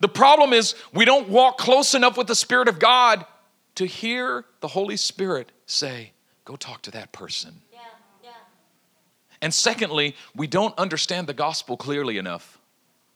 The 0.00 0.08
problem 0.08 0.52
is 0.52 0.74
we 0.92 1.04
don't 1.04 1.28
walk 1.28 1.58
close 1.58 1.94
enough 1.94 2.16
with 2.16 2.26
the 2.26 2.34
Spirit 2.34 2.68
of 2.68 2.78
God 2.78 3.24
to 3.76 3.86
hear 3.86 4.44
the 4.60 4.68
Holy 4.68 4.96
Spirit 4.96 5.52
say, 5.66 6.12
Go 6.44 6.56
talk 6.56 6.82
to 6.82 6.90
that 6.92 7.12
person. 7.12 7.60
And 9.42 9.54
secondly, 9.54 10.16
we 10.34 10.46
don't 10.46 10.76
understand 10.78 11.26
the 11.26 11.32
gospel 11.32 11.76
clearly 11.76 12.18
enough 12.18 12.59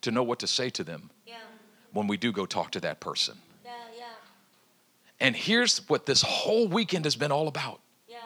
to 0.04 0.10
know 0.10 0.22
what 0.22 0.38
to 0.40 0.46
say 0.46 0.70
to 0.70 0.84
them 0.84 1.10
Yeah, 1.26 1.34
when 1.92 2.06
we 2.06 2.16
do 2.16 2.32
go 2.32 2.46
talk 2.46 2.70
to 2.72 2.80
that 2.80 3.00
person. 3.00 3.36
yeah, 3.64 3.70
yeah, 3.96 4.04
And 5.20 5.34
here's 5.36 5.78
what 5.88 6.06
this 6.06 6.22
whole 6.22 6.68
weekend 6.68 7.04
has 7.04 7.16
been 7.16 7.32
all 7.32 7.48
about. 7.48 7.80
yeah. 8.08 8.16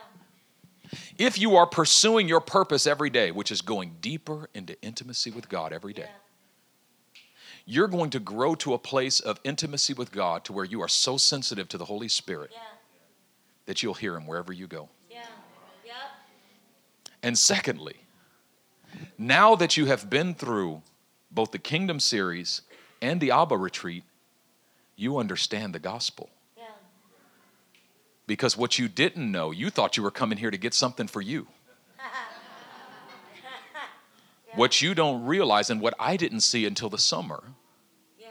If 1.19 1.39
you 1.39 1.57
are 1.57 1.67
pursuing 1.67 2.29
your 2.29 2.41
purpose 2.41 2.87
every 2.87 3.11
day, 3.11 3.31
which 3.31 3.51
is 3.51 3.63
going 3.63 3.97
deeper 4.01 4.49
into 4.55 4.81
intimacy 4.83 5.31
with 5.31 5.49
God 5.49 5.73
every 5.73 5.93
day, 5.93 6.11
you're 7.67 7.89
going 7.89 8.11
to 8.11 8.21
grow 8.21 8.55
to 8.57 8.73
a 8.75 8.79
place 8.79 9.21
of 9.21 9.39
intimacy 9.45 9.93
with 9.93 10.11
God 10.11 10.45
to 10.45 10.53
where 10.53 10.65
you 10.65 10.81
are 10.81 10.89
so 10.89 11.17
sensitive 11.17 11.69
to 11.69 11.79
the 11.79 11.85
Holy 11.85 12.09
Spirit 12.09 12.51
Yeah, 12.53 12.61
that 13.67 13.83
you'll 13.83 13.95
hear 13.95 14.17
Him 14.17 14.27
wherever 14.27 14.53
you 14.53 14.67
go. 14.67 14.89
And 17.21 17.37
secondly, 17.37 17.97
now 19.19 19.57
that 19.57 19.77
you 19.77 19.87
have 19.87 20.09
been 20.09 20.35
through 20.35 20.83
both 21.31 21.53
the 21.53 21.59
Kingdom 21.59 22.01
series 22.01 22.63
and 23.01 23.21
the 23.21 23.31
Abba 23.31 23.57
retreat, 23.57 24.05
you 24.97 25.19
understand 25.19 25.75
the 25.75 25.79
gospel. 25.79 26.31
Yeah, 26.57 26.65
Because 28.27 28.57
what 28.57 28.79
you 28.79 28.89
didn't 28.89 29.31
know, 29.31 29.51
you 29.51 29.71
thought 29.71 29.97
you 29.97 30.03
were 30.03 30.11
coming 30.11 30.39
here 30.39 30.51
to 30.51 30.59
get 30.59 30.75
something 30.75 31.07
for 31.07 31.21
you. 31.21 31.47
What 34.55 34.83
you 34.83 34.95
don't 34.95 35.25
realize, 35.25 35.71
and 35.71 35.81
what 35.81 35.95
I 36.01 36.17
didn't 36.17 36.41
see 36.41 36.65
until 36.65 36.89
the 36.89 36.99
summer, 36.99 37.45
yeah, 38.19 38.29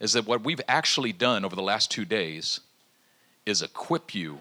is 0.00 0.14
that 0.14 0.26
what 0.26 0.42
we've 0.42 0.60
actually 0.68 1.12
done 1.12 1.44
over 1.44 1.54
the 1.54 1.62
last 1.62 1.90
two 1.90 2.04
days 2.06 2.60
is 3.44 3.60
equip 3.60 4.14
you 4.14 4.38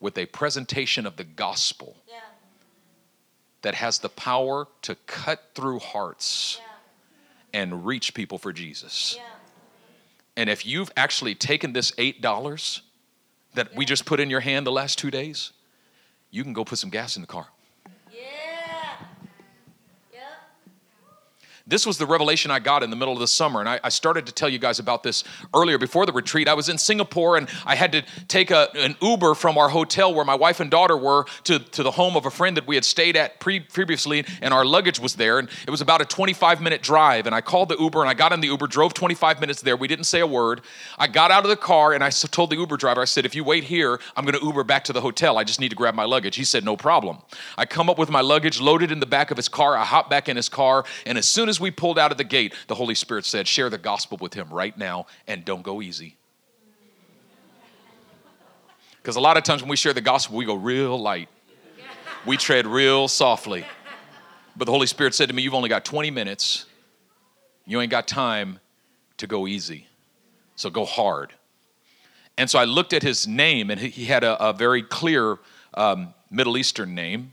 with 0.00 0.18
a 0.18 0.26
presentation 0.26 1.06
of 1.06 1.16
the 1.16 1.24
gospel 1.24 1.96
that 3.62 3.74
has 3.74 3.98
the 4.00 4.08
power 4.08 4.68
to 4.82 4.94
cut 5.06 5.50
through 5.54 5.78
hearts 5.78 6.60
and 7.52 7.86
reach 7.86 8.14
people 8.14 8.38
for 8.38 8.52
Jesus. 8.52 9.14
yeah. 9.16 9.22
And 10.36 10.50
if 10.50 10.66
you've 10.66 10.90
actually 10.96 11.34
taken 11.34 11.72
this 11.72 11.92
$8 11.92 12.80
that 13.54 13.74
we 13.74 13.86
just 13.86 14.04
put 14.04 14.20
in 14.20 14.28
your 14.28 14.40
hand 14.40 14.66
the 14.66 14.72
last 14.72 14.98
two 14.98 15.10
days, 15.10 15.52
you 16.30 16.44
can 16.44 16.52
go 16.52 16.64
put 16.64 16.78
some 16.78 16.90
gas 16.90 17.16
in 17.16 17.22
the 17.22 17.26
car. 17.26 17.46
Yeah. 18.12 18.20
Yep. 20.12 20.22
This 21.68 21.84
was 21.84 21.98
the 21.98 22.06
revelation 22.06 22.52
I 22.52 22.60
got 22.60 22.84
in 22.84 22.90
the 22.90 22.96
middle 22.96 23.12
of 23.12 23.18
the 23.18 23.26
summer, 23.26 23.58
and 23.58 23.68
I, 23.68 23.80
I 23.82 23.88
started 23.88 24.24
to 24.26 24.32
tell 24.32 24.48
you 24.48 24.60
guys 24.60 24.78
about 24.78 25.02
this 25.02 25.24
earlier 25.52 25.78
before 25.78 26.06
the 26.06 26.12
retreat. 26.12 26.46
I 26.46 26.54
was 26.54 26.68
in 26.68 26.78
Singapore, 26.78 27.36
and 27.36 27.48
I 27.64 27.74
had 27.74 27.90
to 27.90 28.04
take 28.28 28.52
a, 28.52 28.68
an 28.76 28.94
Uber 29.02 29.34
from 29.34 29.58
our 29.58 29.68
hotel 29.68 30.14
where 30.14 30.24
my 30.24 30.36
wife 30.36 30.60
and 30.60 30.70
daughter 30.70 30.96
were 30.96 31.24
to, 31.42 31.58
to 31.58 31.82
the 31.82 31.90
home 31.90 32.16
of 32.16 32.24
a 32.24 32.30
friend 32.30 32.56
that 32.56 32.68
we 32.68 32.76
had 32.76 32.84
stayed 32.84 33.16
at 33.16 33.40
pre- 33.40 33.58
previously, 33.58 34.24
and 34.40 34.54
our 34.54 34.64
luggage 34.64 35.00
was 35.00 35.16
there. 35.16 35.40
And 35.40 35.48
it 35.66 35.70
was 35.70 35.80
about 35.80 36.00
a 36.00 36.04
25 36.04 36.60
minute 36.60 36.82
drive. 36.82 37.26
And 37.26 37.34
I 37.34 37.40
called 37.40 37.68
the 37.68 37.76
Uber, 37.80 38.00
and 38.00 38.08
I 38.08 38.14
got 38.14 38.32
in 38.32 38.40
the 38.40 38.46
Uber, 38.46 38.68
drove 38.68 38.94
25 38.94 39.40
minutes 39.40 39.60
there. 39.60 39.76
We 39.76 39.88
didn't 39.88 40.04
say 40.04 40.20
a 40.20 40.26
word. 40.26 40.60
I 40.98 41.08
got 41.08 41.32
out 41.32 41.42
of 41.42 41.50
the 41.50 41.56
car, 41.56 41.94
and 41.94 42.04
I 42.04 42.10
told 42.10 42.50
the 42.50 42.56
Uber 42.56 42.76
driver, 42.76 43.00
I 43.00 43.06
said, 43.06 43.26
if 43.26 43.34
you 43.34 43.42
wait 43.42 43.64
here, 43.64 43.98
I'm 44.14 44.24
going 44.24 44.38
to 44.38 44.46
Uber 44.46 44.62
back 44.62 44.84
to 44.84 44.92
the 44.92 45.00
hotel. 45.00 45.36
I 45.36 45.42
just 45.42 45.58
need 45.58 45.70
to 45.70 45.76
grab 45.76 45.96
my 45.96 46.04
luggage. 46.04 46.36
He 46.36 46.44
said, 46.44 46.64
no 46.64 46.76
problem. 46.76 47.18
I 47.58 47.66
come 47.66 47.90
up 47.90 47.98
with 47.98 48.08
my 48.08 48.20
luggage, 48.20 48.60
loaded 48.60 48.92
in 48.92 49.00
the 49.00 49.06
back 49.06 49.32
of 49.32 49.36
his 49.36 49.48
car. 49.48 49.76
I 49.76 49.84
hop 49.84 50.08
back 50.08 50.28
in 50.28 50.36
his 50.36 50.48
car, 50.48 50.84
and 51.04 51.18
as 51.18 51.28
soon 51.28 51.48
as 51.48 51.55
we 51.60 51.70
pulled 51.70 51.98
out 51.98 52.12
of 52.12 52.18
the 52.18 52.24
gate, 52.24 52.54
the 52.66 52.74
Holy 52.74 52.94
Spirit 52.94 53.24
said, 53.24 53.46
share 53.46 53.70
the 53.70 53.78
gospel 53.78 54.18
with 54.20 54.34
him 54.34 54.48
right 54.50 54.76
now, 54.76 55.06
and 55.26 55.44
don't 55.44 55.62
go 55.62 55.82
easy. 55.82 56.16
Because 59.02 59.16
a 59.16 59.20
lot 59.20 59.36
of 59.36 59.44
times 59.44 59.62
when 59.62 59.68
we 59.68 59.76
share 59.76 59.92
the 59.92 60.00
gospel, 60.00 60.36
we 60.36 60.44
go 60.44 60.54
real 60.54 61.00
light. 61.00 61.28
We 62.26 62.36
tread 62.36 62.66
real 62.66 63.06
softly. 63.06 63.64
But 64.56 64.64
the 64.64 64.72
Holy 64.72 64.86
Spirit 64.88 65.14
said 65.14 65.28
to 65.28 65.34
me, 65.34 65.42
You've 65.42 65.54
only 65.54 65.68
got 65.68 65.84
20 65.84 66.10
minutes. 66.10 66.66
You 67.66 67.80
ain't 67.80 67.90
got 67.90 68.08
time 68.08 68.58
to 69.18 69.26
go 69.26 69.46
easy. 69.46 69.86
So 70.56 70.70
go 70.70 70.84
hard. 70.84 71.32
And 72.38 72.50
so 72.50 72.58
I 72.58 72.64
looked 72.64 72.92
at 72.92 73.02
his 73.02 73.26
name, 73.28 73.70
and 73.70 73.80
he- 73.80 73.90
he 73.90 74.04
had 74.06 74.24
a, 74.24 74.42
a 74.42 74.52
very 74.52 74.82
clear 74.82 75.38
um, 75.74 76.14
Middle 76.30 76.56
Eastern 76.56 76.94
name. 76.94 77.32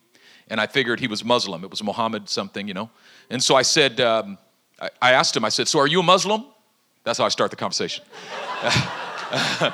And 0.49 0.59
I 0.59 0.67
figured 0.67 0.99
he 0.99 1.07
was 1.07 1.23
Muslim. 1.23 1.63
It 1.63 1.69
was 1.69 1.81
Muhammad 1.83 2.29
something, 2.29 2.67
you 2.67 2.73
know. 2.73 2.89
And 3.29 3.41
so 3.41 3.55
I 3.55 3.61
said, 3.61 3.99
um, 4.01 4.37
I, 4.79 4.89
I 5.01 5.11
asked 5.13 5.35
him, 5.35 5.45
I 5.45 5.49
said, 5.49 5.67
So 5.67 5.79
are 5.79 5.87
you 5.87 6.01
a 6.01 6.03
Muslim? 6.03 6.45
That's 7.03 7.17
how 7.17 7.25
I 7.25 7.29
start 7.29 7.51
the 7.51 7.57
conversation. 7.57 8.03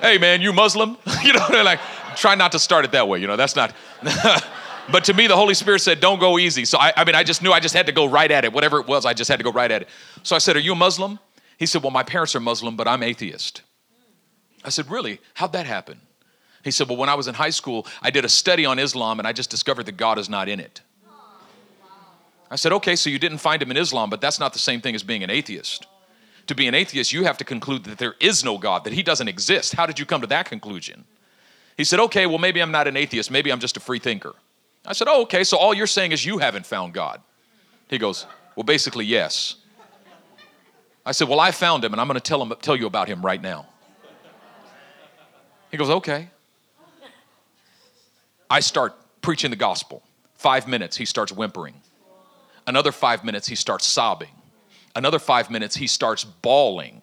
hey 0.00 0.18
man, 0.18 0.40
you 0.40 0.52
Muslim? 0.52 0.96
you 1.22 1.32
know, 1.32 1.46
they're 1.50 1.64
like, 1.64 1.80
try 2.16 2.34
not 2.34 2.52
to 2.52 2.58
start 2.58 2.84
it 2.84 2.92
that 2.92 3.08
way. 3.08 3.20
You 3.20 3.26
know, 3.26 3.36
that's 3.36 3.56
not. 3.56 3.74
but 4.92 5.04
to 5.04 5.14
me, 5.14 5.26
the 5.26 5.36
Holy 5.36 5.54
Spirit 5.54 5.80
said, 5.80 6.00
don't 6.00 6.18
go 6.18 6.38
easy. 6.38 6.64
So 6.64 6.78
I, 6.78 6.92
I 6.96 7.04
mean, 7.04 7.14
I 7.14 7.22
just 7.22 7.42
knew 7.42 7.52
I 7.52 7.60
just 7.60 7.74
had 7.74 7.86
to 7.86 7.92
go 7.92 8.06
right 8.06 8.30
at 8.30 8.44
it. 8.44 8.52
Whatever 8.52 8.80
it 8.80 8.86
was, 8.86 9.06
I 9.06 9.14
just 9.14 9.30
had 9.30 9.38
to 9.38 9.44
go 9.44 9.52
right 9.52 9.70
at 9.70 9.82
it. 9.82 9.88
So 10.22 10.34
I 10.34 10.38
said, 10.38 10.56
are 10.56 10.60
you 10.60 10.72
a 10.72 10.76
Muslim? 10.76 11.18
He 11.58 11.66
said, 11.66 11.82
well, 11.82 11.92
my 11.92 12.02
parents 12.02 12.34
are 12.34 12.40
Muslim, 12.40 12.76
but 12.76 12.88
I'm 12.88 13.02
atheist. 13.02 13.62
I 14.64 14.70
said, 14.70 14.90
really? 14.90 15.20
How'd 15.34 15.52
that 15.52 15.66
happen? 15.66 16.00
He 16.64 16.70
said, 16.70 16.88
well, 16.88 16.96
when 16.96 17.10
I 17.10 17.14
was 17.14 17.28
in 17.28 17.34
high 17.34 17.50
school, 17.50 17.86
I 18.02 18.10
did 18.10 18.24
a 18.24 18.28
study 18.28 18.64
on 18.64 18.78
Islam 18.78 19.18
and 19.18 19.28
I 19.28 19.32
just 19.32 19.50
discovered 19.50 19.84
that 19.86 19.98
God 19.98 20.18
is 20.18 20.28
not 20.28 20.48
in 20.48 20.58
it. 20.58 20.80
I 22.50 22.56
said, 22.56 22.72
okay, 22.72 22.96
so 22.96 23.10
you 23.10 23.18
didn't 23.18 23.38
find 23.38 23.62
him 23.62 23.70
in 23.70 23.76
Islam, 23.76 24.10
but 24.10 24.20
that's 24.20 24.40
not 24.40 24.52
the 24.52 24.58
same 24.58 24.80
thing 24.80 24.94
as 24.94 25.02
being 25.02 25.22
an 25.22 25.30
atheist. 25.30 25.86
To 26.46 26.54
be 26.54 26.66
an 26.66 26.74
atheist, 26.74 27.12
you 27.12 27.24
have 27.24 27.38
to 27.38 27.44
conclude 27.44 27.84
that 27.84 27.98
there 27.98 28.14
is 28.20 28.44
no 28.44 28.58
God, 28.58 28.84
that 28.84 28.92
he 28.92 29.02
doesn't 29.02 29.28
exist. 29.28 29.74
How 29.74 29.86
did 29.86 29.98
you 29.98 30.06
come 30.06 30.20
to 30.20 30.26
that 30.28 30.46
conclusion? 30.46 31.04
He 31.76 31.84
said, 31.84 32.00
okay, 32.00 32.26
well, 32.26 32.38
maybe 32.38 32.60
I'm 32.60 32.70
not 32.70 32.86
an 32.86 32.96
atheist. 32.96 33.30
Maybe 33.30 33.50
I'm 33.50 33.60
just 33.60 33.76
a 33.76 33.80
free 33.80 33.98
thinker. 33.98 34.34
I 34.86 34.92
said, 34.92 35.08
oh, 35.08 35.22
okay, 35.22 35.42
so 35.42 35.56
all 35.56 35.74
you're 35.74 35.86
saying 35.86 36.12
is 36.12 36.24
you 36.24 36.38
haven't 36.38 36.66
found 36.66 36.92
God. 36.92 37.20
He 37.88 37.98
goes, 37.98 38.26
well, 38.56 38.64
basically, 38.64 39.04
yes. 39.04 39.56
I 41.04 41.12
said, 41.12 41.28
well, 41.28 41.40
I 41.40 41.50
found 41.50 41.84
him, 41.84 41.92
and 41.92 42.00
I'm 42.00 42.06
going 42.06 42.20
to 42.20 42.20
tell, 42.20 42.42
him, 42.42 42.54
tell 42.60 42.76
you 42.76 42.86
about 42.86 43.08
him 43.08 43.22
right 43.22 43.40
now. 43.40 43.66
He 45.70 45.76
goes, 45.76 45.90
okay. 45.90 46.28
I 48.54 48.60
start 48.60 48.94
preaching 49.20 49.50
the 49.50 49.56
gospel. 49.56 50.04
Five 50.36 50.68
minutes, 50.68 50.96
he 50.96 51.06
starts 51.06 51.32
whimpering. 51.32 51.74
Another 52.68 52.92
five 52.92 53.24
minutes, 53.24 53.48
he 53.48 53.56
starts 53.56 53.84
sobbing. 53.84 54.30
Another 54.94 55.18
five 55.18 55.50
minutes, 55.50 55.74
he 55.74 55.88
starts 55.88 56.22
bawling. 56.22 57.02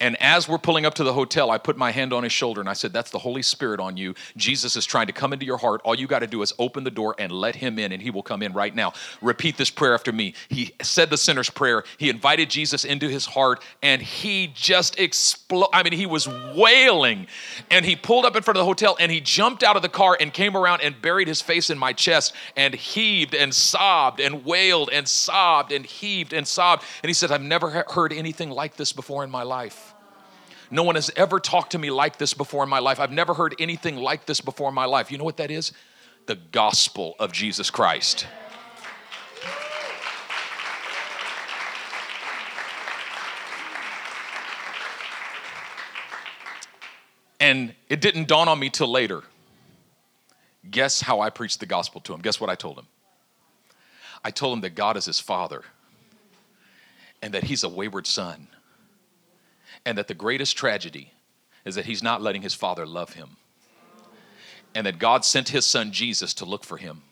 And 0.00 0.20
as 0.20 0.48
we're 0.48 0.58
pulling 0.58 0.86
up 0.86 0.94
to 0.94 1.04
the 1.04 1.12
hotel, 1.12 1.50
I 1.50 1.58
put 1.58 1.76
my 1.76 1.90
hand 1.90 2.12
on 2.12 2.22
his 2.22 2.32
shoulder 2.32 2.60
and 2.60 2.68
I 2.68 2.72
said, 2.72 2.92
That's 2.92 3.10
the 3.10 3.18
Holy 3.18 3.42
Spirit 3.42 3.80
on 3.80 3.96
you. 3.96 4.14
Jesus 4.36 4.76
is 4.76 4.86
trying 4.86 5.06
to 5.08 5.12
come 5.12 5.32
into 5.32 5.44
your 5.44 5.58
heart. 5.58 5.82
All 5.84 5.94
you 5.94 6.06
got 6.06 6.20
to 6.20 6.26
do 6.26 6.42
is 6.42 6.52
open 6.58 6.84
the 6.84 6.90
door 6.90 7.14
and 7.18 7.30
let 7.30 7.56
him 7.56 7.78
in, 7.78 7.92
and 7.92 8.02
he 8.02 8.10
will 8.10 8.22
come 8.22 8.42
in 8.42 8.52
right 8.52 8.74
now. 8.74 8.92
Repeat 9.20 9.56
this 9.56 9.70
prayer 9.70 9.94
after 9.94 10.12
me. 10.12 10.34
He 10.48 10.72
said 10.82 11.10
the 11.10 11.18
sinner's 11.18 11.50
prayer. 11.50 11.84
He 11.98 12.08
invited 12.08 12.50
Jesus 12.50 12.84
into 12.84 13.08
his 13.08 13.26
heart, 13.26 13.62
and 13.82 14.00
he 14.00 14.50
just 14.54 14.98
exploded. 14.98 15.70
I 15.74 15.82
mean, 15.82 15.92
he 15.92 16.06
was 16.06 16.26
wailing. 16.54 17.26
And 17.70 17.84
he 17.84 17.96
pulled 17.96 18.24
up 18.24 18.36
in 18.36 18.42
front 18.42 18.56
of 18.56 18.62
the 18.62 18.66
hotel 18.66 18.96
and 18.98 19.10
he 19.10 19.20
jumped 19.20 19.62
out 19.62 19.76
of 19.76 19.82
the 19.82 19.88
car 19.88 20.16
and 20.20 20.32
came 20.32 20.56
around 20.56 20.80
and 20.82 21.00
buried 21.00 21.28
his 21.28 21.40
face 21.40 21.70
in 21.70 21.78
my 21.78 21.92
chest 21.92 22.32
and 22.56 22.74
heaved 22.74 23.34
and 23.34 23.54
sobbed 23.54 24.20
and 24.20 24.44
wailed 24.44 24.90
and 24.92 25.06
sobbed 25.08 25.72
and 25.72 25.84
heaved 25.84 26.32
and 26.32 26.46
sobbed. 26.46 26.84
And 27.02 27.10
he 27.10 27.14
said, 27.14 27.30
I've 27.30 27.42
never 27.42 27.84
heard 27.88 28.12
anything 28.12 28.50
like 28.50 28.76
this 28.76 28.92
before 28.92 29.24
in 29.24 29.30
my 29.30 29.42
life. 29.42 29.89
No 30.70 30.84
one 30.84 30.94
has 30.94 31.10
ever 31.16 31.40
talked 31.40 31.72
to 31.72 31.78
me 31.78 31.90
like 31.90 32.18
this 32.18 32.32
before 32.32 32.62
in 32.62 32.68
my 32.68 32.78
life. 32.78 33.00
I've 33.00 33.10
never 33.10 33.34
heard 33.34 33.56
anything 33.58 33.96
like 33.96 34.26
this 34.26 34.40
before 34.40 34.68
in 34.68 34.74
my 34.74 34.84
life. 34.84 35.10
You 35.10 35.18
know 35.18 35.24
what 35.24 35.38
that 35.38 35.50
is? 35.50 35.72
The 36.26 36.36
gospel 36.36 37.16
of 37.18 37.32
Jesus 37.32 37.70
Christ. 37.70 38.26
And 47.40 47.74
it 47.88 48.00
didn't 48.00 48.28
dawn 48.28 48.48
on 48.48 48.58
me 48.58 48.70
till 48.70 48.88
later. 48.88 49.22
Guess 50.70 51.00
how 51.00 51.20
I 51.20 51.30
preached 51.30 51.58
the 51.58 51.66
gospel 51.66 52.00
to 52.02 52.14
him? 52.14 52.20
Guess 52.20 52.38
what 52.38 52.50
I 52.50 52.54
told 52.54 52.78
him? 52.78 52.86
I 54.22 54.30
told 54.30 54.58
him 54.58 54.60
that 54.60 54.74
God 54.74 54.96
is 54.96 55.06
his 55.06 55.18
father 55.18 55.64
and 57.22 57.34
that 57.34 57.44
he's 57.44 57.64
a 57.64 57.68
wayward 57.68 58.06
son 58.06 58.46
and 59.84 59.96
that 59.98 60.08
the 60.08 60.14
greatest 60.14 60.56
tragedy 60.56 61.12
is 61.64 61.74
that 61.74 61.86
he's 61.86 62.02
not 62.02 62.22
letting 62.22 62.42
his 62.42 62.54
father 62.54 62.86
love 62.86 63.14
him. 63.14 63.36
And 64.74 64.86
that 64.86 64.98
God 64.98 65.24
sent 65.24 65.48
his 65.48 65.66
son 65.66 65.92
Jesus 65.92 66.32
to 66.34 66.44
look 66.44 66.64
for 66.64 66.76
him. 66.76 67.02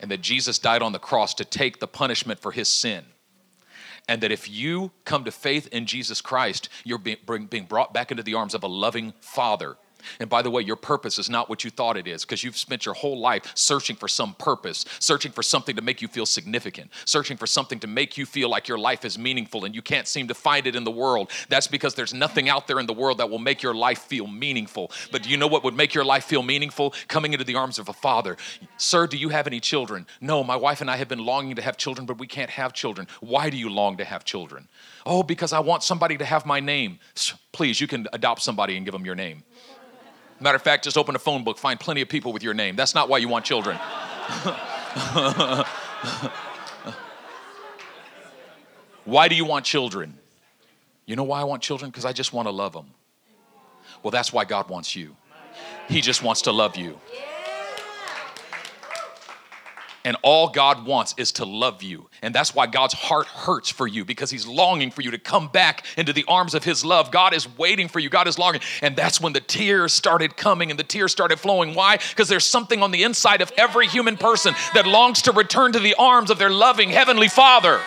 And 0.00 0.10
that 0.10 0.20
Jesus 0.20 0.58
died 0.58 0.82
on 0.82 0.92
the 0.92 0.98
cross 0.98 1.34
to 1.34 1.44
take 1.44 1.80
the 1.80 1.88
punishment 1.88 2.40
for 2.40 2.52
his 2.52 2.70
sin. 2.70 3.04
And 4.08 4.22
that 4.22 4.30
if 4.30 4.48
you 4.48 4.92
come 5.04 5.24
to 5.24 5.32
faith 5.32 5.68
in 5.72 5.86
Jesus 5.86 6.20
Christ, 6.20 6.68
you're 6.84 6.98
being, 6.98 7.66
brought 7.68 7.92
back 7.92 8.10
into 8.10 8.22
the 8.22 8.34
arms 8.34 8.54
of 8.54 8.62
a 8.62 8.68
loving 8.68 9.14
Father 9.20 9.76
and 10.20 10.28
by 10.28 10.42
the 10.42 10.50
way, 10.50 10.62
your 10.62 10.76
purpose 10.76 11.18
is 11.18 11.28
not 11.30 11.48
what 11.48 11.64
you 11.64 11.70
thought 11.70 11.96
it 11.96 12.06
is 12.06 12.24
because 12.24 12.42
you've 12.44 12.56
spent 12.56 12.84
your 12.84 12.94
whole 12.94 13.18
life 13.18 13.52
searching 13.54 13.96
for 13.96 14.08
some 14.08 14.34
purpose, 14.34 14.84
searching 14.98 15.32
for 15.32 15.42
something 15.42 15.76
to 15.76 15.82
make 15.82 16.02
you 16.02 16.08
feel 16.08 16.26
significant, 16.26 16.90
searching 17.04 17.36
for 17.36 17.46
something 17.46 17.78
to 17.80 17.86
make 17.86 18.16
you 18.16 18.26
feel 18.26 18.48
like 18.48 18.68
your 18.68 18.78
life 18.78 19.04
is 19.04 19.18
meaningful 19.18 19.64
and 19.64 19.74
you 19.74 19.82
can't 19.82 20.08
seem 20.08 20.28
to 20.28 20.34
find 20.34 20.66
it 20.66 20.76
in 20.76 20.84
the 20.84 20.90
world. 20.90 21.30
That's 21.48 21.66
because 21.66 21.94
there's 21.94 22.14
nothing 22.14 22.48
out 22.48 22.66
there 22.66 22.80
in 22.80 22.86
the 22.86 22.92
world 22.92 23.18
that 23.18 23.30
will 23.30 23.38
make 23.38 23.62
your 23.62 23.74
life 23.74 24.00
feel 24.00 24.26
meaningful. 24.26 24.90
But 25.10 25.22
do 25.22 25.30
you 25.30 25.36
know 25.36 25.46
what 25.46 25.64
would 25.64 25.76
make 25.76 25.94
your 25.94 26.04
life 26.04 26.24
feel 26.24 26.42
meaningful? 26.42 26.94
Coming 27.08 27.32
into 27.32 27.44
the 27.44 27.54
arms 27.54 27.78
of 27.78 27.88
a 27.88 27.92
father. 27.92 28.36
Sir, 28.76 29.06
do 29.06 29.16
you 29.16 29.28
have 29.30 29.46
any 29.46 29.60
children? 29.60 30.06
No, 30.20 30.44
my 30.44 30.56
wife 30.56 30.80
and 30.80 30.90
I 30.90 30.96
have 30.96 31.08
been 31.08 31.24
longing 31.24 31.56
to 31.56 31.62
have 31.62 31.76
children, 31.76 32.06
but 32.06 32.18
we 32.18 32.26
can't 32.26 32.50
have 32.50 32.72
children. 32.72 33.06
Why 33.20 33.50
do 33.50 33.56
you 33.56 33.70
long 33.70 33.96
to 33.98 34.04
have 34.04 34.24
children? 34.24 34.68
Oh, 35.04 35.22
because 35.22 35.52
I 35.52 35.60
want 35.60 35.82
somebody 35.82 36.16
to 36.18 36.24
have 36.24 36.46
my 36.46 36.60
name. 36.60 36.98
Please, 37.52 37.80
you 37.80 37.86
can 37.86 38.06
adopt 38.12 38.42
somebody 38.42 38.76
and 38.76 38.84
give 38.84 38.92
them 38.92 39.04
your 39.04 39.14
name. 39.14 39.44
Matter 40.38 40.56
of 40.56 40.62
fact, 40.62 40.84
just 40.84 40.98
open 40.98 41.16
a 41.16 41.18
phone 41.18 41.44
book, 41.44 41.58
find 41.58 41.80
plenty 41.80 42.02
of 42.02 42.08
people 42.08 42.32
with 42.32 42.42
your 42.42 42.54
name. 42.54 42.76
That's 42.76 42.94
not 42.94 43.08
why 43.08 43.18
you 43.18 43.28
want 43.28 43.44
children. 43.44 43.76
why 49.04 49.28
do 49.28 49.34
you 49.34 49.44
want 49.44 49.64
children? 49.64 50.18
You 51.06 51.16
know 51.16 51.24
why 51.24 51.40
I 51.40 51.44
want 51.44 51.62
children? 51.62 51.90
Because 51.90 52.04
I 52.04 52.12
just 52.12 52.32
want 52.32 52.46
to 52.48 52.52
love 52.52 52.72
them. 52.72 52.90
Well, 54.02 54.10
that's 54.10 54.32
why 54.32 54.44
God 54.44 54.68
wants 54.68 54.94
you. 54.94 55.16
He 55.88 56.00
just 56.00 56.22
wants 56.22 56.42
to 56.42 56.52
love 56.52 56.76
you. 56.76 56.98
And 60.06 60.16
all 60.22 60.48
God 60.48 60.86
wants 60.86 61.16
is 61.16 61.32
to 61.32 61.44
love 61.44 61.82
you. 61.82 62.08
And 62.22 62.32
that's 62.32 62.54
why 62.54 62.68
God's 62.68 62.94
heart 62.94 63.26
hurts 63.26 63.70
for 63.70 63.88
you 63.88 64.04
because 64.04 64.30
He's 64.30 64.46
longing 64.46 64.92
for 64.92 65.02
you 65.02 65.10
to 65.10 65.18
come 65.18 65.48
back 65.48 65.84
into 65.98 66.12
the 66.12 66.24
arms 66.28 66.54
of 66.54 66.62
His 66.62 66.84
love. 66.84 67.10
God 67.10 67.34
is 67.34 67.48
waiting 67.58 67.88
for 67.88 67.98
you. 67.98 68.08
God 68.08 68.28
is 68.28 68.38
longing. 68.38 68.60
And 68.82 68.94
that's 68.94 69.20
when 69.20 69.32
the 69.32 69.40
tears 69.40 69.92
started 69.92 70.36
coming 70.36 70.70
and 70.70 70.78
the 70.78 70.84
tears 70.84 71.10
started 71.10 71.40
flowing. 71.40 71.74
Why? 71.74 71.98
Because 72.10 72.28
there's 72.28 72.44
something 72.44 72.84
on 72.84 72.92
the 72.92 73.02
inside 73.02 73.42
of 73.42 73.50
every 73.58 73.88
human 73.88 74.16
person 74.16 74.54
that 74.74 74.86
longs 74.86 75.22
to 75.22 75.32
return 75.32 75.72
to 75.72 75.80
the 75.80 75.96
arms 75.98 76.30
of 76.30 76.38
their 76.38 76.50
loving 76.50 76.90
Heavenly 76.90 77.26
Father. 77.26 77.80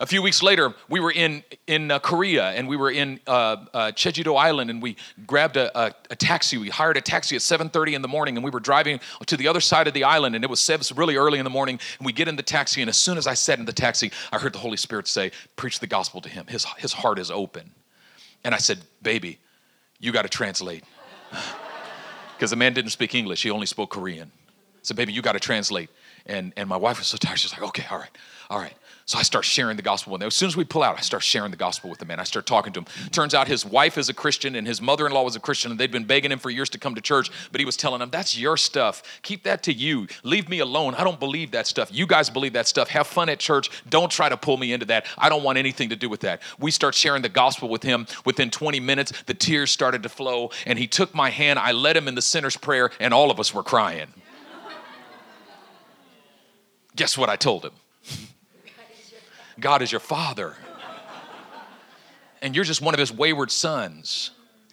A 0.00 0.06
few 0.06 0.22
weeks 0.22 0.42
later, 0.42 0.74
we 0.88 0.98
were 0.98 1.12
in, 1.12 1.44
in 1.66 1.90
uh, 1.90 1.98
Korea 1.98 2.52
and 2.52 2.66
we 2.66 2.78
were 2.78 2.90
in 2.90 3.20
uh, 3.26 3.66
uh, 3.74 3.92
Island 4.34 4.70
and 4.70 4.82
we 4.82 4.96
grabbed 5.26 5.58
a, 5.58 5.78
a, 5.78 5.94
a, 6.08 6.16
taxi. 6.16 6.56
We 6.56 6.70
hired 6.70 6.96
a 6.96 7.02
taxi 7.02 7.36
at 7.36 7.42
7.30 7.42 7.92
in 7.92 8.00
the 8.00 8.08
morning 8.08 8.38
and 8.38 8.42
we 8.42 8.50
were 8.50 8.60
driving 8.60 8.98
to 9.26 9.36
the 9.36 9.46
other 9.46 9.60
side 9.60 9.88
of 9.88 9.92
the 9.92 10.04
island 10.04 10.34
and 10.34 10.42
it 10.42 10.48
was, 10.48 10.66
it 10.70 10.78
was 10.78 10.90
really 10.96 11.16
early 11.16 11.38
in 11.38 11.44
the 11.44 11.50
morning 11.50 11.78
and 11.98 12.06
we 12.06 12.14
get 12.14 12.28
in 12.28 12.36
the 12.36 12.42
taxi 12.42 12.80
and 12.80 12.88
as 12.88 12.96
soon 12.96 13.18
as 13.18 13.26
I 13.26 13.34
sat 13.34 13.58
in 13.58 13.66
the 13.66 13.74
taxi, 13.74 14.10
I 14.32 14.38
heard 14.38 14.54
the 14.54 14.58
Holy 14.58 14.78
Spirit 14.78 15.06
say, 15.06 15.32
preach 15.56 15.80
the 15.80 15.86
gospel 15.86 16.22
to 16.22 16.30
him. 16.30 16.46
His, 16.48 16.64
his 16.78 16.94
heart 16.94 17.18
is 17.18 17.30
open. 17.30 17.70
And 18.42 18.54
I 18.54 18.58
said, 18.58 18.78
baby, 19.02 19.38
you 19.98 20.12
got 20.12 20.22
to 20.22 20.30
translate. 20.30 20.82
Because 22.36 22.52
the 22.52 22.56
man 22.56 22.72
didn't 22.72 22.92
speak 22.92 23.14
English, 23.14 23.42
he 23.42 23.50
only 23.50 23.66
spoke 23.66 23.90
Korean. 23.90 24.32
Said, 24.80 24.96
baby, 24.96 25.12
you 25.12 25.20
got 25.20 25.32
to 25.32 25.38
translate. 25.38 25.90
And, 26.24 26.54
and 26.56 26.70
my 26.70 26.78
wife 26.78 26.96
was 26.96 27.08
so 27.08 27.18
tired, 27.18 27.38
she's 27.38 27.52
like, 27.52 27.62
okay, 27.64 27.84
all 27.90 27.98
right, 27.98 28.16
all 28.48 28.58
right. 28.58 28.72
So 29.10 29.18
I 29.18 29.22
start 29.22 29.44
sharing 29.44 29.76
the 29.76 29.82
gospel 29.82 30.12
with 30.12 30.22
him. 30.22 30.28
As 30.28 30.36
soon 30.36 30.46
as 30.46 30.56
we 30.56 30.62
pull 30.62 30.84
out, 30.84 30.96
I 30.96 31.00
start 31.00 31.24
sharing 31.24 31.50
the 31.50 31.56
gospel 31.56 31.90
with 31.90 31.98
the 31.98 32.04
man. 32.04 32.20
I 32.20 32.22
start 32.22 32.46
talking 32.46 32.72
to 32.74 32.78
him. 32.78 32.86
Turns 33.10 33.34
out 33.34 33.48
his 33.48 33.66
wife 33.66 33.98
is 33.98 34.08
a 34.08 34.14
Christian 34.14 34.54
and 34.54 34.64
his 34.64 34.80
mother 34.80 35.04
in 35.04 35.10
law 35.10 35.24
was 35.24 35.34
a 35.34 35.40
Christian, 35.40 35.72
and 35.72 35.80
they'd 35.80 35.90
been 35.90 36.04
begging 36.04 36.30
him 36.30 36.38
for 36.38 36.48
years 36.48 36.70
to 36.70 36.78
come 36.78 36.94
to 36.94 37.00
church. 37.00 37.28
But 37.50 37.60
he 37.60 37.64
was 37.64 37.76
telling 37.76 37.98
them, 37.98 38.10
That's 38.10 38.38
your 38.38 38.56
stuff. 38.56 39.02
Keep 39.22 39.42
that 39.42 39.64
to 39.64 39.72
you. 39.72 40.06
Leave 40.22 40.48
me 40.48 40.60
alone. 40.60 40.94
I 40.94 41.02
don't 41.02 41.18
believe 41.18 41.50
that 41.50 41.66
stuff. 41.66 41.92
You 41.92 42.06
guys 42.06 42.30
believe 42.30 42.52
that 42.52 42.68
stuff. 42.68 42.88
Have 42.90 43.08
fun 43.08 43.28
at 43.28 43.40
church. 43.40 43.68
Don't 43.88 44.12
try 44.12 44.28
to 44.28 44.36
pull 44.36 44.58
me 44.58 44.72
into 44.72 44.86
that. 44.86 45.06
I 45.18 45.28
don't 45.28 45.42
want 45.42 45.58
anything 45.58 45.88
to 45.88 45.96
do 45.96 46.08
with 46.08 46.20
that. 46.20 46.40
We 46.60 46.70
start 46.70 46.94
sharing 46.94 47.22
the 47.22 47.28
gospel 47.28 47.68
with 47.68 47.82
him. 47.82 48.06
Within 48.24 48.48
20 48.48 48.78
minutes, 48.78 49.12
the 49.26 49.34
tears 49.34 49.72
started 49.72 50.04
to 50.04 50.08
flow, 50.08 50.52
and 50.66 50.78
he 50.78 50.86
took 50.86 51.16
my 51.16 51.30
hand. 51.30 51.58
I 51.58 51.72
led 51.72 51.96
him 51.96 52.06
in 52.06 52.14
the 52.14 52.22
sinner's 52.22 52.56
prayer, 52.56 52.92
and 53.00 53.12
all 53.12 53.32
of 53.32 53.40
us 53.40 53.52
were 53.52 53.64
crying. 53.64 54.14
Guess 56.94 57.18
what 57.18 57.28
I 57.28 57.34
told 57.34 57.64
him? 57.64 57.72
God 59.58 59.82
is 59.82 59.90
your 59.90 60.00
father. 60.00 60.54
And 62.42 62.54
you're 62.54 62.64
just 62.64 62.80
one 62.80 62.94
of 62.94 63.00
his 63.00 63.12
wayward 63.12 63.50
sons. 63.50 64.30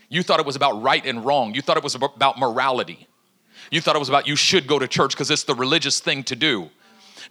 You 0.09 0.23
thought 0.23 0.39
it 0.39 0.45
was 0.45 0.55
about 0.55 0.81
right 0.81 1.05
and 1.05 1.25
wrong. 1.25 1.53
You 1.53 1.61
thought 1.61 1.77
it 1.77 1.83
was 1.83 1.95
about 1.95 2.39
morality. 2.39 3.07
You 3.71 3.81
thought 3.81 3.95
it 3.95 3.99
was 3.99 4.09
about 4.09 4.27
you 4.27 4.35
should 4.35 4.67
go 4.67 4.79
to 4.79 4.87
church 4.87 5.11
because 5.11 5.29
it's 5.29 5.43
the 5.43 5.55
religious 5.55 5.99
thing 5.99 6.23
to 6.25 6.35
do. 6.35 6.69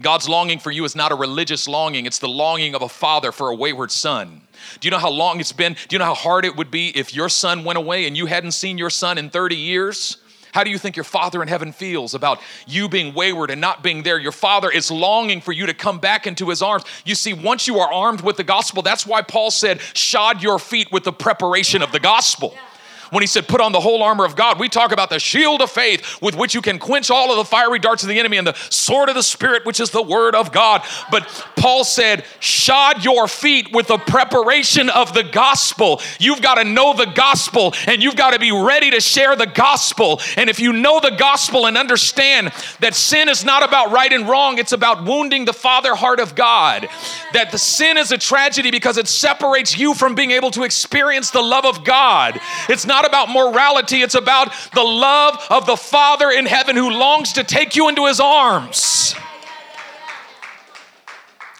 God's 0.03 0.29
longing 0.29 0.59
for 0.59 0.71
you 0.71 0.85
is 0.85 0.95
not 0.95 1.13
a 1.13 1.15
religious 1.15 1.67
longing, 1.67 2.05
it's 2.05 2.19
the 2.19 2.29
longing 2.29 2.75
of 2.75 2.83
a 2.83 2.89
father 2.89 3.33
for 3.33 3.49
a 3.49 3.55
wayward 3.55 3.91
son. 3.91 4.43
Do 4.81 4.87
you 4.87 4.91
know 4.91 4.99
how 4.99 5.11
long 5.11 5.41
it's 5.41 5.53
been? 5.53 5.75
Do 5.89 5.95
you 5.95 5.99
know 5.99 6.05
how 6.05 6.15
hard 6.15 6.45
it 6.45 6.57
would 6.57 6.71
be 6.71 6.89
if 6.97 7.15
your 7.15 7.29
son 7.31 7.65
went 7.65 7.79
away 7.79 8.07
and 8.07 8.17
you 8.17 8.27
hadn't 8.27 8.53
seen 8.53 8.77
your 8.77 8.91
son 8.91 9.17
in 9.17 9.31
30 9.31 9.57
years? 9.57 10.19
How 10.57 10.65
do 10.65 10.71
you 10.71 10.79
think 10.79 10.97
your 10.97 11.05
Father 11.05 11.43
in 11.43 11.49
heaven 11.49 11.71
feels 11.71 12.15
about 12.15 12.41
you 12.67 12.89
being 12.89 13.13
wayward 13.13 13.51
and 13.51 13.61
not 13.61 13.83
being 13.83 14.03
there? 14.03 14.19
Your 14.19 14.33
Father 14.33 14.71
is 14.71 14.91
longing 14.91 15.43
for 15.43 15.53
you 15.53 15.67
to 15.67 15.75
come 15.75 15.99
back 15.99 16.27
into 16.27 16.49
His 16.49 16.63
arms. 16.63 16.83
You 17.05 17.15
see, 17.15 17.35
once 17.35 17.67
you 17.67 17.79
are 17.79 17.93
armed 17.93 18.23
with 18.23 18.39
the 18.39 18.43
gospel, 18.43 18.81
that's 18.81 19.07
why 19.07 19.21
Paul 19.21 19.51
said, 19.51 19.83
shod 19.93 20.43
your 20.43 20.59
feet 20.59 20.91
with 20.91 21.05
the 21.05 21.13
preparation 21.13 21.83
of 21.83 21.93
the 21.93 22.01
gospel. 22.01 22.53
Yeah 22.55 22.63
when 23.11 23.23
he 23.23 23.27
said, 23.27 23.49
Put 23.49 23.61
on 23.61 23.73
the 23.73 23.81
whole 23.81 24.03
armor 24.03 24.25
of 24.25 24.37
God, 24.37 24.59
we 24.59 24.69
talk 24.69 24.93
about 24.93 25.11
the 25.11 25.19
shield 25.19 25.63
of 25.63 25.71
faith 25.71 26.21
with 26.21 26.37
which 26.37 26.55
you 26.55 26.63
can 26.63 26.79
quench 26.79 27.11
all 27.11 27.31
of 27.31 27.37
the 27.37 27.45
fiery 27.45 27.79
darts 27.79 28.03
of 28.03 28.09
the 28.09 28.19
enemy 28.19 28.37
and 28.37 28.47
the 28.47 28.57
sword 28.71 29.09
of 29.09 29.15
the 29.15 29.23
Spirit, 29.23 29.65
which 29.65 29.81
is 29.81 29.91
the 29.91 30.03
word 30.03 30.35
of 30.35 30.53
God. 30.53 30.83
But 31.11 31.27
Paul 31.57 31.85
said, 31.85 32.25
Shod 32.41 33.05
your 33.05 33.29
feet 33.29 33.73
with 33.73 33.89
the 33.89 33.99
preparation 33.99 34.91
of 34.91 35.15
the 35.15 35.23
gospel. 35.23 36.01
You've 36.19 36.43
got 36.43 36.57
to 36.57 36.65
know 36.65 36.95
the 36.95 37.07
gospel 37.07 37.75
and 37.87 38.03
you've 38.03 38.17
got 38.17 38.33
to 38.33 38.39
be 38.39 38.53
ready 38.53 38.91
to 38.91 39.01
share 39.01 39.37
the 39.37 39.47
gospel. 39.47 40.21
And 40.37 40.49
if 40.51 40.61
you 40.61 40.73
know 40.73 41.01
the 41.01 41.17
gospel 41.17 41.67
and 41.67 41.77
understand 41.77 42.53
that 42.81 42.95
sin 42.95 43.29
is 43.29 43.45
not 43.45 43.65
about 43.65 43.91
right 43.91 44.13
and 44.13 44.29
wrong, 44.29 44.59
it's 44.59 44.73
about 44.73 45.05
wounding 45.05 45.45
the 45.45 45.53
father 45.53 45.95
heart 45.95 46.21
of 46.21 46.35
God, 46.35 46.89
that 47.33 47.51
the 47.51 47.59
sin 47.59 47.97
is 47.97 48.13
a 48.13 48.19
tragedy 48.19 48.71
because 48.71 48.97
it 48.97 49.09
separates 49.09 49.77
you 49.77 49.95
from 49.95 50.15
being 50.15 50.31
able 50.31 50.51
to 50.53 50.63
experience 50.63 51.31
the 51.31 51.43
love 51.43 51.65
of 51.65 51.85
God. 51.85 52.41
It's 52.69 52.87
not 52.87 52.96
not 52.97 53.07
about 53.07 53.29
morality, 53.29 54.01
it's 54.01 54.15
about 54.15 54.55
the 54.75 54.83
love 54.83 55.47
of 55.51 55.67
the 55.67 55.77
Father 55.77 56.31
in 56.31 56.47
heaven 56.47 56.77
who 56.77 56.91
longs 56.91 57.35
to 57.35 57.45
take 57.45 57.77
you 57.77 57.91
into 57.91 58.07
his 58.07 58.21
arms. 58.21 59.15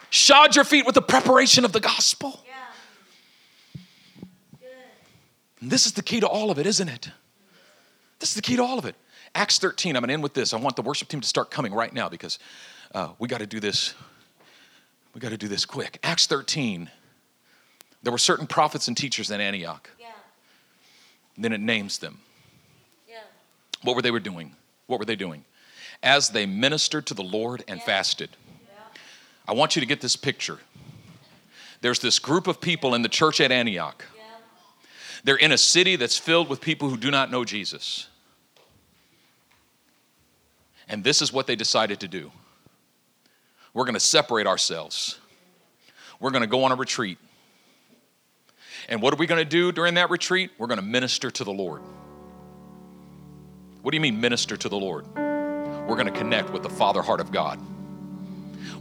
Shod 0.09 0.55
your 0.55 0.65
feet 0.65 0.85
with 0.85 0.95
the 0.95 1.01
preparation 1.01 1.63
of 1.63 1.73
the 1.73 1.79
gospel. 1.79 2.43
And 5.61 5.69
this 5.69 5.85
is 5.85 5.93
the 5.93 6.01
key 6.01 6.19
to 6.21 6.27
all 6.27 6.49
of 6.49 6.57
it, 6.57 6.65
isn't 6.65 6.89
it? 6.89 7.11
This 8.19 8.29
is 8.29 8.35
the 8.35 8.41
key 8.41 8.55
to 8.55 8.63
all 8.63 8.79
of 8.79 8.85
it. 8.85 8.95
Acts 9.35 9.59
13, 9.59 9.95
I'm 9.95 10.01
going 10.01 10.07
to 10.07 10.13
end 10.13 10.23
with 10.23 10.33
this. 10.33 10.53
I 10.53 10.57
want 10.57 10.75
the 10.75 10.81
worship 10.81 11.07
team 11.07 11.21
to 11.21 11.27
start 11.27 11.51
coming 11.51 11.71
right 11.71 11.93
now 11.93 12.09
because 12.09 12.39
uh, 12.95 13.09
we 13.19 13.27
got 13.27 13.39
to 13.39 13.45
do 13.45 13.59
this. 13.59 13.93
We 15.13 15.21
got 15.21 15.29
to 15.29 15.37
do 15.37 15.47
this 15.47 15.65
quick. 15.65 15.99
Acts 16.01 16.25
13, 16.25 16.89
there 18.01 18.11
were 18.11 18.17
certain 18.17 18.47
prophets 18.47 18.87
and 18.87 18.97
teachers 18.97 19.29
in 19.29 19.39
Antioch. 19.39 19.89
Then 21.37 21.53
it 21.53 21.61
names 21.61 21.99
them. 21.99 22.19
Yeah. 23.07 23.19
What 23.83 23.95
were 23.95 24.01
they 24.01 24.11
were 24.11 24.19
doing? 24.19 24.55
What 24.87 24.99
were 24.99 25.05
they 25.05 25.15
doing? 25.15 25.45
As 26.01 26.29
they 26.29 26.45
ministered 26.45 27.05
to 27.07 27.13
the 27.13 27.23
Lord 27.23 27.63
and 27.67 27.79
yeah. 27.79 27.85
fasted. 27.85 28.29
Yeah. 28.73 28.79
I 29.47 29.53
want 29.53 29.75
you 29.75 29.79
to 29.81 29.85
get 29.85 30.01
this 30.01 30.15
picture. 30.15 30.59
There's 31.81 31.99
this 31.99 32.19
group 32.19 32.47
of 32.47 32.59
people 32.59 32.95
in 32.95 33.01
the 33.01 33.09
church 33.09 33.39
at 33.39 33.51
Antioch. 33.51 34.03
They're 35.23 35.35
in 35.35 35.51
a 35.51 35.57
city 35.57 35.95
that's 35.95 36.17
filled 36.17 36.47
with 36.47 36.61
people 36.61 36.89
who 36.89 36.97
do 36.97 37.11
not 37.11 37.29
know 37.29 37.43
Jesus. 37.43 38.07
And 40.87 41.03
this 41.03 41.21
is 41.21 41.33
what 41.33 41.47
they 41.47 41.55
decided 41.55 41.99
to 41.99 42.07
do. 42.07 42.31
We're 43.73 43.83
going 43.83 43.95
to 43.95 43.99
separate 43.99 44.47
ourselves. 44.47 45.19
We're 46.19 46.31
going 46.31 46.41
to 46.41 46.47
go 46.47 46.63
on 46.63 46.71
a 46.71 46.75
retreat. 46.75 47.17
And 48.87 49.01
what 49.01 49.13
are 49.13 49.17
we 49.17 49.27
going 49.27 49.43
to 49.43 49.49
do 49.49 49.71
during 49.71 49.95
that 49.95 50.09
retreat? 50.09 50.51
We're 50.57 50.67
going 50.67 50.79
to 50.79 50.85
minister 50.85 51.29
to 51.29 51.43
the 51.43 51.51
Lord. 51.51 51.81
What 53.81 53.91
do 53.91 53.97
you 53.97 54.01
mean, 54.01 54.19
minister 54.21 54.55
to 54.57 54.69
the 54.69 54.77
Lord? 54.77 55.05
We're 55.15 55.95
going 55.95 56.05
to 56.05 56.17
connect 56.17 56.51
with 56.51 56.63
the 56.63 56.69
Father 56.69 57.01
heart 57.01 57.19
of 57.19 57.31
God. 57.31 57.59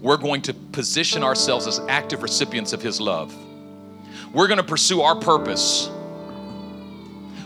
We're 0.01 0.17
going 0.17 0.43
to 0.43 0.55
position 0.55 1.23
ourselves 1.23 1.67
as 1.67 1.81
active 1.89 2.23
recipients 2.23 2.73
of 2.73 2.83
His 2.83 3.01
love. 3.01 3.35
We're 4.33 4.47
going 4.47 4.59
to 4.59 4.65
pursue 4.65 5.03
our 5.03 5.17
purpose. 5.17 5.89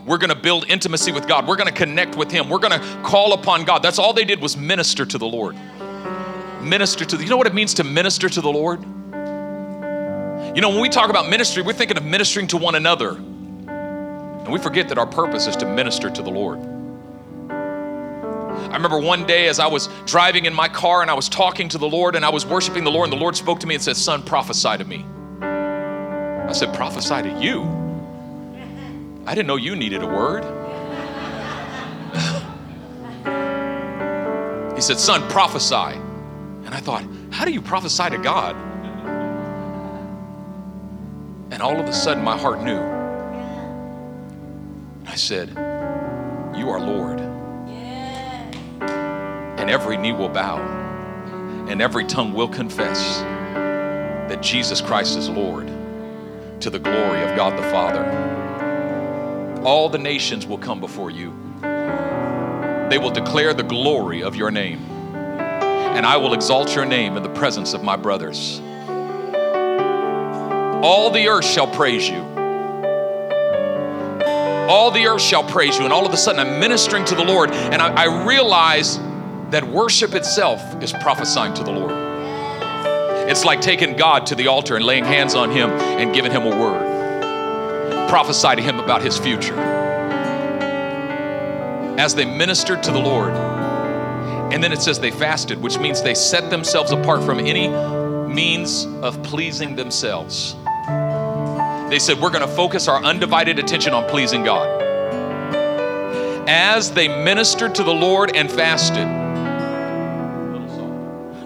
We're 0.05 0.19
going 0.19 0.31
to 0.31 0.37
build 0.37 0.67
intimacy 0.69 1.13
with 1.13 1.29
God. 1.29 1.47
We're 1.47 1.57
going 1.57 1.69
to 1.69 1.75
connect 1.75 2.17
with 2.17 2.31
Him. 2.31 2.49
We're 2.49 2.59
going 2.59 2.79
to 2.79 3.03
call 3.03 3.33
upon 3.33 3.65
God. 3.65 3.83
That's 3.83 3.99
all 3.99 4.13
they 4.13 4.25
did 4.25 4.41
was 4.41 4.57
minister 4.57 5.07
to 5.07 5.19
the 5.19 5.27
Lord. 5.27 5.57
Minister 6.63 7.05
to 7.05 7.17
the, 7.17 7.25
you 7.25 7.31
know 7.31 7.37
what 7.37 7.47
it 7.47 7.55
means 7.55 7.75
to 7.75 7.85
minister 7.85 8.29
to 8.29 8.41
the 8.41 8.51
Lord? 8.51 8.85
You 10.55 10.61
know, 10.61 10.71
when 10.71 10.81
we 10.81 10.89
talk 10.89 11.11
about 11.11 11.29
ministry, 11.29 11.63
we're 11.63 11.75
thinking 11.75 11.97
of 11.97 12.05
ministering 12.05 12.49
to 12.49 12.57
one 12.57 12.75
another. 12.75 13.11
And 13.11 14.49
we 14.49 14.59
forget 14.59 14.89
that 14.89 14.99
our 14.99 15.07
purpose 15.07 15.47
is 15.47 15.55
to 15.57 15.67
minister 15.67 16.11
to 16.11 16.23
the 16.23 16.31
Lord. 16.31 16.59
I 17.51 18.75
remember 18.75 18.99
one 18.99 19.27
day 19.27 19.47
as 19.47 19.61
I 19.61 19.69
was 19.69 19.89
driving 20.07 20.47
in 20.47 20.55
my 20.55 20.69
car 20.69 21.03
and 21.03 21.11
I 21.11 21.15
was 21.15 21.29
talking 21.29 21.69
to 21.69 21.79
the 21.79 21.89
Lord 21.89 22.17
and 22.17 22.25
I 22.25 22.31
was 22.31 22.45
worshiping 22.45 22.83
the 22.83 22.91
Lord, 22.91 23.05
and 23.05 23.13
the 23.13 23.21
Lord 23.21 23.37
spoke 23.37 23.61
to 23.61 23.67
me 23.67 23.77
and 23.77 23.83
said, 23.83 23.97
Son, 23.97 24.25
prophesy 24.25 24.77
to 24.77 24.85
me. 24.85 25.07
I 25.41 26.53
said, 26.53 26.75
Prophesy 26.75 27.23
to 27.23 27.41
you? 27.41 27.63
I 29.25 29.37
didn't 29.37 29.47
know 29.47 29.57
you 29.57 29.77
needed 29.77 30.03
a 30.03 30.07
word. 30.07 30.43
he 34.75 34.81
said, 34.81 34.99
Son, 34.99 35.29
prophesy. 35.31 35.77
And 35.77 36.75
I 36.75 36.81
thought, 36.81 37.05
How 37.31 37.45
do 37.45 37.53
you 37.53 37.63
prophesy 37.63 38.11
to 38.11 38.19
God? 38.19 38.57
And 41.61 41.69
all 41.69 41.79
of 41.79 41.87
a 41.87 41.93
sudden, 41.93 42.25
my 42.25 42.39
heart 42.39 42.63
knew. 42.63 42.81
I 45.07 45.15
said, 45.15 45.51
You 46.57 46.71
are 46.71 46.81
Lord. 46.81 47.21
And 48.81 49.69
every 49.69 49.99
knee 49.99 50.13
will 50.13 50.31
bow, 50.31 50.57
and 51.69 51.83
every 51.83 52.07
tongue 52.07 52.33
will 52.33 52.49
confess 52.49 53.21
that 54.31 54.41
Jesus 54.41 54.81
Christ 54.81 55.19
is 55.19 55.29
Lord 55.29 55.67
to 56.63 56.71
the 56.71 56.79
glory 56.79 57.21
of 57.25 57.37
God 57.37 57.59
the 57.59 57.71
Father. 57.71 59.61
All 59.63 59.91
the 59.91 59.99
nations 59.99 60.47
will 60.47 60.57
come 60.57 60.81
before 60.81 61.11
you. 61.11 61.29
They 61.61 62.97
will 62.97 63.11
declare 63.11 63.53
the 63.53 63.65
glory 63.65 64.23
of 64.23 64.35
your 64.35 64.51
name. 64.51 64.79
And 64.79 66.07
I 66.07 66.17
will 66.17 66.33
exalt 66.33 66.75
your 66.75 66.87
name 66.87 67.19
in 67.19 67.23
the 67.23 67.35
presence 67.35 67.75
of 67.75 67.85
my 67.85 67.97
brothers. 67.97 68.63
All 70.83 71.11
the 71.11 71.29
earth 71.29 71.45
shall 71.45 71.67
praise 71.67 72.09
you. 72.09 72.21
All 74.71 74.91
the 74.91 75.07
earth 75.09 75.21
shall 75.21 75.45
praise 75.45 75.77
you. 75.77 75.85
And 75.85 75.93
all 75.93 76.07
of 76.07 76.15
a 76.15 76.17
sudden, 76.17 76.41
I'm 76.41 76.59
ministering 76.59 77.05
to 77.07 77.15
the 77.15 77.25
Lord, 77.25 77.51
and 77.51 77.83
I, 77.83 78.05
I 78.05 78.27
realize 78.27 78.99
that 79.51 79.65
worship 79.65 80.15
itself 80.15 80.83
is 80.83 80.93
prophesying 80.93 81.53
to 81.55 81.65
the 81.65 81.73
Lord. 81.73 81.93
It's 83.29 83.45
like 83.45 83.61
taking 83.61 83.97
God 83.97 84.27
to 84.27 84.35
the 84.35 84.47
altar 84.47 84.77
and 84.77 84.85
laying 84.85 85.05
hands 85.05 85.35
on 85.35 85.51
Him 85.51 85.71
and 85.71 86.15
giving 86.15 86.33
Him 86.33 86.43
a 86.43 86.57
word. 86.57 88.09
Prophesy 88.09 88.57
to 88.57 88.63
Him 88.63 88.81
about 88.81 89.03
His 89.03 89.19
future. 89.19 89.59
As 91.99 92.15
they 92.15 92.25
ministered 92.25 92.83
to 92.85 92.91
the 92.91 92.99
Lord, 92.99 93.33
and 94.53 94.65
then 94.65 94.73
it 94.73 94.81
says 94.81 94.99
they 94.99 95.11
fasted, 95.11 95.61
which 95.61 95.79
means 95.79 96.01
they 96.03 96.15
set 96.15 96.49
themselves 96.49 96.91
apart 96.91 97.23
from 97.23 97.39
any 97.39 97.69
means 98.33 98.87
of 99.03 99.23
pleasing 99.23 99.77
themselves. 99.77 100.57
They 101.91 101.99
said, 101.99 102.21
We're 102.21 102.31
going 102.31 102.49
to 102.49 102.55
focus 102.55 102.87
our 102.87 103.03
undivided 103.03 103.59
attention 103.59 103.93
on 103.93 104.09
pleasing 104.09 104.45
God. 104.45 104.81
As 106.49 106.93
they 106.93 107.09
ministered 107.09 107.75
to 107.75 107.83
the 107.83 107.93
Lord 107.93 108.37
and 108.37 108.51
fasted, 108.51 109.09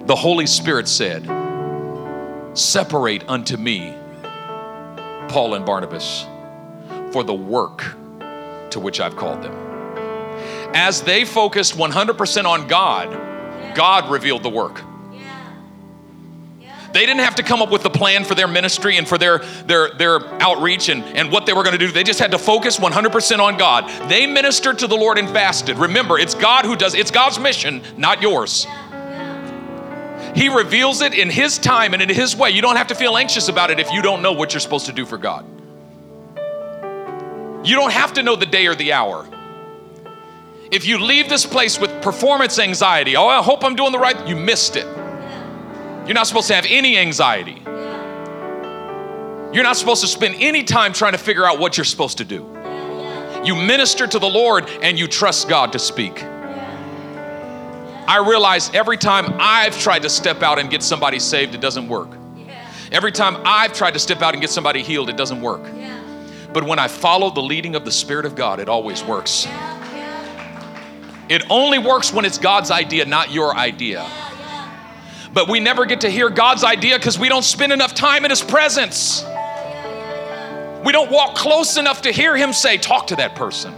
the 0.07 0.15
Holy 0.15 0.47
Spirit 0.47 0.87
said, 0.87 1.25
Separate 2.53 3.27
unto 3.27 3.57
me 3.57 3.97
Paul 5.29 5.55
and 5.55 5.65
Barnabas 5.65 6.27
for 7.11 7.25
the 7.25 7.35
work 7.35 7.97
to 8.69 8.81
which 8.81 9.01
I've 9.01 9.17
called 9.17 9.43
them. 9.43 9.55
As 10.75 11.01
they 11.01 11.25
focused 11.25 11.75
100% 11.75 12.45
on 12.45 12.69
God, 12.69 13.75
God 13.75 14.11
revealed 14.11 14.43
the 14.43 14.51
work. 14.51 14.83
They 16.95 17.07
didn't 17.07 17.23
have 17.23 17.35
to 17.35 17.43
come 17.43 17.61
up 17.61 17.73
with 17.73 17.83
the 17.83 17.91
plan 17.91 18.23
for 18.23 18.37
their 18.37 18.47
ministry 18.47 18.99
and 18.99 19.09
for 19.09 19.19
their, 19.19 19.41
their, 19.67 19.91
their 19.91 20.25
outreach 20.41 20.89
and, 20.89 21.03
and 21.03 21.33
what 21.33 21.45
they 21.45 21.53
were 21.53 21.65
going 21.65 21.73
to 21.73 21.79
do. 21.79 21.91
They 21.91 22.05
just 22.05 22.21
had 22.21 22.31
to 22.31 22.39
focus 22.39 22.79
100% 22.79 23.41
on 23.41 23.59
God. 23.59 24.09
They 24.09 24.29
ministered 24.29 24.79
to 24.79 24.87
the 24.87 24.95
Lord 24.95 25.19
and 25.19 25.29
fasted. 25.29 25.77
Remember, 25.77 26.21
it's 26.21 26.37
God 26.37 26.65
who 26.65 26.77
does, 26.77 26.95
it's 26.95 27.11
God's 27.11 27.41
mission, 27.41 27.83
not 27.97 28.23
yours. 28.23 28.69
He 30.37 30.49
reveals 30.49 31.01
it 31.01 31.15
in 31.15 31.31
His 31.31 31.59
time 31.59 31.95
and 31.95 32.03
in 32.03 32.09
His 32.09 32.37
way. 32.37 32.51
You 32.51 32.63
don't 32.63 32.77
have 32.77 32.87
to 32.87 32.95
feel 32.95 33.17
anxious 33.17 33.49
about 33.49 33.73
it 33.73 33.81
if 33.81 33.91
you 33.91 34.01
don't 34.01 34.23
know 34.23 34.33
what 34.33 34.53
you're 34.53 34.61
supposed 34.61 34.87
to 34.87 34.93
do 34.93 35.05
for 35.05 35.19
God. 35.19 35.45
You 37.67 37.75
don't 37.75 37.93
have 37.93 38.13
to 38.13 38.23
know 38.23 38.37
the 38.37 38.47
day 38.47 38.69
or 38.69 38.77
the 38.77 38.93
hour. 38.93 39.27
If 40.71 40.87
you 40.87 40.99
leave 40.99 41.29
this 41.29 41.45
place 41.45 41.77
with 41.77 41.91
performance 42.03 42.61
anxiety, 42.61 43.17
oh, 43.17 43.27
I 43.27 43.43
hope 43.43 43.65
I'm 43.65 43.75
doing 43.75 43.91
the 43.91 43.99
right, 43.99 44.29
you 44.29 44.37
missed 44.37 44.77
it. 44.77 44.87
You're 46.07 46.15
not 46.15 46.27
supposed 46.27 46.49
to 46.49 46.55
have 46.55 46.67
any 46.69 46.99
anxiety. 46.99 47.63
You're 49.55 49.63
not 49.63 49.77
supposed 49.77 50.01
to 50.03 50.09
spend 50.09 50.35
any 50.39 50.65
time 50.65 50.93
trying 50.93 51.13
to 51.13 51.19
figure 51.19 51.47
out 51.47 51.59
what 51.59 51.79
you're 51.79 51.85
supposed 51.85 52.19
to 52.19 52.25
do. 52.25 52.51
You 53.45 53.55
minister 53.55 54.07
to 54.07 54.19
the 54.19 54.29
Lord 54.29 54.69
and 54.83 54.99
you 54.99 55.07
trust 55.07 55.49
God 55.49 55.73
to 55.73 55.79
speak. 55.79 56.23
I 58.07 58.25
realize 58.27 58.71
every 58.75 58.99
time 58.99 59.35
I've 59.39 59.79
tried 59.79 60.03
to 60.03 60.11
step 60.11 60.43
out 60.43 60.59
and 60.59 60.69
get 60.71 60.83
somebody 60.83 61.19
saved, 61.19 61.55
it 61.55 61.61
doesn't 61.61 61.89
work. 61.89 62.09
Every 62.93 63.13
time 63.13 63.37
I've 63.45 63.73
tried 63.73 63.95
to 63.95 63.99
step 63.99 64.21
out 64.21 64.35
and 64.35 64.41
get 64.41 64.51
somebody 64.51 64.83
healed, 64.83 65.09
it 65.09 65.17
doesn't 65.17 65.41
work. 65.41 65.63
But 66.53 66.65
when 66.65 66.79
I 66.79 66.89
follow 66.89 67.31
the 67.31 67.41
leading 67.41 67.75
of 67.77 67.85
the 67.85 67.91
Spirit 67.91 68.27
of 68.27 68.35
God, 68.35 68.61
it 68.61 68.69
always 68.69 69.03
works. 69.03 69.47
It 71.29 71.45
only 71.49 71.79
works 71.79 72.13
when 72.13 72.25
it's 72.25 72.39
God's 72.39 72.71
idea, 72.71 73.07
not 73.07 73.33
your 73.33 73.57
idea. 73.57 74.07
But 75.35 75.49
we 75.49 75.61
never 75.61 75.85
get 75.85 76.03
to 76.03 76.11
hear 76.11 76.31
God's 76.31 76.65
idea 76.65 76.97
because 76.97 77.19
we 77.19 77.29
don't 77.29 77.43
spend 77.43 77.73
enough 77.73 77.95
time 77.95 78.25
in 78.25 78.31
His 78.31 78.43
presence. 78.43 79.25
We 80.85 80.93
don't 80.93 81.11
walk 81.11 81.35
close 81.35 81.77
enough 81.77 82.03
to 82.03 82.13
hear 82.13 82.37
Him 82.37 82.53
say, 82.53 82.79
Talk 82.79 83.09
to 83.09 83.17
that 83.17 83.35
person. 83.35 83.75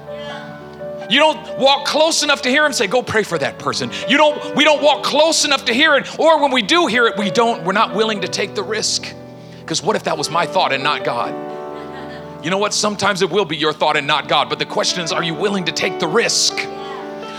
You 1.09 1.21
don't 1.21 1.59
walk 1.59 1.87
close 1.87 2.23
enough 2.23 2.43
to 2.43 2.51
hear 2.51 2.65
him 2.65 2.73
say, 2.73 2.87
"Go 2.89 3.03
pray 3.03 3.23
for 3.23 3.39
that 3.39 3.59
person." 3.59 3.91
You 4.09 4.17
don't 4.17 4.57
we 4.57 4.65
don't 4.65 4.83
walk 4.83 5.05
close 5.05 5.45
enough 5.45 5.65
to 5.67 5.73
hear 5.73 5.95
it, 5.95 6.19
or 6.19 6.43
when 6.43 6.51
we 6.51 6.63
do 6.63 6.87
hear 6.87 7.07
it, 7.07 7.17
we 7.17 7.31
don't 7.31 7.65
we're 7.65 7.73
not 7.73 7.95
willing 7.95 8.23
to 8.23 8.29
take 8.29 8.55
the 8.55 8.63
risk. 8.63 9.15
Because 9.61 9.83
what 9.83 9.97
if 9.97 10.05
that 10.05 10.19
was 10.19 10.31
my 10.31 10.47
thought 10.47 10.73
and 10.73 10.83
not 10.83 11.05
God? 11.05 11.33
You 12.45 12.51
know 12.51 12.59
what? 12.59 12.75
Sometimes 12.75 13.23
it 13.23 13.31
will 13.31 13.45
be 13.45 13.57
your 13.57 13.73
thought 13.73 13.97
and 13.97 14.07
not 14.07 14.29
God, 14.29 14.49
but 14.49 14.59
the 14.59 14.67
question 14.67 15.03
is, 15.03 15.13
are 15.13 15.23
you 15.23 15.35
willing 15.35 15.65
to 15.65 15.73
take 15.73 15.99
the 15.99 16.07
risk? 16.07 16.55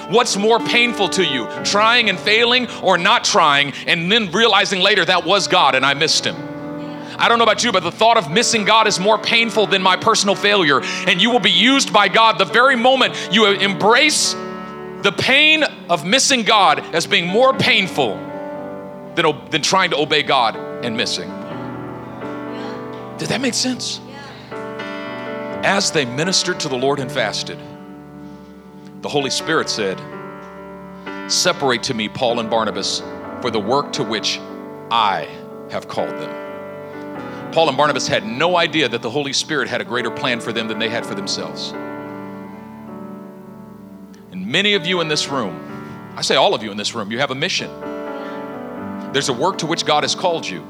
What's 0.10 0.38
more 0.38 0.60
painful 0.60 1.10
to 1.10 1.26
you, 1.26 1.47
trying 1.66 2.10
and 2.10 2.18
failing 2.18 2.70
or 2.82 2.97
not 2.97 3.24
trying, 3.24 3.74
and 3.86 4.12
then 4.12 4.32
realizing 4.32 4.80
later 4.80 5.03
that 5.03 5.26
was 5.26 5.47
God 5.47 5.76
and 5.76 5.86
I 5.86 5.93
missed 5.93 6.26
him? 6.26 6.36
I 7.20 7.28
don't 7.28 7.39
know 7.39 7.43
about 7.43 7.64
you, 7.64 7.72
but 7.72 7.84
the 7.84 7.91
thought 7.91 8.16
of 8.16 8.32
missing 8.32 8.64
God 8.64 8.88
is 8.88 8.99
more 8.99 9.18
painful 9.18 9.68
than 9.68 9.82
my 9.82 9.97
personal 9.97 10.36
failure. 10.36 10.82
And 11.08 11.22
you 11.22 11.32
will 11.32 11.39
be 11.39 11.51
used 11.51 11.91
by 11.91 12.08
God 12.08 12.38
the 12.38 12.45
very 12.45 12.76
moment 12.76 13.16
you 13.32 13.47
embrace 13.47 14.34
the 14.34 15.14
pain 15.18 15.64
of 15.89 16.05
missing 16.05 16.43
God 16.43 16.80
as 16.93 17.08
being 17.08 17.28
more 17.28 17.53
painful 17.53 18.16
than, 19.16 19.49
than 19.49 19.62
trying 19.62 19.89
to 19.91 19.97
obey 19.97 20.24
God 20.24 20.55
and 20.55 20.95
missing. 20.95 21.30
Did 23.18 23.30
that 23.30 23.41
make 23.41 23.55
sense? 23.55 23.99
As 25.64 25.91
they 25.91 26.05
ministered 26.05 26.60
to 26.62 26.70
the 26.70 26.78
Lord 26.78 26.99
and 26.99 27.12
fasted, 27.12 27.60
the 29.02 29.10
Holy 29.10 29.30
Spirit 29.30 29.70
said, 29.70 30.00
Separate 31.32 31.84
to 31.84 31.93
me 31.93 32.10
Paul 32.10 32.39
and 32.39 32.50
Barnabas 32.50 33.02
for 33.41 33.52
the 33.52 33.60
work 33.60 33.93
to 33.93 34.04
which 34.04 34.39
I 34.89 35.28
have 35.70 35.88
called 35.88 36.10
them. 36.10 37.52
Paul 37.52 37.68
and 37.70 37.78
Barnabas 37.78 38.08
had 38.08 38.26
no 38.26 38.58
idea 38.58 38.89
that 38.89 39.02
the 39.02 39.10
Holy 39.10 39.34
Spirit 39.34 39.68
had 39.68 39.82
a 39.82 39.86
greater 39.86 40.10
plan 40.10 40.39
for 40.39 40.52
them 40.52 40.68
than 40.68 40.80
they 40.80 40.89
had 40.89 41.06
for 41.06 41.16
themselves. 41.16 41.72
And 44.32 44.48
many 44.48 44.74
of 44.74 44.88
you 44.88 45.02
in 45.02 45.08
this 45.08 45.28
room, 45.28 46.14
I 46.16 46.22
say 46.22 46.36
all 46.36 46.54
of 46.56 46.64
you 46.64 46.72
in 46.72 46.78
this 46.78 46.95
room, 46.95 47.12
you 47.12 47.20
have 47.20 47.32
a 47.32 47.36
mission. 47.36 47.70
There's 49.14 49.30
a 49.30 49.34
work 49.34 49.60
to 49.60 49.66
which 49.66 49.86
God 49.86 50.04
has 50.04 50.16
called 50.16 50.48
you. 50.48 50.66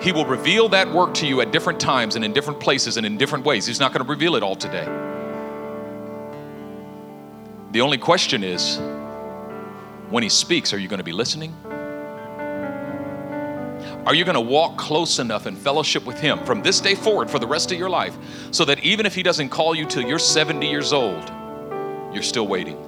He 0.00 0.12
will 0.12 0.26
reveal 0.26 0.68
that 0.70 0.92
work 0.92 1.14
to 1.14 1.26
you 1.26 1.40
at 1.40 1.52
different 1.52 1.80
times 1.80 2.16
and 2.16 2.24
in 2.24 2.32
different 2.32 2.60
places 2.60 2.96
and 2.96 3.06
in 3.06 3.16
different 3.16 3.44
ways. 3.44 3.66
He's 3.66 3.80
not 3.80 3.92
going 3.92 4.04
to 4.04 4.10
reveal 4.10 4.36
it 4.36 4.42
all 4.42 4.54
today. 4.54 5.07
The 7.72 7.80
only 7.80 7.98
question 7.98 8.42
is 8.42 8.78
when 10.10 10.22
He 10.22 10.28
speaks, 10.28 10.72
are 10.72 10.78
you 10.78 10.88
going 10.88 10.98
to 10.98 11.04
be 11.04 11.12
listening? 11.12 11.54
Are 14.06 14.14
you 14.14 14.24
going 14.24 14.34
to 14.34 14.40
walk 14.40 14.78
close 14.78 15.18
enough 15.18 15.46
in 15.46 15.54
fellowship 15.54 16.06
with 16.06 16.18
Him 16.18 16.44
from 16.44 16.62
this 16.62 16.80
day 16.80 16.94
forward 16.94 17.30
for 17.30 17.38
the 17.38 17.46
rest 17.46 17.70
of 17.72 17.78
your 17.78 17.90
life 17.90 18.16
so 18.50 18.64
that 18.64 18.78
even 18.80 19.04
if 19.04 19.14
He 19.14 19.22
doesn't 19.22 19.50
call 19.50 19.74
you 19.74 19.84
till 19.84 20.02
you're 20.02 20.18
70 20.18 20.66
years 20.66 20.92
old, 20.92 21.30
you're 22.12 22.22
still 22.22 22.46
waiting? 22.46 22.82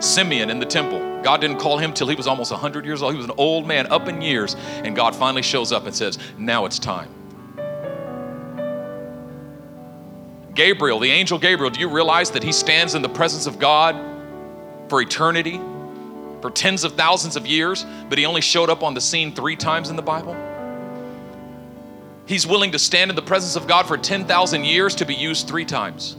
Simeon 0.00 0.48
in 0.48 0.58
the 0.58 0.66
temple, 0.66 1.20
God 1.22 1.42
didn't 1.42 1.58
call 1.58 1.76
him 1.76 1.92
till 1.92 2.08
he 2.08 2.14
was 2.14 2.26
almost 2.26 2.50
100 2.50 2.86
years 2.86 3.02
old. 3.02 3.12
He 3.12 3.18
was 3.18 3.26
an 3.26 3.34
old 3.36 3.66
man, 3.66 3.86
up 3.92 4.08
in 4.08 4.22
years, 4.22 4.56
and 4.82 4.96
God 4.96 5.14
finally 5.14 5.42
shows 5.42 5.72
up 5.72 5.84
and 5.84 5.94
says, 5.94 6.18
Now 6.38 6.64
it's 6.64 6.78
time. 6.78 7.10
Gabriel, 10.54 10.98
the 10.98 11.10
angel 11.10 11.38
Gabriel, 11.38 11.70
do 11.70 11.80
you 11.80 11.88
realize 11.88 12.30
that 12.32 12.42
he 12.42 12.52
stands 12.52 12.94
in 12.94 13.02
the 13.02 13.08
presence 13.08 13.46
of 13.46 13.58
God 13.58 13.96
for 14.88 15.00
eternity? 15.00 15.60
for 16.40 16.50
tens 16.50 16.84
of 16.84 16.94
thousands 16.94 17.36
of 17.36 17.46
years, 17.46 17.84
but 18.08 18.18
he 18.18 18.26
only 18.26 18.40
showed 18.40 18.70
up 18.70 18.82
on 18.82 18.94
the 18.94 19.00
scene 19.00 19.32
three 19.34 19.56
times 19.56 19.90
in 19.90 19.96
the 19.96 20.02
Bible? 20.02 20.36
He's 22.26 22.46
willing 22.46 22.72
to 22.72 22.78
stand 22.78 23.10
in 23.10 23.16
the 23.16 23.22
presence 23.22 23.56
of 23.56 23.66
God 23.66 23.86
for 23.86 23.98
10,000 23.98 24.64
years 24.64 24.94
to 24.96 25.04
be 25.04 25.14
used 25.14 25.48
three 25.48 25.64
times. 25.64 26.16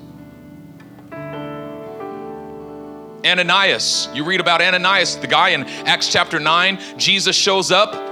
Ananias, 3.23 4.09
you 4.13 4.23
read 4.23 4.41
about 4.41 4.61
Ananias, 4.61 5.15
the 5.15 5.27
guy 5.27 5.49
in 5.49 5.63
Acts 5.63 6.11
chapter 6.11 6.39
9, 6.39 6.79
Jesus 6.97 7.35
shows 7.35 7.71
up. 7.71 8.10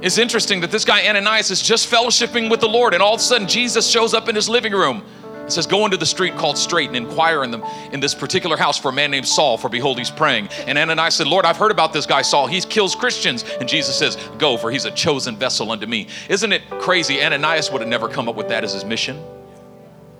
It's 0.00 0.18
interesting 0.18 0.60
that 0.60 0.70
this 0.70 0.84
guy 0.84 1.08
Ananias 1.08 1.50
is 1.50 1.60
just 1.60 1.90
fellowshipping 1.90 2.50
with 2.50 2.60
the 2.60 2.68
Lord, 2.68 2.94
and 2.94 3.02
all 3.02 3.14
of 3.14 3.20
a 3.20 3.22
sudden 3.22 3.48
Jesus 3.48 3.88
shows 3.88 4.14
up 4.14 4.28
in 4.28 4.34
his 4.34 4.48
living 4.48 4.72
room. 4.72 5.04
It 5.44 5.52
says, 5.52 5.66
Go 5.66 5.86
into 5.86 5.96
the 5.96 6.06
street 6.06 6.36
called 6.36 6.58
Straight 6.58 6.88
and 6.88 6.96
inquire 6.96 7.42
in 7.42 7.50
them 7.50 7.64
in 7.90 8.00
this 8.00 8.14
particular 8.14 8.56
house 8.56 8.78
for 8.78 8.90
a 8.90 8.92
man 8.92 9.10
named 9.10 9.26
Saul, 9.26 9.56
for 9.56 9.68
behold, 9.68 9.98
he's 9.98 10.10
praying. 10.10 10.48
And 10.66 10.76
Ananias 10.76 11.14
said, 11.14 11.26
Lord, 11.26 11.46
I've 11.46 11.56
heard 11.56 11.70
about 11.70 11.92
this 11.92 12.06
guy 12.06 12.22
Saul. 12.22 12.46
He 12.46 12.60
kills 12.60 12.94
Christians. 12.94 13.44
And 13.58 13.68
Jesus 13.68 13.98
says, 13.98 14.16
Go, 14.38 14.56
for 14.56 14.70
he's 14.70 14.84
a 14.84 14.90
chosen 14.90 15.36
vessel 15.36 15.72
unto 15.72 15.86
me. 15.86 16.06
Isn't 16.28 16.52
it 16.52 16.68
crazy? 16.68 17.22
Ananias 17.22 17.72
would 17.72 17.80
have 17.80 17.88
never 17.88 18.08
come 18.08 18.28
up 18.28 18.36
with 18.36 18.48
that 18.48 18.62
as 18.62 18.74
his 18.74 18.84
mission. 18.84 19.18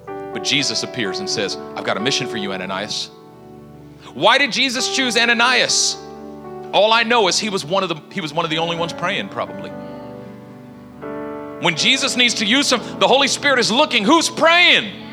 But 0.06 0.42
Jesus 0.44 0.82
appears 0.82 1.20
and 1.20 1.28
says, 1.28 1.56
I've 1.76 1.84
got 1.84 1.98
a 1.98 2.00
mission 2.00 2.26
for 2.26 2.38
you, 2.38 2.52
Ananias. 2.52 3.10
Why 4.14 4.38
did 4.38 4.50
Jesus 4.50 4.96
choose 4.96 5.16
Ananias? 5.16 6.02
All 6.72 6.92
I 6.92 7.02
know 7.02 7.28
is 7.28 7.38
he 7.38 7.48
was 7.48 7.64
one 7.64 7.82
of 7.82 7.88
the 7.88 7.96
he 8.12 8.20
was 8.20 8.32
one 8.32 8.44
of 8.44 8.50
the 8.50 8.58
only 8.58 8.76
ones 8.76 8.92
praying, 8.92 9.28
probably. 9.30 9.70
When 11.60 11.76
Jesus 11.76 12.16
needs 12.16 12.34
to 12.34 12.46
use 12.46 12.70
him, 12.72 12.80
the 13.00 13.08
Holy 13.08 13.28
Spirit 13.28 13.58
is 13.58 13.70
looking, 13.72 14.04
who's 14.04 14.28
praying? 14.28 15.06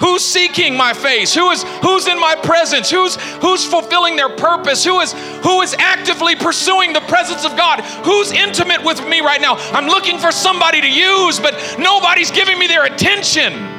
Who's 0.00 0.24
seeking 0.24 0.76
my 0.76 0.92
face? 0.92 1.32
Who 1.34 1.50
is 1.50 1.62
who's 1.62 2.08
in 2.08 2.18
my 2.18 2.34
presence? 2.34 2.90
Who's 2.90 3.16
who's 3.36 3.64
fulfilling 3.64 4.16
their 4.16 4.28
purpose? 4.28 4.84
Who 4.84 5.00
is 5.00 5.12
who 5.12 5.62
is 5.62 5.74
actively 5.78 6.34
pursuing 6.34 6.92
the 6.92 7.00
presence 7.02 7.44
of 7.44 7.56
God? 7.56 7.80
Who's 8.04 8.32
intimate 8.32 8.82
with 8.84 9.06
me 9.06 9.20
right 9.20 9.40
now? 9.40 9.54
I'm 9.72 9.86
looking 9.86 10.18
for 10.18 10.32
somebody 10.32 10.80
to 10.80 10.90
use, 10.90 11.38
but 11.38 11.76
nobody's 11.78 12.30
giving 12.30 12.58
me 12.58 12.66
their 12.66 12.84
attention. 12.84 13.73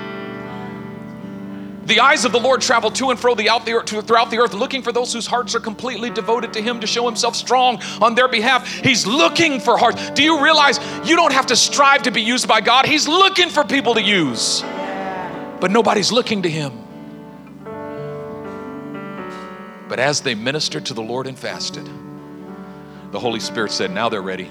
The 1.85 1.99
eyes 1.99 2.25
of 2.25 2.31
the 2.31 2.39
Lord 2.39 2.61
travel 2.61 2.89
to 2.91 3.11
and 3.11 3.19
fro 3.19 3.35
throughout 3.35 3.65
the 3.65 4.39
earth, 4.39 4.53
looking 4.53 4.81
for 4.81 4.91
those 4.91 5.13
whose 5.13 5.27
hearts 5.27 5.53
are 5.53 5.59
completely 5.59 6.09
devoted 6.09 6.53
to 6.53 6.61
Him 6.61 6.79
to 6.79 6.87
show 6.87 7.05
Himself 7.05 7.35
strong 7.35 7.81
on 8.01 8.15
their 8.15 8.27
behalf. 8.27 8.67
He's 8.67 9.05
looking 9.05 9.59
for 9.59 9.77
hearts. 9.77 10.09
Do 10.11 10.23
you 10.23 10.43
realize 10.43 10.79
you 11.07 11.15
don't 11.15 11.33
have 11.33 11.45
to 11.47 11.55
strive 11.55 12.03
to 12.03 12.11
be 12.11 12.21
used 12.21 12.47
by 12.47 12.61
God? 12.61 12.85
He's 12.85 13.07
looking 13.07 13.49
for 13.49 13.63
people 13.63 13.93
to 13.93 14.01
use, 14.01 14.63
but 15.59 15.69
nobody's 15.69 16.11
looking 16.11 16.41
to 16.41 16.49
Him. 16.49 16.81
But 19.87 19.99
as 19.99 20.21
they 20.21 20.33
ministered 20.33 20.87
to 20.87 20.95
the 20.95 21.03
Lord 21.03 21.27
and 21.27 21.37
fasted, 21.37 21.87
the 23.11 23.19
Holy 23.19 23.39
Spirit 23.39 23.71
said, 23.71 23.91
Now 23.91 24.09
they're 24.09 24.23
ready. 24.23 24.49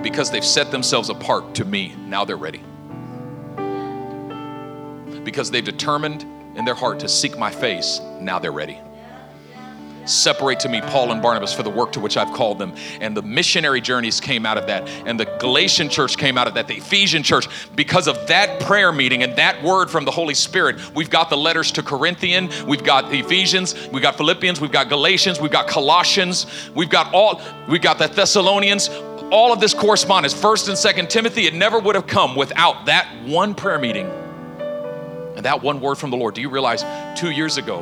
Because 0.00 0.30
they've 0.30 0.44
set 0.44 0.70
themselves 0.70 1.08
apart 1.08 1.56
to 1.56 1.64
me, 1.64 1.96
now 2.06 2.24
they're 2.24 2.36
ready 2.36 2.62
because 5.24 5.50
they've 5.50 5.64
determined 5.64 6.22
in 6.56 6.64
their 6.64 6.74
heart 6.74 7.00
to 7.00 7.08
seek 7.08 7.36
my 7.38 7.50
face, 7.50 8.00
now 8.20 8.38
they're 8.38 8.52
ready. 8.52 8.78
Separate 10.06 10.60
to 10.60 10.68
me 10.68 10.80
Paul 10.82 11.12
and 11.12 11.22
Barnabas 11.22 11.52
for 11.54 11.62
the 11.62 11.70
work 11.70 11.92
to 11.92 12.00
which 12.00 12.16
I've 12.16 12.32
called 12.34 12.58
them. 12.58 12.74
And 13.00 13.16
the 13.16 13.22
missionary 13.22 13.80
journeys 13.80 14.20
came 14.20 14.44
out 14.44 14.58
of 14.58 14.66
that. 14.66 14.86
And 15.06 15.18
the 15.18 15.24
Galatian 15.24 15.88
church 15.88 16.18
came 16.18 16.36
out 16.36 16.46
of 16.46 16.54
that. 16.54 16.68
The 16.68 16.76
Ephesian 16.76 17.22
church, 17.22 17.48
because 17.74 18.06
of 18.06 18.26
that 18.26 18.60
prayer 18.60 18.92
meeting 18.92 19.22
and 19.22 19.34
that 19.36 19.62
word 19.62 19.90
from 19.90 20.04
the 20.04 20.10
Holy 20.10 20.34
Spirit, 20.34 20.76
we've 20.94 21.10
got 21.10 21.30
the 21.30 21.36
letters 21.36 21.72
to 21.72 21.82
Corinthian, 21.82 22.50
we've 22.66 22.84
got 22.84 23.12
Ephesians, 23.12 23.74
we've 23.92 24.02
got 24.02 24.16
Philippians, 24.16 24.60
we've 24.60 24.72
got 24.72 24.88
Galatians, 24.88 25.40
we've 25.40 25.50
got 25.50 25.68
Colossians, 25.68 26.70
we've 26.74 26.90
got 26.90 27.12
all, 27.14 27.40
we've 27.68 27.82
got 27.82 27.98
the 27.98 28.06
Thessalonians. 28.06 28.90
All 29.30 29.52
of 29.52 29.60
this 29.60 29.72
correspondence, 29.72 30.34
first 30.34 30.68
and 30.68 30.76
second 30.76 31.08
Timothy, 31.08 31.46
it 31.46 31.54
never 31.54 31.78
would 31.78 31.94
have 31.94 32.06
come 32.06 32.36
without 32.36 32.86
that 32.86 33.08
one 33.24 33.54
prayer 33.54 33.78
meeting 33.78 34.10
and 35.44 35.52
that 35.52 35.62
one 35.62 35.80
word 35.82 35.96
from 35.96 36.08
the 36.10 36.16
Lord. 36.16 36.34
Do 36.34 36.40
you 36.40 36.48
realize 36.48 36.84
two 37.20 37.30
years 37.30 37.58
ago, 37.58 37.80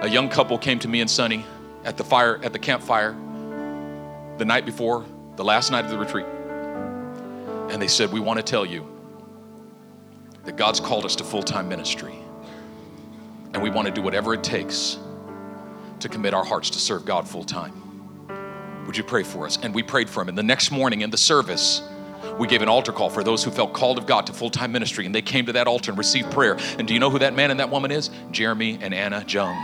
a 0.00 0.08
young 0.08 0.28
couple 0.28 0.56
came 0.56 0.78
to 0.80 0.88
me 0.88 1.00
and 1.00 1.10
Sonny 1.10 1.44
at 1.84 1.96
the 1.96 2.04
fire, 2.04 2.38
at 2.44 2.52
the 2.52 2.60
campfire, 2.60 3.12
the 4.38 4.44
night 4.44 4.64
before, 4.64 5.04
the 5.34 5.42
last 5.42 5.72
night 5.72 5.84
of 5.84 5.90
the 5.90 5.98
retreat. 5.98 6.26
And 7.72 7.82
they 7.82 7.88
said, 7.88 8.12
We 8.12 8.20
want 8.20 8.38
to 8.38 8.44
tell 8.44 8.64
you 8.64 8.86
that 10.44 10.56
God's 10.56 10.78
called 10.78 11.04
us 11.04 11.16
to 11.16 11.24
full 11.24 11.42
time 11.42 11.68
ministry. 11.68 12.14
And 13.52 13.60
we 13.60 13.70
want 13.70 13.88
to 13.88 13.92
do 13.92 14.02
whatever 14.02 14.32
it 14.32 14.44
takes 14.44 14.98
to 15.98 16.08
commit 16.08 16.34
our 16.34 16.44
hearts 16.44 16.70
to 16.70 16.78
serve 16.78 17.04
God 17.04 17.26
full 17.28 17.44
time. 17.44 18.84
Would 18.86 18.96
you 18.96 19.02
pray 19.02 19.24
for 19.24 19.44
us? 19.46 19.58
And 19.60 19.74
we 19.74 19.82
prayed 19.82 20.08
for 20.08 20.22
him. 20.22 20.28
And 20.28 20.38
the 20.38 20.42
next 20.44 20.70
morning 20.70 21.00
in 21.00 21.10
the 21.10 21.16
service, 21.16 21.82
we 22.38 22.48
gave 22.48 22.62
an 22.62 22.68
altar 22.68 22.92
call 22.92 23.10
for 23.10 23.22
those 23.22 23.44
who 23.44 23.50
felt 23.50 23.72
called 23.72 23.98
of 23.98 24.06
God 24.06 24.26
to 24.26 24.32
full 24.32 24.50
time 24.50 24.72
ministry, 24.72 25.06
and 25.06 25.14
they 25.14 25.22
came 25.22 25.46
to 25.46 25.52
that 25.52 25.66
altar 25.66 25.90
and 25.90 25.98
received 25.98 26.30
prayer. 26.30 26.56
And 26.78 26.88
do 26.88 26.94
you 26.94 27.00
know 27.00 27.10
who 27.10 27.18
that 27.20 27.34
man 27.34 27.50
and 27.50 27.60
that 27.60 27.70
woman 27.70 27.90
is? 27.90 28.10
Jeremy 28.30 28.78
and 28.80 28.92
Anna 28.94 29.24
Jung. 29.26 29.56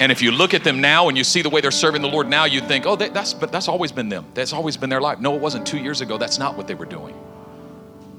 And 0.00 0.10
if 0.10 0.20
you 0.20 0.32
look 0.32 0.54
at 0.54 0.64
them 0.64 0.80
now 0.80 1.08
and 1.08 1.16
you 1.16 1.24
see 1.24 1.40
the 1.40 1.48
way 1.48 1.60
they're 1.60 1.70
serving 1.70 2.02
the 2.02 2.08
Lord 2.08 2.28
now, 2.28 2.44
you 2.44 2.60
think, 2.60 2.84
oh, 2.84 2.96
that's 2.96 3.32
but 3.32 3.52
that's 3.52 3.68
always 3.68 3.92
been 3.92 4.08
them. 4.08 4.26
That's 4.34 4.52
always 4.52 4.76
been 4.76 4.90
their 4.90 5.00
life. 5.00 5.20
No, 5.20 5.34
it 5.34 5.40
wasn't 5.40 5.66
two 5.66 5.78
years 5.78 6.00
ago. 6.00 6.18
That's 6.18 6.38
not 6.38 6.56
what 6.56 6.66
they 6.66 6.74
were 6.74 6.84
doing. 6.84 7.14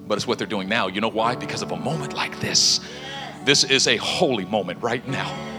But 0.08 0.18
it's 0.18 0.26
what 0.26 0.38
they're 0.38 0.48
doing 0.48 0.70
now. 0.70 0.88
You 0.88 1.02
know 1.02 1.10
why? 1.10 1.36
Because 1.36 1.62
of 1.62 1.72
a 1.72 1.78
moment 1.78 2.14
like 2.14 2.40
this. 2.40 2.80
This 3.44 3.64
is 3.64 3.88
a 3.88 3.98
holy 3.98 4.46
moment 4.46 4.82
right 4.82 5.06
now. 5.08 5.55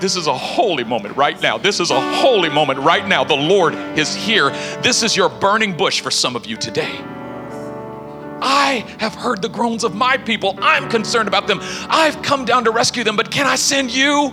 This 0.00 0.16
is 0.16 0.26
a 0.26 0.36
holy 0.36 0.84
moment 0.84 1.16
right 1.16 1.40
now. 1.40 1.58
This 1.58 1.80
is 1.80 1.90
a 1.90 2.00
holy 2.16 2.48
moment 2.48 2.80
right 2.80 3.06
now. 3.06 3.24
The 3.24 3.34
Lord 3.34 3.74
is 3.98 4.14
here. 4.14 4.50
This 4.82 5.02
is 5.02 5.16
your 5.16 5.28
burning 5.28 5.76
bush 5.76 6.00
for 6.00 6.10
some 6.10 6.36
of 6.36 6.46
you 6.46 6.56
today. 6.56 6.98
I 8.46 8.84
have 8.98 9.14
heard 9.14 9.40
the 9.40 9.48
groans 9.48 9.84
of 9.84 9.94
my 9.94 10.16
people. 10.16 10.58
I'm 10.60 10.90
concerned 10.90 11.28
about 11.28 11.46
them. 11.46 11.60
I've 11.88 12.20
come 12.22 12.44
down 12.44 12.64
to 12.64 12.70
rescue 12.70 13.04
them, 13.04 13.16
but 13.16 13.30
can 13.30 13.46
I 13.46 13.56
send 13.56 13.92
you? 13.92 14.32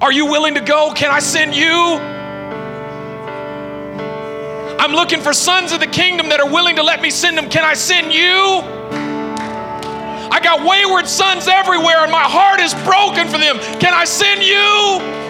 Are 0.00 0.12
you 0.12 0.26
willing 0.26 0.54
to 0.54 0.60
go? 0.60 0.92
Can 0.94 1.10
I 1.10 1.20
send 1.20 1.54
you? 1.54 2.00
I'm 4.82 4.92
looking 4.92 5.20
for 5.20 5.32
sons 5.32 5.70
of 5.72 5.78
the 5.78 5.86
kingdom 5.86 6.28
that 6.30 6.40
are 6.40 6.50
willing 6.50 6.74
to 6.76 6.82
let 6.82 7.00
me 7.00 7.10
send 7.10 7.38
them. 7.38 7.48
Can 7.48 7.64
I 7.64 7.74
send 7.74 8.12
you? 8.12 9.01
Got 10.42 10.66
wayward 10.66 11.06
sons 11.06 11.46
everywhere, 11.48 12.02
and 12.02 12.10
my 12.10 12.24
heart 12.24 12.60
is 12.60 12.74
broken 12.82 13.28
for 13.28 13.38
them. 13.38 13.58
Can 13.78 13.94
I 13.94 14.04
send 14.04 14.42
you? 14.42 15.22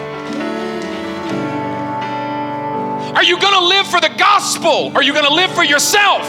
Are 3.14 3.22
you 3.22 3.38
going 3.38 3.54
to 3.54 3.66
live 3.66 3.86
for 3.86 4.00
the 4.00 4.08
gospel? 4.16 4.90
Are 4.94 5.02
you 5.02 5.12
going 5.12 5.26
to 5.26 5.34
live 5.34 5.52
for 5.52 5.62
yourself? 5.62 6.26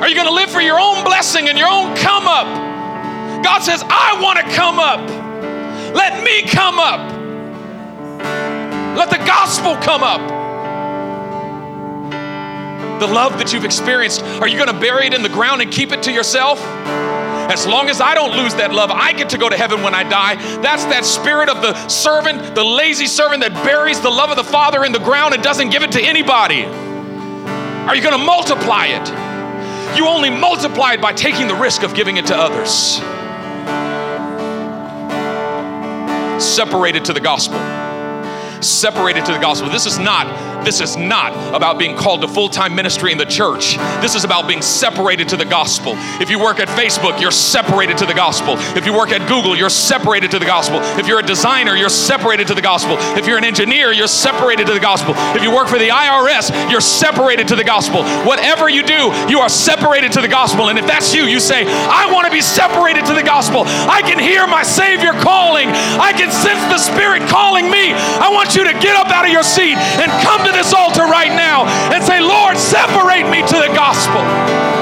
Are 0.00 0.08
you 0.08 0.14
going 0.14 0.28
to 0.28 0.34
live 0.34 0.50
for 0.50 0.60
your 0.60 0.78
own 0.78 1.02
blessing 1.04 1.48
and 1.48 1.58
your 1.58 1.68
own 1.68 1.96
come 1.96 2.28
up? 2.28 2.46
God 3.42 3.60
says, 3.60 3.82
I 3.88 4.20
want 4.22 4.38
to 4.38 4.54
come 4.54 4.78
up. 4.78 5.00
Let 5.94 6.22
me 6.22 6.42
come 6.42 6.78
up. 6.78 7.00
Let 8.96 9.10
the 9.10 9.18
gospel 9.18 9.74
come 9.76 10.02
up 10.02 10.38
the 12.98 13.06
love 13.06 13.38
that 13.38 13.52
you've 13.52 13.64
experienced, 13.64 14.22
are 14.40 14.48
you 14.48 14.56
going 14.56 14.72
to 14.72 14.80
bury 14.80 15.06
it 15.06 15.14
in 15.14 15.22
the 15.22 15.28
ground 15.28 15.62
and 15.62 15.70
keep 15.70 15.92
it 15.92 16.02
to 16.02 16.12
yourself? 16.12 16.58
As 17.48 17.66
long 17.66 17.88
as 17.88 18.00
I 18.00 18.14
don't 18.14 18.36
lose 18.36 18.54
that 18.56 18.72
love, 18.72 18.90
I 18.90 19.12
get 19.12 19.30
to 19.30 19.38
go 19.38 19.48
to 19.48 19.56
heaven 19.56 19.82
when 19.82 19.94
I 19.94 20.02
die. 20.02 20.34
That's 20.60 20.84
that 20.84 21.04
spirit 21.04 21.48
of 21.48 21.62
the 21.62 21.88
servant, 21.88 22.54
the 22.54 22.64
lazy 22.64 23.06
servant 23.06 23.42
that 23.42 23.54
buries 23.64 24.00
the 24.00 24.10
love 24.10 24.30
of 24.30 24.36
the 24.36 24.44
Father 24.44 24.84
in 24.84 24.92
the 24.92 24.98
ground 24.98 25.34
and 25.34 25.42
doesn't 25.42 25.70
give 25.70 25.82
it 25.82 25.92
to 25.92 26.02
anybody. 26.02 26.64
Are 26.64 27.96
you 27.96 28.02
going 28.02 28.18
to 28.18 28.24
multiply 28.24 28.88
it? 28.88 29.96
You 29.96 30.06
only 30.06 30.28
multiply 30.28 30.92
it 30.92 31.00
by 31.00 31.14
taking 31.14 31.48
the 31.48 31.54
risk 31.54 31.82
of 31.82 31.94
giving 31.94 32.18
it 32.18 32.26
to 32.26 32.36
others. 32.36 32.98
Separated 36.42 37.06
to 37.06 37.12
the 37.14 37.20
gospel 37.20 37.58
separated 38.60 39.24
to 39.26 39.32
the 39.32 39.38
gospel. 39.38 39.70
This 39.70 39.86
is 39.86 39.98
not 39.98 40.57
this 40.64 40.80
is 40.80 40.96
not 40.96 41.32
about 41.54 41.78
being 41.78 41.96
called 41.96 42.22
to 42.22 42.28
full-time 42.28 42.74
ministry 42.74 43.12
in 43.12 43.18
the 43.18 43.24
church. 43.24 43.76
This 44.00 44.14
is 44.14 44.24
about 44.24 44.46
being 44.46 44.62
separated 44.62 45.28
to 45.30 45.36
the 45.36 45.44
gospel. 45.44 45.94
If 46.20 46.30
you 46.30 46.38
work 46.38 46.60
at 46.60 46.68
Facebook, 46.68 47.20
you're 47.20 47.30
separated 47.30 47.98
to 47.98 48.06
the 48.06 48.14
gospel. 48.14 48.54
If 48.76 48.86
you 48.86 48.92
work 48.92 49.10
at 49.10 49.28
Google, 49.28 49.56
you're 49.56 49.70
separated 49.70 50.30
to 50.32 50.38
the 50.38 50.44
gospel. 50.44 50.80
If 50.98 51.06
you're 51.06 51.20
a 51.20 51.26
designer, 51.26 51.74
you're 51.76 51.88
separated 51.88 52.46
to 52.48 52.54
the 52.54 52.62
gospel. 52.62 52.96
If 53.16 53.26
you're 53.26 53.38
an 53.38 53.44
engineer, 53.44 53.92
you're 53.92 54.06
separated 54.06 54.66
to 54.66 54.74
the 54.74 54.80
gospel. 54.80 55.14
If 55.36 55.42
you 55.42 55.54
work 55.54 55.68
for 55.68 55.78
the 55.78 55.88
IRS, 55.88 56.70
you're 56.70 56.80
separated 56.80 57.48
to 57.48 57.56
the 57.56 57.64
gospel. 57.64 58.04
Whatever 58.26 58.68
you 58.68 58.82
do, 58.82 59.12
you 59.28 59.40
are 59.40 59.48
separated 59.48 60.12
to 60.12 60.20
the 60.20 60.28
gospel. 60.28 60.68
And 60.68 60.78
if 60.78 60.86
that's 60.86 61.14
you, 61.14 61.24
you 61.24 61.40
say, 61.40 61.64
I 61.66 62.10
want 62.12 62.26
to 62.26 62.32
be 62.32 62.40
separated 62.40 63.04
to 63.06 63.14
the 63.14 63.22
gospel. 63.22 63.64
I 63.66 64.02
can 64.02 64.18
hear 64.18 64.46
my 64.46 64.62
Savior 64.62 65.12
calling. 65.12 65.68
I 65.68 66.12
can 66.12 66.30
sense 66.30 66.60
the 66.72 66.78
Spirit 66.78 67.22
calling 67.28 67.70
me. 67.70 67.92
I 67.94 68.30
want 68.32 68.54
you 68.54 68.64
to 68.64 68.72
get 68.78 68.96
up 68.96 69.08
out 69.08 69.24
of 69.24 69.32
your 69.32 69.42
seat 69.42 69.76
and 69.76 70.10
to 70.48 70.56
this 70.56 70.72
altar 70.72 71.04
right 71.04 71.32
now 71.32 71.66
and 71.92 72.02
say, 72.02 72.20
Lord, 72.20 72.56
separate 72.56 73.28
me 73.28 73.42
to 73.42 73.56
the 73.56 73.72
gospel. 73.74 74.77